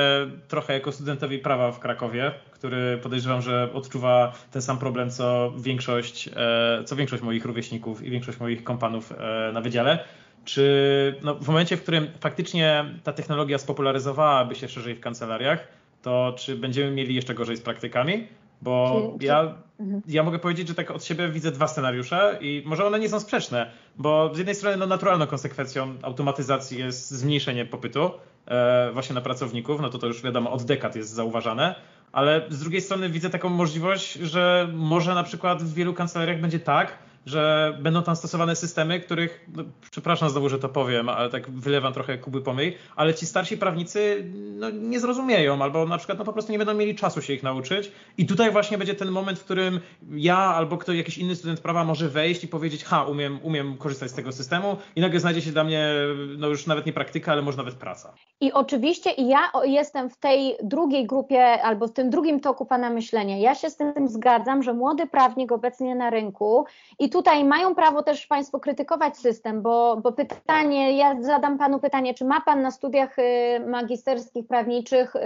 trochę 0.48 0.72
jako 0.72 0.92
studentowi 0.92 1.38
prawa 1.38 1.72
w 1.72 1.78
Krakowie, 1.78 2.32
który 2.50 2.98
podejrzewam, 3.02 3.42
że 3.42 3.68
odczuwa 3.74 4.32
ten 4.50 4.62
sam 4.62 4.78
problem, 4.78 5.10
co 5.10 5.52
większość, 5.58 6.30
e, 6.36 6.84
co 6.84 6.96
większość 6.96 7.22
moich 7.22 7.44
rówieśników 7.44 8.02
i 8.02 8.10
większość 8.10 8.40
moich 8.40 8.64
kompanów 8.64 9.12
e, 9.12 9.50
na 9.52 9.60
wydziale. 9.60 9.98
Czy 10.44 11.14
no, 11.22 11.34
w 11.34 11.48
momencie, 11.48 11.76
w 11.76 11.82
którym 11.82 12.08
faktycznie 12.20 12.84
ta 13.04 13.12
technologia 13.12 13.58
spopularyzowałaby 13.58 14.54
się 14.54 14.68
szerzej 14.68 14.94
w 14.94 15.00
kancelariach, 15.00 15.68
to 16.02 16.34
czy 16.38 16.56
będziemy 16.56 16.90
mieli 16.90 17.14
jeszcze 17.14 17.34
gorzej 17.34 17.56
z 17.56 17.60
praktykami? 17.60 18.26
Bo 18.62 19.02
czy, 19.20 19.26
ja, 19.26 19.54
mhm. 19.80 20.02
ja 20.08 20.22
mogę 20.22 20.38
powiedzieć, 20.38 20.68
że 20.68 20.74
tak 20.74 20.90
od 20.90 21.04
siebie 21.04 21.28
widzę 21.28 21.50
dwa 21.50 21.68
scenariusze 21.68 22.38
i 22.40 22.62
może 22.66 22.86
one 22.86 22.98
nie 22.98 23.08
są 23.08 23.20
sprzeczne, 23.20 23.70
bo 23.96 24.34
z 24.34 24.38
jednej 24.38 24.54
strony 24.54 24.76
no, 24.76 24.86
naturalną 24.86 25.26
konsekwencją 25.26 25.94
automatyzacji 26.02 26.78
jest 26.78 27.10
zmniejszenie 27.10 27.64
popytu 27.64 28.10
e, 28.46 28.90
właśnie 28.92 29.14
na 29.14 29.20
pracowników, 29.20 29.80
no 29.80 29.90
to 29.90 29.98
to 29.98 30.06
już 30.06 30.22
wiadomo 30.22 30.52
od 30.52 30.62
dekad 30.62 30.96
jest 30.96 31.10
zauważane, 31.10 31.74
ale 32.12 32.42
z 32.48 32.60
drugiej 32.60 32.80
strony 32.80 33.08
widzę 33.08 33.30
taką 33.30 33.48
możliwość, 33.48 34.12
że 34.12 34.68
może 34.72 35.14
na 35.14 35.22
przykład 35.22 35.62
w 35.62 35.74
wielu 35.74 35.94
kancelariach 35.94 36.40
będzie 36.40 36.60
tak, 36.60 36.98
że 37.26 37.76
będą 37.80 38.02
tam 38.02 38.16
stosowane 38.16 38.56
systemy, 38.56 39.00
których, 39.00 39.46
no, 39.56 39.62
przepraszam 39.90 40.30
znowu, 40.30 40.48
że 40.48 40.58
to 40.58 40.68
powiem, 40.68 41.08
ale 41.08 41.30
tak 41.30 41.50
wylewam 41.50 41.92
trochę 41.92 42.18
kuby 42.18 42.40
pomyj, 42.40 42.76
ale 42.96 43.14
ci 43.14 43.26
starsi 43.26 43.58
prawnicy 43.58 44.24
no, 44.34 44.70
nie 44.70 45.00
zrozumieją 45.00 45.62
albo 45.62 45.86
na 45.86 45.98
przykład 45.98 46.18
no, 46.18 46.24
po 46.24 46.32
prostu 46.32 46.52
nie 46.52 46.58
będą 46.58 46.74
mieli 46.74 46.94
czasu 46.94 47.22
się 47.22 47.32
ich 47.32 47.42
nauczyć 47.42 47.92
i 48.18 48.26
tutaj 48.26 48.50
właśnie 48.50 48.78
będzie 48.78 48.94
ten 48.94 49.10
moment, 49.10 49.38
w 49.38 49.44
którym 49.44 49.80
ja 50.10 50.36
albo 50.36 50.78
ktoś, 50.78 50.96
jakiś 50.96 51.18
inny 51.18 51.36
student 51.36 51.60
prawa 51.60 51.84
może 51.84 52.08
wejść 52.08 52.44
i 52.44 52.48
powiedzieć, 52.48 52.84
ha, 52.84 53.04
umiem, 53.04 53.38
umiem 53.42 53.76
korzystać 53.76 54.10
z 54.10 54.14
tego 54.14 54.32
systemu 54.32 54.76
i 54.96 55.00
nagle 55.00 55.20
znajdzie 55.20 55.42
się 55.42 55.52
dla 55.52 55.64
mnie 55.64 55.94
no 56.38 56.48
już 56.48 56.66
nawet 56.66 56.86
nie 56.86 56.92
praktyka, 56.92 57.32
ale 57.32 57.42
może 57.42 57.56
nawet 57.56 57.74
praca. 57.74 58.12
I 58.40 58.52
oczywiście 58.52 59.10
ja 59.18 59.52
jestem 59.64 60.10
w 60.10 60.16
tej 60.16 60.56
drugiej 60.62 61.06
grupie 61.06 61.62
albo 61.62 61.88
w 61.88 61.92
tym 61.92 62.10
drugim 62.10 62.40
toku 62.40 62.66
Pana 62.66 62.90
myślenia. 62.90 63.38
Ja 63.38 63.54
się 63.54 63.70
z 63.70 63.76
tym 63.76 64.08
zgadzam, 64.08 64.62
że 64.62 64.74
młody 64.74 65.06
prawnik 65.06 65.52
obecnie 65.52 65.94
na 65.94 66.10
rynku 66.10 66.64
i 66.98 67.09
tutaj 67.10 67.44
mają 67.44 67.74
prawo 67.74 68.02
też 68.02 68.26
Państwo 68.26 68.60
krytykować 68.60 69.16
system, 69.16 69.62
bo, 69.62 69.96
bo 69.96 70.12
pytanie, 70.12 70.96
ja 70.96 71.22
zadam 71.22 71.58
Panu 71.58 71.78
pytanie, 71.78 72.14
czy 72.14 72.24
ma 72.24 72.40
Pan 72.40 72.62
na 72.62 72.70
studiach 72.70 73.18
y, 73.18 73.22
magisterskich 73.66 74.46
prawniczych 74.46 75.16
y, 75.16 75.20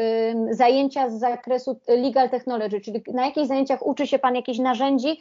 zajęcia 0.51 1.11
z 1.11 1.19
zakresu 1.19 1.81
legal 1.89 2.31
technology, 2.31 2.81
czyli 2.81 3.03
na 3.13 3.27
jakich 3.27 3.47
zajęciach 3.47 3.87
uczy 3.87 4.07
się 4.07 4.19
Pan 4.19 4.35
jakichś 4.35 4.59
narzędzi 4.59 5.21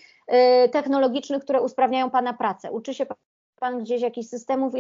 y, 0.65 0.69
technologicznych, 0.69 1.43
które 1.43 1.61
usprawniają 1.61 2.09
Pana 2.09 2.33
pracę? 2.33 2.71
Uczy 2.71 2.93
się 2.93 3.05
Pan 3.59 3.79
gdzieś 3.79 4.01
jakichś 4.01 4.27
systemów 4.27 4.73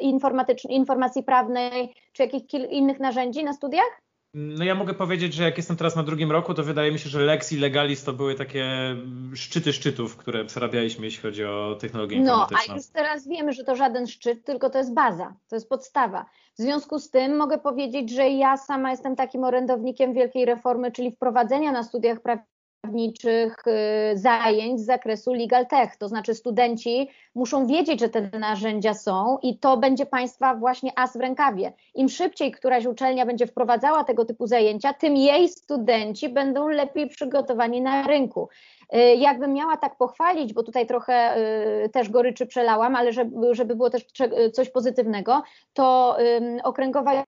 informatycznych, 0.00 0.72
informacji 0.72 1.22
prawnej, 1.22 1.94
czy 2.12 2.22
jakichś 2.22 2.54
innych 2.54 3.00
narzędzi 3.00 3.44
na 3.44 3.52
studiach? 3.52 4.07
No 4.34 4.64
ja 4.64 4.74
mogę 4.74 4.94
powiedzieć, 4.94 5.34
że 5.34 5.44
jak 5.44 5.56
jestem 5.56 5.76
teraz 5.76 5.96
na 5.96 6.02
drugim 6.02 6.32
roku, 6.32 6.54
to 6.54 6.62
wydaje 6.62 6.92
mi 6.92 6.98
się, 6.98 7.08
że 7.08 7.20
Lex 7.20 7.52
i 7.52 7.58
Legalis 7.58 8.04
to 8.04 8.12
były 8.12 8.34
takie 8.34 8.66
szczyty 9.34 9.72
szczytów, 9.72 10.16
które 10.16 10.44
przerabialiśmy, 10.44 11.04
jeśli 11.04 11.22
chodzi 11.22 11.44
o 11.44 11.76
technologię. 11.80 12.20
No, 12.20 12.46
a 12.68 12.74
już 12.74 12.86
teraz 12.86 13.28
wiemy, 13.28 13.52
że 13.52 13.64
to 13.64 13.76
żaden 13.76 14.06
szczyt, 14.06 14.44
tylko 14.44 14.70
to 14.70 14.78
jest 14.78 14.94
baza, 14.94 15.34
to 15.48 15.56
jest 15.56 15.68
podstawa. 15.68 16.26
W 16.58 16.62
związku 16.62 16.98
z 16.98 17.10
tym 17.10 17.36
mogę 17.36 17.58
powiedzieć, 17.58 18.10
że 18.10 18.28
ja 18.28 18.56
sama 18.56 18.90
jestem 18.90 19.16
takim 19.16 19.44
orędownikiem 19.44 20.14
wielkiej 20.14 20.44
reformy, 20.44 20.92
czyli 20.92 21.10
wprowadzenia 21.10 21.72
na 21.72 21.82
studiach 21.82 22.20
prawniczych 22.88 23.56
y, 23.66 24.18
zajęć 24.18 24.80
z 24.80 24.84
zakresu 24.84 25.32
legal 25.32 25.66
tech, 25.66 25.96
to 25.96 26.08
znaczy 26.08 26.34
studenci 26.34 27.08
muszą 27.34 27.66
wiedzieć, 27.66 28.00
że 28.00 28.08
te 28.08 28.38
narzędzia 28.38 28.94
są 28.94 29.38
i 29.42 29.58
to 29.58 29.76
będzie 29.76 30.06
Państwa 30.06 30.54
właśnie 30.54 30.92
as 30.96 31.16
w 31.16 31.20
rękawie. 31.20 31.72
Im 31.94 32.08
szybciej 32.08 32.52
któraś 32.52 32.86
uczelnia 32.86 33.26
będzie 33.26 33.46
wprowadzała 33.46 34.04
tego 34.04 34.24
typu 34.24 34.46
zajęcia, 34.46 34.92
tym 34.92 35.16
jej 35.16 35.48
studenci 35.48 36.28
będą 36.28 36.68
lepiej 36.68 37.08
przygotowani 37.08 37.80
na 37.80 38.02
rynku. 38.02 38.48
Y, 38.94 39.14
jakbym 39.14 39.52
miała 39.52 39.76
tak 39.76 39.96
pochwalić, 39.96 40.52
bo 40.52 40.62
tutaj 40.62 40.86
trochę 40.86 41.36
y, 41.84 41.88
też 41.88 42.10
goryczy 42.10 42.46
przelałam, 42.46 42.96
ale 42.96 43.12
żeby, 43.12 43.54
żeby 43.54 43.76
było 43.76 43.90
też 43.90 44.06
coś 44.52 44.70
pozytywnego, 44.70 45.42
to 45.72 46.16
okręgowa 46.64 47.24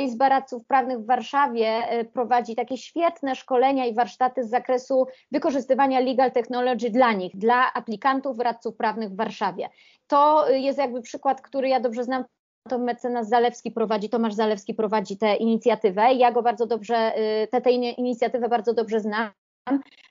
Izba 0.00 0.28
Radców 0.28 0.66
Prawnych 0.66 0.98
w 0.98 1.06
Warszawie 1.06 1.66
e, 1.66 2.04
prowadzi 2.04 2.54
takie 2.54 2.76
świetne 2.76 3.34
szkolenia 3.34 3.86
i 3.86 3.94
warsztaty 3.94 4.44
z 4.44 4.50
zakresu 4.50 5.06
wykorzystywania 5.30 6.00
legal 6.00 6.32
technology 6.32 6.90
dla 6.90 7.12
nich, 7.12 7.36
dla 7.36 7.72
aplikantów 7.72 8.38
radców 8.38 8.76
prawnych 8.76 9.10
w 9.10 9.16
Warszawie. 9.16 9.68
To 10.06 10.50
jest 10.50 10.78
jakby 10.78 11.02
przykład, 11.02 11.40
który 11.40 11.68
ja 11.68 11.80
dobrze 11.80 12.04
znam, 12.04 12.24
to 12.68 12.78
mecenas 12.78 13.28
Zalewski 13.28 13.70
prowadzi, 13.70 14.08
Tomasz 14.08 14.34
Zalewski 14.34 14.74
prowadzi 14.74 15.18
tę 15.18 15.36
inicjatywę. 15.36 16.14
Ja 16.14 16.32
go 16.32 16.42
bardzo 16.42 16.66
dobrze, 16.66 17.12
y, 17.54 17.60
tę 17.62 17.70
inicjatywę 17.72 18.48
bardzo 18.48 18.74
dobrze 18.74 19.00
znam 19.00 19.30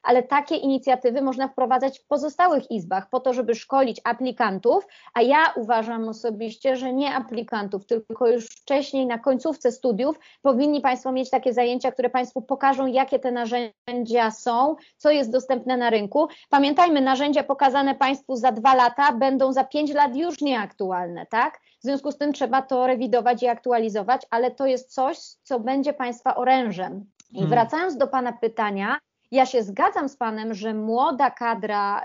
ale 0.03 0.23
takie 0.23 0.55
inicjatywy 0.55 1.21
można 1.21 1.47
wprowadzać 1.47 1.99
w 1.99 2.07
pozostałych 2.07 2.71
izbach 2.71 3.09
po 3.09 3.19
to, 3.19 3.33
żeby 3.33 3.55
szkolić 3.55 4.01
aplikantów, 4.03 4.87
a 5.13 5.21
ja 5.21 5.53
uważam 5.55 6.09
osobiście, 6.09 6.75
że 6.75 6.93
nie 6.93 7.15
aplikantów, 7.15 7.85
tylko 7.85 8.27
już 8.27 8.45
wcześniej 8.45 9.05
na 9.05 9.17
końcówce 9.17 9.71
studiów 9.71 10.19
powinni 10.41 10.81
Państwo 10.81 11.11
mieć 11.11 11.29
takie 11.29 11.53
zajęcia, 11.53 11.91
które 11.91 12.09
Państwu 12.09 12.41
pokażą, 12.41 12.87
jakie 12.87 13.19
te 13.19 13.31
narzędzia 13.31 14.31
są, 14.31 14.75
co 14.97 15.11
jest 15.11 15.31
dostępne 15.31 15.77
na 15.77 15.89
rynku. 15.89 16.27
Pamiętajmy, 16.49 17.01
narzędzia 17.01 17.43
pokazane 17.43 17.95
Państwu 17.95 18.35
za 18.35 18.51
dwa 18.51 18.75
lata 18.75 19.13
będą 19.13 19.53
za 19.53 19.63
pięć 19.63 19.93
lat 19.93 20.15
już 20.15 20.41
nieaktualne, 20.41 21.25
tak? 21.25 21.59
W 21.79 21.83
związku 21.83 22.11
z 22.11 22.17
tym 22.17 22.33
trzeba 22.33 22.61
to 22.61 22.87
rewidować 22.87 23.43
i 23.43 23.47
aktualizować, 23.47 24.21
ale 24.29 24.51
to 24.51 24.65
jest 24.65 24.93
coś, 24.93 25.17
co 25.43 25.59
będzie 25.59 25.93
Państwa 25.93 26.35
orężem. 26.35 27.05
I 27.31 27.33
hmm. 27.33 27.49
wracając 27.49 27.97
do 27.97 28.07
Pana 28.07 28.33
pytania, 28.33 28.97
ja 29.31 29.45
się 29.45 29.63
zgadzam 29.63 30.09
z 30.09 30.17
Panem, 30.17 30.53
że 30.53 30.73
młoda 30.73 31.31
kadra, 31.31 32.03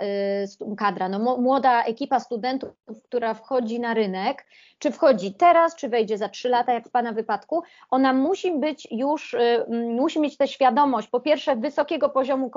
y, 0.62 0.76
kadra 0.76 1.08
no, 1.08 1.36
młoda 1.36 1.82
ekipa 1.82 2.20
studentów, 2.20 2.70
która 3.04 3.34
wchodzi 3.34 3.80
na 3.80 3.94
rynek, 3.94 4.46
czy 4.78 4.90
wchodzi 4.90 5.34
teraz, 5.34 5.76
czy 5.76 5.88
wejdzie 5.88 6.18
za 6.18 6.28
trzy 6.28 6.48
lata, 6.48 6.72
jak 6.72 6.88
w 6.88 6.90
Pana 6.90 7.12
wypadku, 7.12 7.62
ona 7.90 8.12
musi 8.12 8.58
być 8.58 8.88
już, 8.90 9.34
y, 9.34 9.66
musi 9.90 10.20
mieć 10.20 10.36
tę 10.36 10.48
świadomość, 10.48 11.08
po 11.08 11.20
pierwsze, 11.20 11.56
wysokiego 11.56 12.08
poziomu 12.08 12.50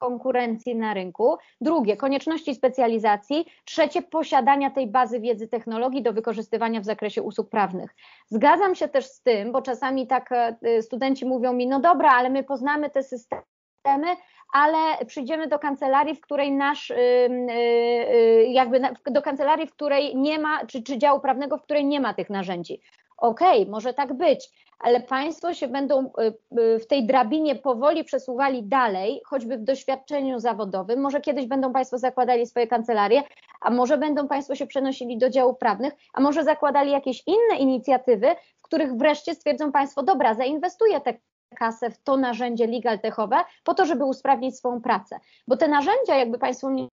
konkurencji 0.00 0.76
na 0.76 0.94
rynku, 0.94 1.36
drugie 1.60 1.96
konieczności 1.96 2.54
specjalizacji, 2.54 3.46
trzecie 3.64 4.02
posiadania 4.02 4.70
tej 4.70 4.86
bazy 4.86 5.20
wiedzy 5.20 5.48
technologii 5.48 6.02
do 6.02 6.12
wykorzystywania 6.12 6.80
w 6.80 6.84
zakresie 6.84 7.22
usług 7.22 7.48
prawnych. 7.48 7.94
Zgadzam 8.26 8.74
się 8.74 8.88
też 8.88 9.06
z 9.06 9.22
tym, 9.22 9.52
bo 9.52 9.62
czasami 9.62 10.06
tak 10.06 10.30
y, 10.66 10.82
studenci 10.82 11.26
mówią 11.26 11.52
mi, 11.52 11.66
no 11.66 11.80
dobra, 11.80 12.10
ale 12.10 12.30
my 12.30 12.44
poznamy 12.44 12.90
te 12.90 13.02
systemy, 13.02 13.42
systemy, 13.82 14.16
ale 14.52 15.04
przyjdziemy 15.06 15.48
do 15.48 15.58
kancelarii, 15.58 16.14
w 16.14 16.20
której 16.20 16.52
nasz, 16.52 16.90
y, 16.90 16.94
y, 16.94 18.46
jakby 18.48 18.80
do 19.06 19.22
kancelarii, 19.22 19.66
w 19.66 19.72
której 19.72 20.16
nie 20.16 20.38
ma, 20.38 20.66
czy, 20.66 20.82
czy 20.82 20.98
działu 20.98 21.20
prawnego, 21.20 21.56
w 21.58 21.62
której 21.62 21.84
nie 21.84 22.00
ma 22.00 22.14
tych 22.14 22.30
narzędzi. 22.30 22.80
Okej, 23.16 23.60
okay, 23.62 23.72
może 23.72 23.94
tak 23.94 24.12
być, 24.12 24.50
ale 24.78 25.00
Państwo 25.00 25.54
się 25.54 25.68
będą 25.68 26.10
y, 26.58 26.78
w 26.78 26.86
tej 26.86 27.06
drabinie 27.06 27.54
powoli 27.54 28.04
przesuwali 28.04 28.62
dalej, 28.62 29.20
choćby 29.26 29.58
w 29.58 29.64
doświadczeniu 29.64 30.38
zawodowym. 30.38 31.00
Może 31.00 31.20
kiedyś 31.20 31.46
będą 31.46 31.72
Państwo 31.72 31.98
zakładali 31.98 32.46
swoje 32.46 32.66
kancelarie, 32.66 33.22
a 33.60 33.70
może 33.70 33.98
będą 33.98 34.28
Państwo 34.28 34.54
się 34.54 34.66
przenosili 34.66 35.18
do 35.18 35.30
działów 35.30 35.58
prawnych, 35.58 35.92
a 36.12 36.20
może 36.20 36.44
zakładali 36.44 36.90
jakieś 36.90 37.22
inne 37.26 37.56
inicjatywy, 37.58 38.26
w 38.56 38.62
których 38.62 38.94
wreszcie 38.94 39.34
stwierdzą 39.34 39.72
Państwo, 39.72 40.02
dobra, 40.02 40.34
zainwestuję 40.34 41.00
te 41.00 41.14
kasę 41.52 41.90
w 41.90 41.98
to 42.02 42.16
narzędzie 42.16 42.66
legal 42.66 43.00
techowe 43.00 43.36
po 43.64 43.74
to, 43.74 43.86
żeby 43.86 44.04
usprawnić 44.04 44.58
swoją 44.58 44.80
pracę. 44.80 45.20
Bo 45.48 45.56
te 45.56 45.68
narzędzia, 45.68 46.16
jakby 46.16 46.38
Państwo 46.38 46.70
nie, 46.70 46.88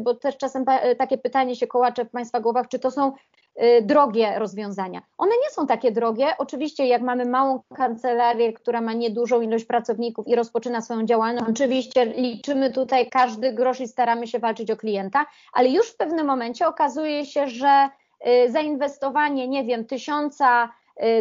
bo 0.00 0.14
też 0.14 0.36
czasem 0.36 0.64
takie 0.98 1.18
pytanie 1.18 1.56
się 1.56 1.66
kołacze 1.66 2.04
w 2.04 2.10
Państwa 2.10 2.40
głowach, 2.40 2.68
czy 2.68 2.78
to 2.78 2.90
są 2.90 3.12
y, 3.62 3.82
drogie 3.82 4.38
rozwiązania. 4.38 5.02
One 5.18 5.30
nie 5.30 5.50
są 5.50 5.66
takie 5.66 5.92
drogie. 5.92 6.26
Oczywiście, 6.38 6.86
jak 6.86 7.02
mamy 7.02 7.24
małą 7.24 7.60
kancelarię, 7.76 8.52
która 8.52 8.80
ma 8.80 8.92
niedużą 8.92 9.40
ilość 9.40 9.64
pracowników 9.64 10.28
i 10.28 10.34
rozpoczyna 10.34 10.80
swoją 10.80 11.06
działalność, 11.06 11.50
oczywiście 11.50 12.04
liczymy 12.04 12.72
tutaj 12.72 13.08
każdy 13.10 13.52
grosz 13.52 13.80
i 13.80 13.88
staramy 13.88 14.26
się 14.26 14.38
walczyć 14.38 14.70
o 14.70 14.76
klienta, 14.76 15.26
ale 15.52 15.68
już 15.68 15.90
w 15.90 15.96
pewnym 15.96 16.26
momencie 16.26 16.68
okazuje 16.68 17.26
się, 17.26 17.48
że 17.48 17.88
y, 18.26 18.50
zainwestowanie, 18.50 19.48
nie 19.48 19.64
wiem, 19.64 19.84
tysiąca 19.84 20.68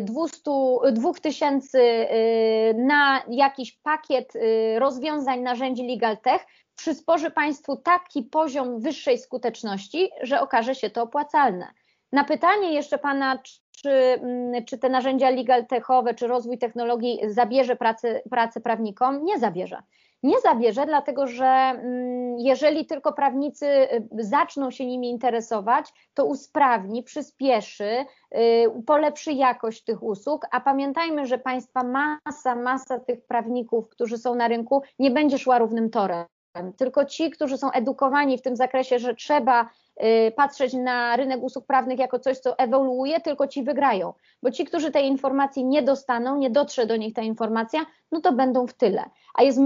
200, 0.01 0.51
2000 0.91 1.79
y, 1.79 2.73
na 2.73 3.23
jakiś 3.29 3.71
pakiet 3.71 4.35
y, 4.35 4.79
rozwiązań 4.79 5.39
narzędzi 5.39 5.87
Legal 5.87 6.17
Tech 6.17 6.45
przysporzy 6.75 7.31
Państwu 7.31 7.75
taki 7.75 8.23
poziom 8.23 8.79
wyższej 8.79 9.17
skuteczności, 9.17 10.09
że 10.21 10.41
okaże 10.41 10.75
się 10.75 10.89
to 10.89 11.03
opłacalne. 11.03 11.67
Na 12.11 12.23
pytanie 12.23 12.73
jeszcze 12.73 12.97
Pana, 12.97 13.39
czy, 13.81 13.89
mm, 13.89 14.65
czy 14.65 14.77
te 14.77 14.89
narzędzia 14.89 15.29
legal 15.29 15.65
techowe, 15.65 16.13
czy 16.13 16.27
rozwój 16.27 16.57
technologii 16.57 17.19
zabierze 17.27 17.75
pracę, 17.75 18.21
pracę 18.29 18.61
prawnikom? 18.61 19.25
Nie 19.25 19.39
zabierze. 19.39 19.83
Nie 20.23 20.39
zabierze, 20.39 20.85
dlatego 20.85 21.27
że 21.27 21.45
mm, 21.45 22.39
jeżeli 22.39 22.85
tylko 22.85 23.13
prawnicy 23.13 23.65
y, 23.65 24.07
zaczną 24.11 24.71
się 24.71 24.85
nimi 24.85 25.09
interesować, 25.09 25.93
to 26.13 26.25
usprawni, 26.25 27.03
przyspieszy, 27.03 28.05
y, 28.35 28.83
polepszy 28.85 29.31
jakość 29.31 29.83
tych 29.83 30.03
usług, 30.03 30.45
a 30.51 30.61
pamiętajmy, 30.61 31.25
że 31.25 31.37
państwa 31.37 31.83
masa, 31.83 32.55
masa 32.55 32.99
tych 32.99 33.25
prawników, 33.25 33.89
którzy 33.89 34.17
są 34.17 34.35
na 34.35 34.47
rynku, 34.47 34.81
nie 34.99 35.11
będzie 35.11 35.37
szła 35.37 35.57
równym 35.57 35.89
torem. 35.89 36.25
Tylko 36.77 37.05
ci, 37.05 37.31
którzy 37.31 37.57
są 37.57 37.71
edukowani 37.71 38.37
w 38.37 38.41
tym 38.41 38.55
zakresie, 38.55 38.99
że 38.99 39.15
trzeba 39.15 39.69
y, 40.03 40.31
patrzeć 40.31 40.73
na 40.73 41.15
rynek 41.15 41.43
usług 41.43 41.65
prawnych 41.65 41.99
jako 41.99 42.19
coś, 42.19 42.37
co 42.37 42.57
ewoluuje, 42.57 43.21
tylko 43.21 43.47
ci 43.47 43.63
wygrają. 43.63 44.13
Bo 44.43 44.51
ci, 44.51 44.65
którzy 44.65 44.91
tej 44.91 45.07
informacji 45.07 45.65
nie 45.65 45.81
dostaną, 45.81 46.37
nie 46.37 46.49
dotrze 46.49 46.85
do 46.85 46.95
nich 46.95 47.13
ta 47.13 47.21
informacja, 47.21 47.85
no 48.11 48.21
to 48.21 48.33
będą 48.33 48.67
w 48.67 48.73
tyle. 48.73 49.03
A 49.33 49.43
jest 49.43 49.59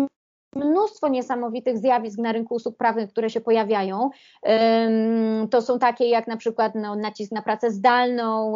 mnóstwo 0.56 1.08
niesamowitych 1.08 1.78
zjawisk 1.78 2.20
na 2.20 2.32
rynku 2.32 2.56
usług 2.56 2.78
prawnych, 2.78 3.10
które 3.10 3.30
się 3.30 3.42
pojawiają. 3.42 4.10
To 5.52 5.62
są 5.62 5.80
takie 5.80 6.10
jak 6.10 6.28
na 6.28 6.38
przykład 6.38 6.76
no, 6.76 6.96
nacisk 6.96 7.32
na 7.32 7.42
pracę 7.42 7.72
zdalną, 7.72 8.56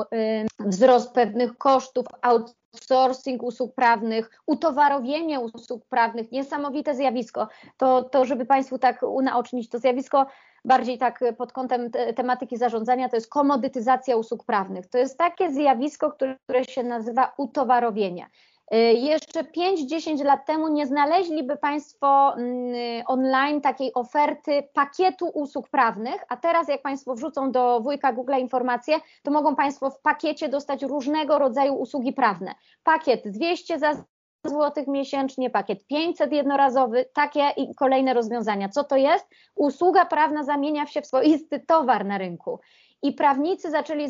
wzrost 0.60 1.14
pewnych 1.14 1.58
kosztów, 1.58 2.06
outsourcing 2.22 3.43
usług 3.43 3.76
prawnych, 3.76 4.30
utowarowienie 4.48 5.39
usług 5.39 5.86
prawnych, 5.86 6.32
niesamowite 6.32 6.96
zjawisko. 6.96 7.48
To, 7.78 8.04
to 8.04 8.26
żeby 8.26 8.46
Państwu 8.46 8.80
tak 8.80 9.04
unaocznić, 9.04 9.70
to 9.70 9.80
zjawisko 9.80 10.26
bardziej 10.66 10.98
tak 10.98 11.20
pod 11.38 11.52
kątem 11.52 11.91
te, 11.91 12.14
tematyki 12.14 12.58
zarządzania, 12.58 13.10
to 13.10 13.16
jest 13.16 13.30
komodytyzacja 13.30 14.18
usług 14.18 14.46
prawnych. 14.46 14.88
To 14.88 14.98
jest 14.98 15.18
takie 15.18 15.52
zjawisko, 15.52 16.12
które, 16.12 16.36
które 16.43 16.66
się 16.66 16.84
nazywa 16.84 17.34
utowarowienie. 17.38 18.28
Y, 18.74 18.78
jeszcze 18.93 19.43
5-10 19.43 20.26
lat 20.26 20.45
temu 20.45 20.68
nie 20.68 20.88
znaleźliby 20.88 21.57
Państwo 21.57 22.34
mm, 22.38 23.03
online 23.07 23.61
takiej 23.61 23.93
oferty 23.93 24.63
pakietu 24.74 25.28
usług 25.28 25.70
prawnych, 25.70 26.24
a 26.30 26.38
teraz 26.38 26.68
jak 26.68 26.82
Państwo 26.82 27.16
wrzucą 27.16 27.51
do 27.51 27.80
wujka 27.82 28.13
Google 28.13 28.36
informacje, 28.39 28.99
to 29.24 29.32
mogą 29.32 29.55
Państwo 29.55 29.89
w 29.89 30.01
pakiecie 30.01 30.49
dostać 30.49 30.84
różnego 30.84 31.39
rodzaju 31.39 31.74
usługi 31.74 32.13
prawne. 32.13 32.55
Pakiet 32.84 33.22
200 33.26 33.80
za 33.80 34.03
złotych 34.45 34.88
miesięcznie, 34.88 35.49
pakiet 35.49 35.88
500 35.88 36.32
jednorazowy, 36.32 37.05
takie 37.13 37.49
i 37.57 37.76
kolejne 37.76 38.13
rozwiązania. 38.13 38.70
Co 38.70 38.84
to 38.84 38.95
jest? 38.95 39.28
Usługa 39.55 40.05
prawna 40.05 40.43
zamienia 40.43 40.86
się 40.88 41.01
w 41.01 41.07
swoisty 41.07 41.59
towar 41.68 42.05
na 42.05 42.18
rynku. 42.18 42.59
I 43.01 43.13
prawnicy 43.13 43.72
zaczęli 43.72 44.09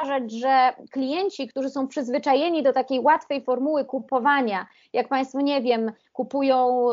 zauważać, 0.00 0.32
że 0.32 0.72
klienci, 0.90 1.48
którzy 1.48 1.70
są 1.70 1.88
przyzwyczajeni 1.88 2.62
do 2.62 2.72
takiej 2.72 3.00
łatwej 3.00 3.44
formuły 3.44 3.84
kupowania, 3.84 4.66
jak 4.92 5.08
Państwo 5.08 5.40
nie 5.40 5.62
wiem, 5.62 5.92
kupują. 6.12 6.88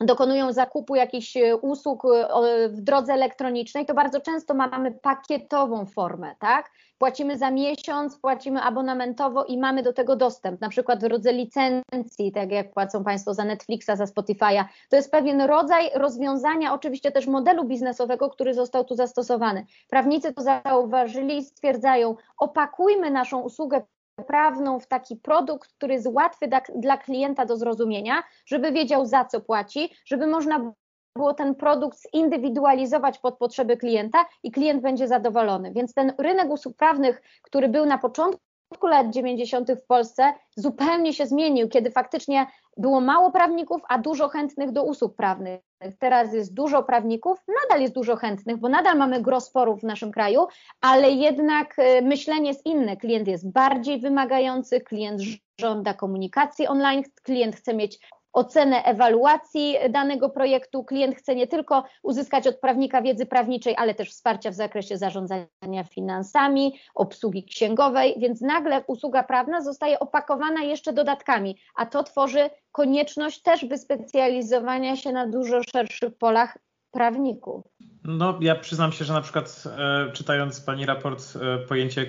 Dokonują 0.00 0.52
zakupu 0.52 0.94
jakichś 0.94 1.36
e, 1.36 1.56
usług 1.56 2.04
e, 2.04 2.68
w 2.68 2.80
drodze 2.80 3.12
elektronicznej, 3.12 3.86
to 3.86 3.94
bardzo 3.94 4.20
często 4.20 4.54
mamy 4.54 4.92
pakietową 4.92 5.86
formę, 5.86 6.34
tak? 6.38 6.70
Płacimy 6.98 7.38
za 7.38 7.50
miesiąc, 7.50 8.18
płacimy 8.18 8.62
abonamentowo 8.62 9.44
i 9.44 9.58
mamy 9.58 9.82
do 9.82 9.92
tego 9.92 10.16
dostęp, 10.16 10.60
na 10.60 10.68
przykład 10.68 10.98
w 10.98 11.02
drodze 11.08 11.32
licencji, 11.32 12.32
tak 12.32 12.50
jak 12.50 12.72
płacą 12.72 13.04
Państwo 13.04 13.34
za 13.34 13.44
Netflixa, 13.44 13.90
za 13.94 14.04
Spotify'a. 14.04 14.64
To 14.90 14.96
jest 14.96 15.10
pewien 15.10 15.40
rodzaj 15.40 15.90
rozwiązania, 15.94 16.74
oczywiście 16.74 17.12
też 17.12 17.26
modelu 17.26 17.64
biznesowego, 17.64 18.30
który 18.30 18.54
został 18.54 18.84
tu 18.84 18.94
zastosowany. 18.94 19.66
Prawnicy 19.88 20.34
to 20.34 20.42
zauważyli 20.42 21.36
i 21.36 21.44
stwierdzają, 21.44 22.16
opakujmy 22.38 23.10
naszą 23.10 23.40
usługę 23.40 23.82
prawną 24.26 24.80
w 24.80 24.86
taki 24.86 25.16
produkt, 25.16 25.72
który 25.72 25.94
jest 25.94 26.06
łatwy 26.06 26.48
dla 26.74 26.96
klienta 26.96 27.46
do 27.46 27.56
zrozumienia, 27.56 28.22
żeby 28.46 28.72
wiedział 28.72 29.06
za 29.06 29.24
co 29.24 29.40
płaci, 29.40 29.90
żeby 30.04 30.26
można 30.26 30.72
było 31.18 31.34
ten 31.34 31.54
produkt 31.54 31.98
zindywidualizować 32.16 33.18
pod 33.18 33.38
potrzeby 33.38 33.76
klienta 33.76 34.24
i 34.42 34.50
klient 34.50 34.82
będzie 34.82 35.08
zadowolony. 35.08 35.72
Więc 35.72 35.94
ten 35.94 36.12
rynek 36.18 36.50
usług 36.50 36.76
prawnych, 36.76 37.22
który 37.42 37.68
był 37.68 37.86
na 37.86 37.98
początku 37.98 38.86
lat 38.86 39.10
90. 39.10 39.72
w 39.72 39.86
Polsce 39.86 40.32
zupełnie 40.56 41.12
się 41.12 41.26
zmienił, 41.26 41.68
kiedy 41.68 41.90
faktycznie 41.90 42.46
było 42.76 43.00
mało 43.00 43.30
prawników, 43.30 43.82
a 43.88 43.98
dużo 43.98 44.28
chętnych 44.28 44.72
do 44.72 44.84
usług 44.84 45.16
prawnych. 45.16 45.60
Teraz 45.98 46.32
jest 46.32 46.54
dużo 46.54 46.82
prawników, 46.82 47.38
nadal 47.62 47.82
jest 47.82 47.94
dużo 47.94 48.16
chętnych, 48.16 48.56
bo 48.56 48.68
nadal 48.68 48.98
mamy 48.98 49.22
gros 49.22 49.46
sporów 49.46 49.80
w 49.80 49.84
naszym 49.84 50.12
kraju, 50.12 50.46
ale 50.80 51.10
jednak 51.10 51.78
y, 51.78 52.02
myślenie 52.02 52.48
jest 52.48 52.66
inne. 52.66 52.96
Klient 52.96 53.28
jest 53.28 53.52
bardziej 53.52 54.00
wymagający, 54.00 54.80
klient 54.80 55.20
żąda 55.60 55.94
komunikacji 55.94 56.66
online, 56.66 57.02
klient 57.22 57.56
chce 57.56 57.74
mieć 57.74 57.98
ocenę 58.34 58.82
ewaluacji 58.84 59.76
danego 59.90 60.28
projektu. 60.28 60.84
Klient 60.84 61.16
chce 61.16 61.34
nie 61.34 61.46
tylko 61.46 61.84
uzyskać 62.02 62.46
od 62.46 62.56
prawnika 62.56 63.02
wiedzy 63.02 63.26
prawniczej, 63.26 63.74
ale 63.76 63.94
też 63.94 64.10
wsparcia 64.10 64.50
w 64.50 64.54
zakresie 64.54 64.98
zarządzania 64.98 65.84
finansami, 65.90 66.74
obsługi 66.94 67.44
księgowej, 67.44 68.14
więc 68.18 68.40
nagle 68.40 68.84
usługa 68.86 69.22
prawna 69.22 69.60
zostaje 69.60 69.98
opakowana 69.98 70.62
jeszcze 70.62 70.92
dodatkami, 70.92 71.58
a 71.76 71.86
to 71.86 72.02
tworzy 72.02 72.50
konieczność 72.72 73.42
też 73.42 73.64
wyspecjalizowania 73.64 74.96
się 74.96 75.12
na 75.12 75.26
dużo 75.26 75.62
szerszych 75.62 76.18
polach 76.18 76.58
prawników. 76.90 77.64
No, 78.04 78.38
ja 78.40 78.54
przyznam 78.54 78.92
się, 78.92 79.04
że 79.04 79.12
na 79.12 79.20
przykład 79.20 79.64
e, 79.78 80.12
czytając 80.12 80.60
Pani 80.60 80.86
raport, 80.86 81.24
e, 81.36 81.58
pojęcie 81.58 82.06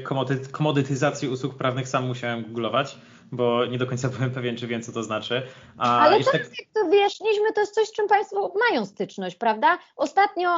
komodytyzacji 0.51 1.29
usług 1.29 1.55
prawnych 1.55 1.87
sam 1.87 2.07
musiałem 2.07 2.43
googlować 2.43 2.97
bo 3.31 3.65
nie 3.65 3.77
do 3.77 3.87
końca 3.87 4.09
byłem 4.17 4.31
pewien, 4.31 4.57
czy 4.57 4.67
wiem, 4.67 4.81
co 4.81 4.91
to 4.91 5.03
znaczy. 5.03 5.41
A 5.77 5.99
Ale 5.99 6.17
teraz, 6.17 6.31
tak... 6.31 6.59
jak 6.59 6.67
to 6.73 6.89
wyjaśniliśmy, 6.89 7.53
to 7.53 7.61
jest 7.61 7.73
coś, 7.73 7.87
z 7.87 7.91
czym 7.91 8.07
Państwo 8.07 8.53
mają 8.69 8.85
styczność, 8.85 9.35
prawda? 9.35 9.77
Ostatnio 9.95 10.49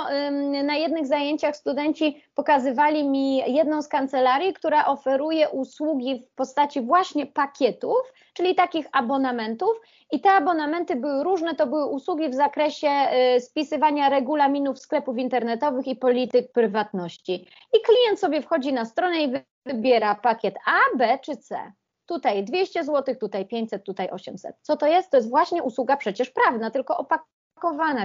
na 0.63 0.75
jednych 0.75 1.07
zajęciach 1.07 1.55
studenci 1.55 2.23
pokazywali 2.35 3.09
mi 3.09 3.37
jedną 3.53 3.81
z 3.81 3.87
kancelarii, 3.87 4.53
która 4.53 4.85
oferuje 4.85 5.49
usługi 5.49 6.23
w 6.31 6.35
postaci 6.35 6.81
właśnie 6.81 7.25
pakietów, 7.25 7.97
czyli 8.33 8.55
takich 8.55 8.85
abonamentów. 8.91 9.81
I 10.11 10.21
te 10.21 10.31
abonamenty 10.31 10.95
były 10.95 11.23
różne, 11.23 11.55
to 11.55 11.67
były 11.67 11.85
usługi 11.85 12.29
w 12.29 12.33
zakresie 12.33 12.89
y, 13.37 13.41
spisywania 13.41 14.09
regulaminów 14.09 14.79
sklepów 14.79 15.17
internetowych 15.17 15.87
i 15.87 15.95
polityk 15.95 16.51
prywatności. 16.51 17.33
I 17.73 17.81
klient 17.85 18.19
sobie 18.19 18.41
wchodzi 18.41 18.73
na 18.73 18.85
stronę 18.85 19.23
i 19.23 19.31
wybiera 19.65 20.15
pakiet 20.15 20.55
A, 20.65 20.97
B 20.97 21.19
czy 21.21 21.37
C 21.37 21.71
tutaj 22.07 22.43
200 22.43 22.83
zł, 22.83 23.15
tutaj 23.15 23.45
500, 23.47 23.83
tutaj 23.83 24.09
800. 24.09 24.55
Co 24.61 24.77
to 24.77 24.87
jest? 24.87 25.11
To 25.11 25.17
jest 25.17 25.29
właśnie 25.29 25.63
usługa 25.63 25.97
przecież 25.97 26.29
prawna, 26.29 26.71
tylko 26.71 26.97
opakowana 26.97 27.36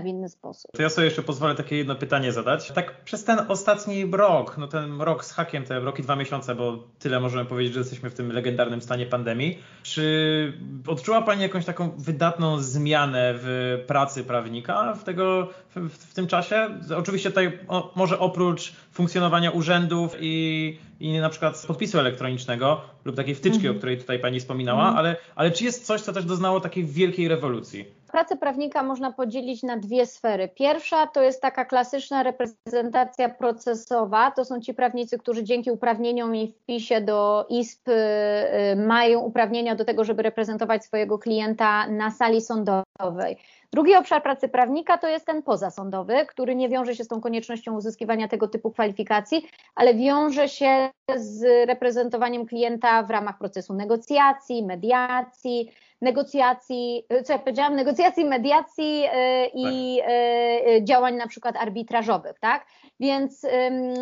w 0.03 0.07
inny 0.07 0.29
sposób. 0.29 0.71
To 0.73 0.83
ja 0.83 0.89
sobie 0.89 1.05
jeszcze 1.05 1.23
pozwolę 1.23 1.55
takie 1.55 1.77
jedno 1.77 1.95
pytanie 1.95 2.33
zadać. 2.33 2.73
Tak 2.73 3.05
przez 3.05 3.25
ten 3.25 3.39
ostatni 3.49 4.11
rok, 4.13 4.59
no 4.59 4.67
ten 4.67 5.01
rok 5.01 5.25
z 5.25 5.33
hakiem, 5.33 5.65
te 5.65 5.81
roki 5.81 6.03
dwa 6.03 6.17
miesiące, 6.17 6.55
bo 6.55 6.79
tyle 6.99 7.21
możemy 7.21 7.45
powiedzieć, 7.45 7.75
że 7.75 7.81
jesteśmy 7.81 8.11
w 8.11 8.15
tym 8.15 8.33
legendarnym 8.33 8.83
stanie 8.83 9.07
pandemii. 9.07 9.59
Czy 9.83 10.53
odczuła 10.87 11.23
Pani 11.23 11.43
jakąś 11.43 11.65
taką 11.65 11.91
wydatną 11.91 12.59
zmianę 12.59 13.35
w 13.37 13.79
pracy 13.87 14.25
prawnika 14.25 14.95
w, 14.95 15.05
tego, 15.05 15.49
w, 15.77 15.89
w 15.89 16.15
tym 16.15 16.27
czasie? 16.27 16.69
Oczywiście 16.97 17.31
tutaj 17.31 17.59
o, 17.69 17.93
może 17.97 18.19
oprócz 18.19 18.73
funkcjonowania 18.93 19.51
urzędów 19.51 20.17
i, 20.21 20.79
i 21.01 21.19
na 21.19 21.29
przykład 21.29 21.65
podpisu 21.67 21.99
elektronicznego 21.99 22.81
lub 23.05 23.17
takiej 23.17 23.35
wtyczki, 23.35 23.61
-hmm. 23.61 23.71
o 23.71 23.75
której 23.75 23.99
tutaj 23.99 24.19
Pani 24.19 24.41
wspominała, 24.41 24.93
-hmm. 24.93 24.97
ale, 24.97 25.17
ale 25.35 25.51
czy 25.51 25.65
jest 25.65 25.87
coś, 25.87 26.01
co 26.01 26.13
też 26.13 26.25
doznało 26.25 26.61
takiej 26.61 26.85
wielkiej 26.85 27.29
rewolucji? 27.29 28.02
Pracę 28.13 28.37
prawnika 28.37 28.83
można 28.83 29.13
podzielić 29.13 29.63
na 29.63 29.77
dwie 29.77 30.07
sfery. 30.07 30.49
Pierwsza 30.49 31.07
to 31.07 31.23
jest 31.23 31.43
taka 31.43 31.65
klasyczna 31.65 32.23
reprezentacja 32.23 33.29
procesowa. 33.29 34.31
To 34.31 34.45
są 34.45 34.61
ci 34.61 34.75
prawnicy, 34.75 35.19
którzy 35.19 35.45
dzięki 35.45 35.71
uprawnieniom 35.71 36.37
i 36.37 36.53
wpisie 36.53 37.01
do 37.01 37.47
ISP 37.49 37.89
y, 37.89 38.77
mają 38.77 39.21
uprawnienia 39.21 39.75
do 39.75 39.85
tego, 39.85 40.05
żeby 40.05 40.23
reprezentować 40.23 40.85
swojego 40.85 41.19
klienta 41.19 41.87
na 41.89 42.11
sali 42.11 42.41
sądowej. 42.41 43.37
Drugi 43.73 43.95
obszar 43.95 44.23
pracy 44.23 44.49
prawnika 44.49 44.99
to 44.99 45.09
jest 45.09 45.27
ten 45.27 45.43
pozasądowy, 45.43 46.27
który 46.29 46.55
nie 46.55 46.69
wiąże 46.69 46.97
się 46.97 47.05
z 47.05 47.09
tą 47.09 47.21
koniecznością 47.21 47.77
uzyskiwania 47.77 48.29
tego 48.29 48.49
typu 48.49 48.71
kwalifikacji, 48.71 49.47
ale 49.75 49.95
wiąże 49.95 50.49
się 50.49 50.91
z 51.17 51.69
reprezentowaniem 51.69 52.47
klienta 52.47 53.03
w 53.03 53.11
ramach 53.11 53.39
procesu 53.39 53.75
negocjacji, 53.75 54.67
mediacji, 54.67 55.71
negocjacji, 56.03 57.07
co 57.25 57.33
ja 57.33 57.39
powiedziałam, 57.39 57.77
negocjacji, 57.77 58.25
mediacji 58.25 59.05
e, 59.13 59.47
i 59.47 59.99
tak. 59.99 60.11
E, 60.11 60.85
działań 60.85 61.15
na 61.17 61.27
przykład 61.27 61.57
arbitrażowych, 61.57 62.39
tak? 62.41 62.67
Więc, 63.01 63.47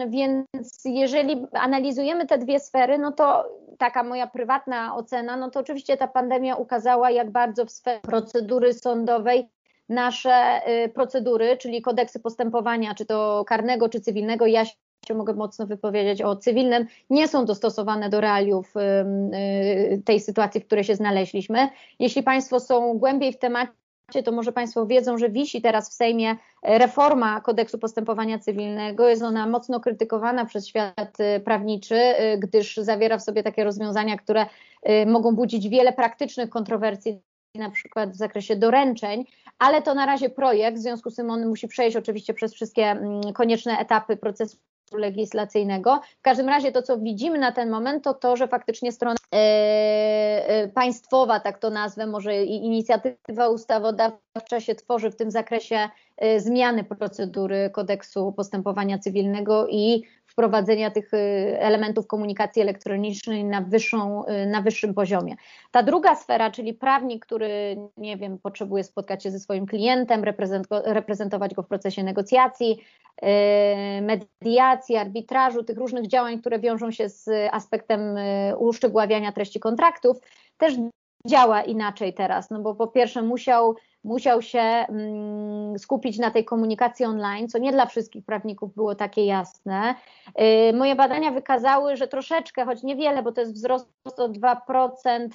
więc 0.08 0.46
jeżeli 0.84 1.46
analizujemy 1.52 2.26
te 2.26 2.38
dwie 2.38 2.60
sfery, 2.60 2.98
no 2.98 3.12
to 3.12 3.48
taka 3.78 4.02
moja 4.02 4.26
prywatna 4.26 4.96
ocena, 4.96 5.36
no 5.36 5.50
to 5.50 5.60
oczywiście 5.60 5.96
ta 5.96 6.08
pandemia 6.08 6.56
ukazała, 6.56 7.10
jak 7.10 7.30
bardzo 7.30 7.66
w 7.66 7.70
sferze 7.70 8.00
procedury 8.00 8.74
sądowej 8.74 9.48
nasze 9.88 10.60
procedury, 10.94 11.56
czyli 11.56 11.82
kodeksy 11.82 12.20
postępowania, 12.20 12.94
czy 12.94 13.06
to 13.06 13.44
karnego, 13.44 13.88
czy 13.88 14.00
cywilnego, 14.00 14.46
ja 14.46 14.64
się 14.64 14.74
mogę 15.14 15.34
mocno 15.34 15.66
wypowiedzieć 15.66 16.22
o 16.22 16.36
cywilnym, 16.36 16.86
nie 17.10 17.28
są 17.28 17.44
dostosowane 17.44 18.08
do 18.10 18.20
realiów 18.20 18.76
y, 18.76 18.80
y, 19.36 20.02
tej 20.04 20.20
sytuacji, 20.20 20.60
w 20.60 20.66
której 20.66 20.84
się 20.84 20.94
znaleźliśmy. 20.94 21.68
Jeśli 21.98 22.22
Państwo 22.22 22.60
są 22.60 22.98
głębiej 22.98 23.32
w 23.32 23.38
temacie, 23.38 23.72
to 24.24 24.32
może 24.32 24.52
Państwo 24.52 24.86
wiedzą, 24.86 25.18
że 25.18 25.30
wisi 25.30 25.62
teraz 25.62 25.90
w 25.90 25.92
Sejmie 25.92 26.36
reforma 26.62 27.40
kodeksu 27.40 27.78
postępowania 27.78 28.38
cywilnego. 28.38 29.08
Jest 29.08 29.22
ona 29.22 29.46
mocno 29.46 29.80
krytykowana 29.80 30.44
przez 30.44 30.66
świat 30.66 31.16
prawniczy, 31.44 32.00
gdyż 32.38 32.76
zawiera 32.76 33.18
w 33.18 33.22
sobie 33.22 33.42
takie 33.42 33.64
rozwiązania, 33.64 34.16
które 34.16 34.46
mogą 35.06 35.34
budzić 35.34 35.68
wiele 35.68 35.92
praktycznych 35.92 36.50
kontrowersji 36.50 37.20
na 37.54 37.70
przykład 37.70 38.10
w 38.10 38.16
zakresie 38.16 38.56
doręczeń, 38.56 39.24
ale 39.58 39.82
to 39.82 39.94
na 39.94 40.06
razie 40.06 40.30
projekt, 40.30 40.78
w 40.78 40.82
związku 40.82 41.10
z 41.10 41.16
tym 41.16 41.30
on 41.30 41.48
musi 41.48 41.68
przejść 41.68 41.96
oczywiście 41.96 42.34
przez 42.34 42.54
wszystkie 42.54 42.82
mm, 42.82 43.32
konieczne 43.32 43.78
etapy 43.78 44.16
procesu 44.16 44.56
legislacyjnego. 44.92 46.00
W 46.18 46.22
każdym 46.22 46.48
razie 46.48 46.72
to, 46.72 46.82
co 46.82 46.98
widzimy 46.98 47.38
na 47.38 47.52
ten 47.52 47.70
moment, 47.70 48.04
to 48.04 48.14
to, 48.14 48.36
że 48.36 48.48
faktycznie 48.48 48.92
strona 48.92 49.16
e, 49.34 49.36
e, 49.36 50.68
państwowa, 50.68 51.40
tak 51.40 51.58
to 51.58 51.70
nazwę, 51.70 52.06
może 52.06 52.44
i 52.44 52.64
inicjatywa 52.66 53.48
ustawodawcza 53.48 54.60
się 54.60 54.74
tworzy 54.74 55.10
w 55.10 55.16
tym 55.16 55.30
zakresie 55.30 55.88
e, 56.16 56.40
zmiany 56.40 56.84
procedury 56.84 57.70
kodeksu 57.70 58.32
postępowania 58.32 58.98
cywilnego 58.98 59.66
i 59.68 60.02
wprowadzenia 60.40 60.90
tych 60.90 61.14
y, 61.14 61.16
elementów 61.60 62.06
komunikacji 62.06 62.62
elektronicznej 62.62 63.44
na, 63.44 63.60
wyższą, 63.60 64.24
y, 64.26 64.46
na 64.46 64.62
wyższym 64.62 64.94
poziomie. 64.94 65.36
Ta 65.70 65.82
druga 65.82 66.14
sfera, 66.14 66.50
czyli 66.50 66.74
prawnik, 66.74 67.26
który, 67.26 67.76
nie 67.96 68.16
wiem, 68.16 68.38
potrzebuje 68.38 68.84
spotkać 68.84 69.22
się 69.22 69.30
ze 69.30 69.40
swoim 69.40 69.66
klientem, 69.66 70.24
reprezentować 70.84 71.54
go 71.54 71.62
w 71.62 71.66
procesie 71.66 72.04
negocjacji, 72.04 72.78
y, 73.22 73.26
mediacji, 74.02 74.96
arbitrażu, 74.96 75.64
tych 75.64 75.78
różnych 75.78 76.06
działań, 76.06 76.40
które 76.40 76.58
wiążą 76.58 76.90
się 76.90 77.08
z 77.08 77.28
aspektem 77.52 78.00
uszczegóławiania 78.58 79.32
treści 79.32 79.60
kontraktów, 79.60 80.20
też 80.58 80.74
działa 81.26 81.62
inaczej 81.62 82.14
teraz, 82.14 82.50
no 82.50 82.60
bo 82.60 82.74
po 82.74 82.86
pierwsze 82.86 83.22
musiał 83.22 83.76
musiał 84.04 84.42
się 84.42 84.58
mm, 84.60 85.78
skupić 85.78 86.18
na 86.18 86.30
tej 86.30 86.44
komunikacji 86.44 87.04
online, 87.04 87.48
co 87.48 87.58
nie 87.58 87.72
dla 87.72 87.86
wszystkich 87.86 88.24
prawników 88.24 88.74
było 88.74 88.94
takie 88.94 89.24
jasne. 89.26 89.94
Y, 90.70 90.76
moje 90.76 90.96
badania 90.96 91.30
wykazały, 91.30 91.96
że 91.96 92.08
troszeczkę, 92.08 92.64
choć 92.64 92.82
niewiele, 92.82 93.22
bo 93.22 93.32
to 93.32 93.40
jest 93.40 93.54
wzrost 93.54 93.88
o 94.04 94.28
2%, 94.28 95.28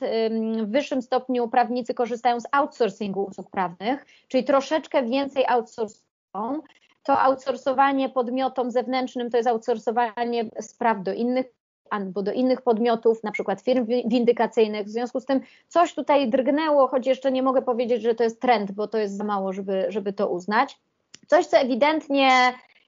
w 0.66 0.72
wyższym 0.72 1.02
stopniu 1.02 1.48
prawnicy 1.48 1.94
korzystają 1.94 2.40
z 2.40 2.48
outsourcingu 2.52 3.24
usług 3.24 3.52
prawnych, 3.52 4.06
czyli 4.28 4.44
troszeczkę 4.44 5.04
więcej 5.04 5.46
outsourcują. 5.48 6.62
To 7.04 7.20
outsourcowanie 7.20 8.10
podmiotom 8.10 8.72
zewnętrznym 8.72 9.30
to 9.30 9.38
jest 9.38 9.50
outsourcowanie 9.50 10.46
spraw 10.62 11.04
do 11.04 11.14
innych 11.14 11.46
albo 11.90 12.24
do 12.24 12.32
innych 12.32 12.62
podmiotów, 12.62 13.24
na 13.24 13.32
przykład 13.32 13.62
firm 13.62 13.86
windykacyjnych. 13.86 14.86
W 14.88 14.90
związku 14.90 15.20
z 15.20 15.26
tym 15.26 15.42
coś 15.68 15.94
tutaj 15.94 16.30
drgnęło, 16.30 16.88
choć 16.88 17.08
jeszcze 17.08 17.32
nie 17.32 17.44
mogę 17.44 17.62
powiedzieć, 17.62 18.02
że 18.02 18.16
to 18.16 18.24
jest 18.24 18.42
trend, 18.42 18.72
bo 18.72 18.88
to 18.88 18.98
jest 18.98 19.18
za 19.18 19.24
mało, 19.24 19.54
żeby, 19.54 19.86
żeby 19.90 20.14
to 20.14 20.30
uznać. 20.30 20.80
Coś, 21.28 21.46
co 21.46 21.58
ewidentnie 21.58 22.30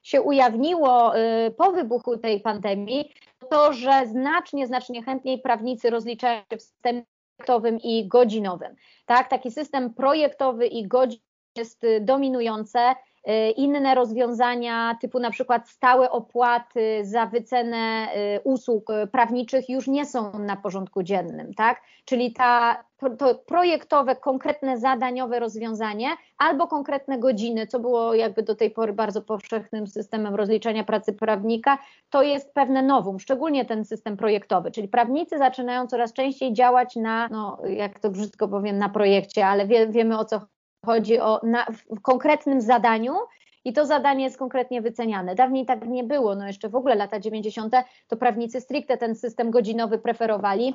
się 0.02 0.22
ujawniło 0.22 1.18
y, 1.18 1.50
po 1.50 1.72
wybuchu 1.72 2.16
tej 2.16 2.40
pandemii, 2.40 3.12
to, 3.50 3.72
że 3.72 4.06
znacznie, 4.06 4.66
znacznie 4.66 5.02
chętniej 5.02 5.38
prawnicy 5.38 5.90
rozliczają 5.90 6.42
się 6.52 6.56
w 6.56 6.62
systemie 6.62 7.02
projektowym 7.36 7.78
i 7.78 8.08
godzinowym. 8.08 8.74
Tak, 9.06 9.28
taki 9.28 9.50
system 9.50 9.94
projektowy 9.94 10.66
i 10.66 10.88
godzinowy 10.88 11.28
jest 11.56 11.84
y, 11.84 12.00
dominujące. 12.00 12.94
Y, 13.28 13.50
inne 13.50 13.94
rozwiązania, 13.94 14.96
typu 15.00 15.18
na 15.18 15.30
przykład 15.30 15.68
stałe 15.68 16.10
opłaty 16.10 17.00
za 17.04 17.26
wycenę 17.26 18.08
y, 18.36 18.40
usług 18.44 18.90
y, 18.90 19.06
prawniczych 19.06 19.68
już 19.68 19.86
nie 19.86 20.06
są 20.06 20.38
na 20.38 20.56
porządku 20.56 21.02
dziennym, 21.02 21.54
tak? 21.54 21.82
Czyli 22.04 22.32
ta, 22.32 22.84
to 23.18 23.34
projektowe, 23.34 24.16
konkretne, 24.16 24.78
zadaniowe 24.78 25.38
rozwiązanie 25.38 26.08
albo 26.38 26.66
konkretne 26.66 27.18
godziny, 27.18 27.66
co 27.66 27.80
było 27.80 28.14
jakby 28.14 28.42
do 28.42 28.54
tej 28.54 28.70
pory 28.70 28.92
bardzo 28.92 29.22
powszechnym 29.22 29.86
systemem 29.86 30.34
rozliczania 30.34 30.84
pracy 30.84 31.12
prawnika, 31.12 31.78
to 32.10 32.22
jest 32.22 32.54
pewne 32.54 32.82
nowum, 32.82 33.20
szczególnie 33.20 33.64
ten 33.64 33.84
system 33.84 34.16
projektowy, 34.16 34.70
czyli 34.70 34.88
prawnicy 34.88 35.38
zaczynają 35.38 35.86
coraz 35.86 36.12
częściej 36.12 36.52
działać 36.52 36.96
na, 36.96 37.28
no 37.30 37.58
jak 37.66 38.00
to 38.00 38.10
brzydko 38.10 38.48
powiem, 38.48 38.78
na 38.78 38.88
projekcie, 38.88 39.46
ale 39.46 39.66
wie, 39.66 39.86
wiemy 39.86 40.18
o 40.18 40.24
co 40.24 40.40
chodzi 40.88 41.20
o 41.20 41.40
na, 41.42 41.66
w 41.96 42.00
konkretnym 42.00 42.60
zadaniu 42.60 43.14
i 43.64 43.72
to 43.72 43.86
zadanie 43.86 44.24
jest 44.24 44.38
konkretnie 44.38 44.82
wyceniane. 44.82 45.34
Dawniej 45.34 45.66
tak 45.66 45.86
nie 45.86 46.04
było, 46.04 46.34
no 46.34 46.46
jeszcze 46.46 46.68
w 46.68 46.76
ogóle 46.76 46.94
lata 46.94 47.20
90. 47.20 47.74
to 48.08 48.16
prawnicy 48.16 48.60
stricte 48.60 48.96
ten 48.96 49.14
system 49.14 49.50
godzinowy 49.50 49.98
preferowali. 49.98 50.74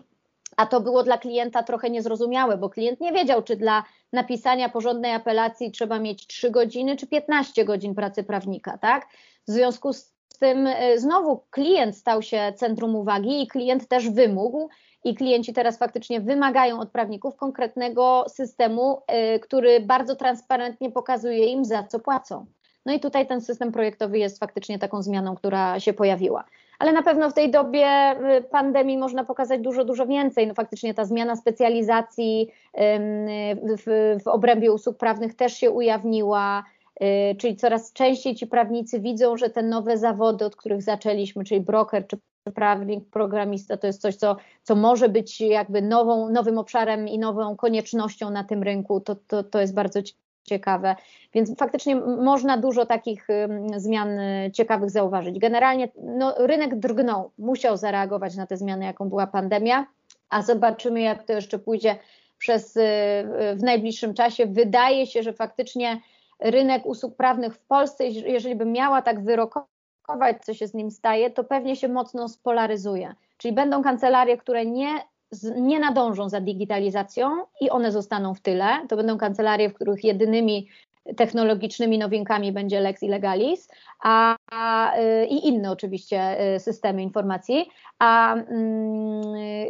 A 0.57 0.65
to 0.65 0.81
było 0.81 1.03
dla 1.03 1.17
klienta 1.17 1.63
trochę 1.63 1.89
niezrozumiałe, 1.89 2.57
bo 2.57 2.69
klient 2.69 3.01
nie 3.01 3.11
wiedział, 3.11 3.43
czy 3.43 3.55
dla 3.55 3.83
napisania 4.11 4.69
porządnej 4.69 5.11
apelacji 5.11 5.71
trzeba 5.71 5.99
mieć 5.99 6.27
3 6.27 6.51
godziny 6.51 6.95
czy 6.95 7.07
15 7.07 7.65
godzin 7.65 7.95
pracy 7.95 8.23
prawnika, 8.23 8.77
tak? 8.77 9.07
W 9.47 9.51
związku 9.51 9.93
z 9.93 10.13
tym 10.39 10.67
y, 10.67 10.99
znowu 10.99 11.43
klient 11.49 11.97
stał 11.97 12.21
się 12.21 12.53
centrum 12.55 12.95
uwagi 12.95 13.41
i 13.41 13.47
klient 13.47 13.87
też 13.87 14.09
wymógł 14.09 14.69
i 15.03 15.15
klienci 15.15 15.53
teraz 15.53 15.77
faktycznie 15.77 16.21
wymagają 16.21 16.79
od 16.79 16.89
prawników 16.89 17.35
konkretnego 17.35 18.25
systemu, 18.27 19.01
y, 19.35 19.39
który 19.39 19.79
bardzo 19.79 20.15
transparentnie 20.15 20.91
pokazuje 20.91 21.45
im, 21.45 21.65
za 21.65 21.83
co 21.83 21.99
płacą. 21.99 22.45
No 22.85 22.93
i 22.93 22.99
tutaj 22.99 23.27
ten 23.27 23.41
system 23.41 23.71
projektowy 23.71 24.19
jest 24.19 24.39
faktycznie 24.39 24.79
taką 24.79 25.01
zmianą, 25.01 25.35
która 25.35 25.79
się 25.79 25.93
pojawiła. 25.93 26.43
Ale 26.79 26.91
na 26.91 27.03
pewno 27.03 27.29
w 27.29 27.33
tej 27.33 27.51
dobie 27.51 28.11
y, 28.37 28.41
pandemii 28.41 28.97
można 28.97 29.23
pokazać 29.23 29.61
dużo, 29.61 29.85
dużo 29.85 30.07
więcej. 30.07 30.47
No 30.47 30.53
faktycznie 30.53 30.93
ta 30.93 31.05
zmiana 31.05 31.35
specjalizacji 31.35 32.49
w, 33.77 34.17
w 34.23 34.27
obrębie 34.27 34.71
usług 34.71 34.97
prawnych 34.97 35.35
też 35.35 35.53
się 35.53 35.71
ujawniła. 35.71 36.63
Y, 37.01 37.35
czyli 37.35 37.55
coraz 37.55 37.93
częściej 37.93 38.35
ci 38.35 38.47
prawnicy 38.47 38.99
widzą, 38.99 39.37
że 39.37 39.49
te 39.49 39.63
nowe 39.63 39.97
zawody, 39.97 40.45
od 40.45 40.55
których 40.55 40.81
zaczęliśmy, 40.81 41.43
czyli 41.43 41.61
broker 41.61 42.07
czy 42.07 42.17
prawnik, 42.51 43.09
programista, 43.09 43.77
to 43.77 43.87
jest 43.87 44.01
coś, 44.01 44.15
co, 44.15 44.37
co 44.63 44.75
może 44.75 45.09
być 45.09 45.41
jakby 45.41 45.81
nową, 45.81 46.29
nowym 46.29 46.57
obszarem 46.57 47.07
i 47.07 47.19
nową 47.19 47.55
koniecznością 47.55 48.29
na 48.29 48.43
tym 48.43 48.63
rynku. 48.63 48.99
To, 48.99 49.15
to, 49.27 49.43
to 49.43 49.61
jest 49.61 49.73
bardzo 49.73 49.99
ciekawe. 50.43 50.95
Więc 51.33 51.57
faktycznie 51.57 51.95
można 51.95 52.57
dużo 52.57 52.85
takich 52.85 53.27
zmian 53.77 54.19
y, 54.19 54.51
ciekawych 54.53 54.89
zauważyć. 54.89 55.39
Generalnie 55.39 55.89
no, 56.03 56.35
rynek 56.37 56.79
drgnął, 56.79 57.31
musiał 57.37 57.77
zareagować 57.77 58.35
na 58.35 58.47
te 58.47 58.57
zmiany, 58.57 58.85
jaką 58.85 59.09
była 59.09 59.27
pandemia, 59.27 59.85
a 60.29 60.41
zobaczymy, 60.41 61.01
jak 61.01 61.23
to 61.23 61.33
jeszcze 61.33 61.59
pójdzie 61.59 61.95
przez, 62.37 62.77
y, 62.77 62.81
w 63.55 63.63
najbliższym 63.63 64.13
czasie. 64.13 64.45
Wydaje 64.45 65.07
się, 65.07 65.23
że 65.23 65.33
faktycznie 65.33 66.01
rynek 66.39 66.85
usług 66.85 67.15
prawnych 67.15 67.55
w 67.55 67.59
Polsce, 67.59 68.07
jeżeli 68.07 68.55
by 68.55 68.65
miała 68.65 69.01
tak 69.01 69.23
wyrokować, 69.23 69.72
co 70.45 70.53
się 70.53 70.67
z 70.67 70.73
nim 70.73 70.91
staje, 70.91 71.29
to 71.29 71.43
pewnie 71.43 71.75
się 71.75 71.87
mocno 71.87 72.29
spolaryzuje. 72.29 73.15
Czyli 73.37 73.53
będą 73.53 73.83
kancelarie, 73.83 74.37
które 74.37 74.65
nie, 74.65 74.89
nie 75.55 75.79
nadążą 75.79 76.29
za 76.29 76.41
digitalizacją 76.41 77.29
i 77.61 77.69
one 77.69 77.91
zostaną 77.91 78.33
w 78.33 78.41
tyle. 78.41 78.67
To 78.89 78.95
będą 78.95 79.17
kancelarie, 79.17 79.69
w 79.69 79.73
których 79.73 80.03
jedynymi 80.03 80.67
technologicznymi 81.17 81.97
nowinkami 81.97 82.51
będzie 82.51 82.79
Lex 82.79 83.03
Illegalis 83.03 83.67
a, 84.03 84.35
a, 84.51 84.97
y, 84.97 85.25
i 85.25 85.47
inne 85.47 85.71
oczywiście 85.71 86.53
y, 86.55 86.59
systemy 86.59 87.03
informacji, 87.03 87.69
a 87.99 88.35
mm, 88.35 89.23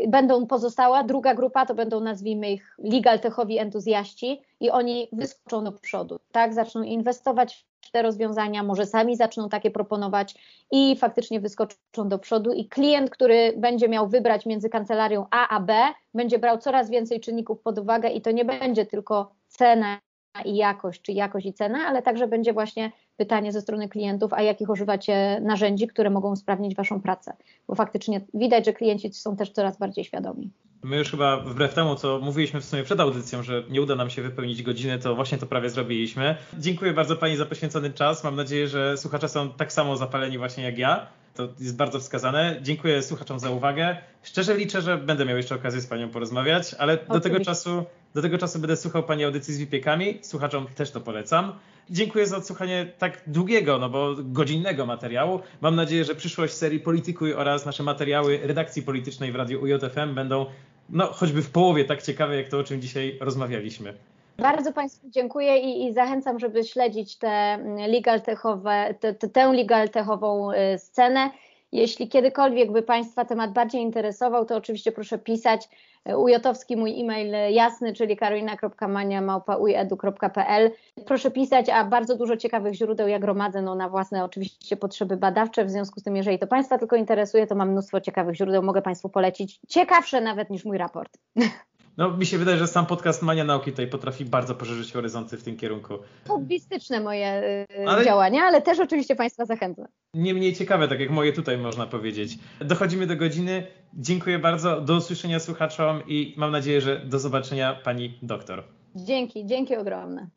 będą 0.08 0.48
pozostała 0.48 1.04
druga 1.04 1.36
grupa, 1.36 1.66
to 1.66 1.76
będą 1.76 2.00
nazwijmy 2.00 2.52
ich 2.52 2.76
legal 2.78 3.20
techowi 3.20 3.58
entuzjaści 3.58 4.42
i 4.60 4.72
oni 4.72 5.08
wyskoczą 5.12 5.64
do 5.64 5.72
przodu, 5.72 6.20
tak, 6.32 6.54
zaczną 6.54 6.84
inwestować 6.84 7.66
w 7.82 7.92
te 7.92 8.02
rozwiązania, 8.02 8.64
może 8.64 8.86
sami 8.86 9.16
zaczną 9.16 9.50
takie 9.50 9.72
proponować 9.72 10.36
i 10.72 10.96
faktycznie 10.96 11.40
wyskoczą 11.40 11.76
do 12.10 12.20
przodu. 12.20 12.54
I 12.54 12.68
klient, 12.68 13.10
który 13.10 13.54
będzie 13.58 13.90
miał 13.90 14.08
wybrać 14.08 14.46
między 14.46 14.70
kancelarią 14.70 15.26
A 15.32 15.48
a 15.48 15.60
B, 15.60 15.76
będzie 16.14 16.40
brał 16.40 16.58
coraz 16.58 16.90
więcej 16.90 17.20
czynników 17.20 17.62
pod 17.62 17.80
uwagę 17.80 18.10
i 18.10 18.22
to 18.22 18.32
nie 18.32 18.46
będzie 18.46 18.86
tylko 18.86 19.32
cena 19.48 20.00
i 20.46 20.56
jakość, 20.56 21.02
czy 21.02 21.12
jakość 21.12 21.46
i 21.46 21.54
cena, 21.54 21.80
ale 21.88 22.02
także 22.02 22.28
będzie 22.28 22.54
właśnie 22.54 22.92
pytanie 23.18 23.52
ze 23.52 23.62
strony 23.62 23.90
klientów, 23.90 24.34
a 24.34 24.42
jakich 24.42 24.70
używacie 24.70 25.40
narzędzi, 25.42 25.88
które 25.88 26.10
mogą 26.10 26.32
usprawnić 26.32 26.76
Waszą 26.76 27.02
pracę, 27.02 27.34
bo 27.68 27.76
faktycznie 27.76 28.22
widać, 28.34 28.66
że 28.66 28.74
klienci 28.74 29.14
są 29.14 29.36
też 29.36 29.52
coraz 29.52 29.78
bardziej 29.78 30.04
świadomi. 30.04 30.52
My 30.84 30.98
już 30.98 31.12
chyba 31.12 31.38
wbrew 31.38 31.74
temu, 31.74 31.96
co 31.96 32.20
mówiliśmy 32.20 32.62
w 32.62 32.66
sumie 32.66 32.84
przed 32.84 33.00
audycją, 33.00 33.44
że 33.44 33.64
nie 33.70 33.82
uda 33.82 33.96
nam 33.96 34.10
się 34.10 34.22
wypełnić 34.22 34.64
godziny, 34.64 35.00
to 35.00 35.16
właśnie 35.16 35.38
to 35.38 35.46
prawie 35.46 35.70
zrobiliśmy. 35.70 36.36
Dziękuję 36.60 36.94
bardzo 36.94 37.16
Pani 37.16 37.38
za 37.38 37.46
poświęcony 37.46 37.90
czas. 37.92 38.24
Mam 38.24 38.36
nadzieję, 38.36 38.68
że 38.68 38.98
słuchacze 38.98 39.30
są 39.30 39.50
tak 39.50 39.74
samo 39.74 39.98
zapaleni 39.98 40.38
właśnie 40.38 40.64
jak 40.64 40.78
ja. 40.78 41.08
To 41.36 41.48
jest 41.60 41.78
bardzo 41.78 42.00
wskazane. 42.00 42.60
Dziękuję 42.62 43.04
słuchaczom 43.04 43.40
za 43.40 43.50
uwagę. 43.50 43.98
Szczerze 44.24 44.58
liczę, 44.58 44.82
że 44.82 44.98
będę 44.98 45.26
miał 45.26 45.38
jeszcze 45.38 45.56
okazję 45.56 45.82
z 45.82 45.88
Panią 45.88 46.10
porozmawiać, 46.10 46.74
ale 46.74 46.98
do 47.10 47.20
tego 47.20 47.40
czasu 47.40 47.84
do 48.14 48.22
tego 48.22 48.38
czasu 48.38 48.60
będę 48.60 48.78
słuchał 48.78 49.04
Pani 49.04 49.24
audycji 49.24 49.54
z 49.54 49.58
Wipiekami. 49.58 50.20
Słuchaczom 50.22 50.68
też 50.76 50.92
to 50.92 51.02
polecam. 51.02 51.54
Dziękuję 51.90 52.28
za 52.28 52.38
odsłuchanie 52.38 52.92
tak 52.98 53.22
długiego, 53.28 53.78
no 53.78 53.90
bo 53.90 54.16
godzinnego 54.18 54.86
materiału. 54.86 55.40
Mam 55.62 55.76
nadzieję, 55.76 56.06
że 56.06 56.16
przyszłość 56.16 56.54
serii 56.54 56.80
Politykuj 56.80 57.34
oraz 57.34 57.66
nasze 57.66 57.84
materiały 57.84 58.40
redakcji 58.44 58.82
politycznej 58.82 59.32
w 59.32 59.36
Radiu 59.36 59.62
UJFM 59.62 60.16
będą 60.16 60.46
no, 60.90 61.06
choćby 61.06 61.42
w 61.42 61.50
połowie 61.50 61.86
tak 61.86 62.02
ciekawe, 62.02 62.36
jak 62.36 62.50
to, 62.50 62.58
o 62.58 62.64
czym 62.64 62.82
dzisiaj 62.82 63.18
rozmawialiśmy. 63.22 63.94
Bardzo 64.38 64.74
Państwu 64.74 65.10
dziękuję 65.10 65.58
i, 65.58 65.86
i, 65.86 65.94
zachęcam, 65.94 66.40
żeby 66.40 66.64
śledzić 66.64 67.18
te 67.18 67.60
legal 67.88 68.22
techowe, 68.22 68.96
te, 69.00 69.14
te, 69.14 69.30
tę 69.30 69.54
legal 69.54 69.90
techową 69.90 70.52
y, 70.52 70.80
scenę. 70.80 71.32
Jeśli 71.74 72.08
kiedykolwiek 72.08 72.72
by 72.72 72.82
Państwa 72.82 73.26
temat 73.26 73.54
bardziej 73.54 73.82
interesował, 73.82 74.46
to 74.46 74.56
oczywiście 74.56 74.92
proszę 74.92 75.18
pisać. 75.18 75.70
Ujotowski 76.18 76.78
mój 76.78 77.02
e-mail 77.02 77.54
jasny, 77.54 77.94
czyli 77.94 78.18
karolina.mania.ujedu.pl. 78.18 80.72
Proszę 81.06 81.32
pisać, 81.32 81.70
a 81.70 81.84
bardzo 81.84 82.18
dużo 82.18 82.38
ciekawych 82.38 82.74
źródeł 82.74 83.08
ja 83.08 83.20
gromadzę 83.20 83.62
no, 83.62 83.76
na 83.76 83.90
własne 83.90 84.24
oczywiście 84.24 84.78
potrzeby 84.78 85.18
badawcze. 85.18 85.66
W 85.66 85.72
związku 85.72 86.00
z 86.00 86.04
tym, 86.04 86.16
jeżeli 86.16 86.40
to 86.40 86.48
Państwa 86.48 86.78
tylko 86.78 86.96
interesuje, 86.96 87.48
to 87.48 87.56
mam 87.56 87.72
mnóstwo 87.72 88.02
ciekawych 88.02 88.36
źródeł, 88.36 88.64
mogę 88.64 88.82
Państwu 88.82 89.10
polecić. 89.10 89.60
Ciekawsze 89.68 90.22
nawet 90.22 90.50
niż 90.50 90.66
mój 90.66 90.78
raport. 90.78 91.18
No, 91.98 92.18
mi 92.18 92.26
się 92.26 92.38
wydaje, 92.38 92.58
że 92.58 92.68
sam 92.68 92.86
podcast 92.86 93.22
Mania 93.22 93.44
Nauki 93.44 93.72
tutaj 93.72 93.88
potrafi 93.88 94.26
bardzo 94.26 94.56
poszerzyć 94.56 94.94
horyzonty 94.94 95.38
w 95.38 95.44
tym 95.44 95.58
kierunku. 95.58 95.94
Hobbystyczne 96.28 97.00
moje 97.00 97.44
y, 97.80 97.88
ale... 97.88 98.06
działania, 98.06 98.44
ale 98.44 98.62
też 98.62 98.80
oczywiście 98.80 99.16
Państwa 99.16 99.46
zachęcam. 99.46 99.86
Nie 100.14 100.34
mniej 100.34 100.56
ciekawe, 100.56 100.88
tak 100.88 101.00
jak 101.00 101.10
moje 101.10 101.34
tutaj 101.34 101.58
można 101.58 101.88
powiedzieć. 101.88 102.38
Dochodzimy 102.60 103.08
do 103.08 103.16
godziny. 103.16 103.68
Dziękuję 103.94 104.40
bardzo. 104.40 104.82
Do 104.82 104.96
usłyszenia 104.96 105.40
słuchaczom 105.40 106.02
i 106.08 106.34
mam 106.38 106.52
nadzieję, 106.52 106.82
że 106.82 107.00
do 107.06 107.20
zobaczenia 107.20 107.74
Pani 107.84 108.18
doktor. 108.22 108.64
Dzięki, 108.96 109.46
dzięki 109.46 109.76
ogromne. 109.76 110.28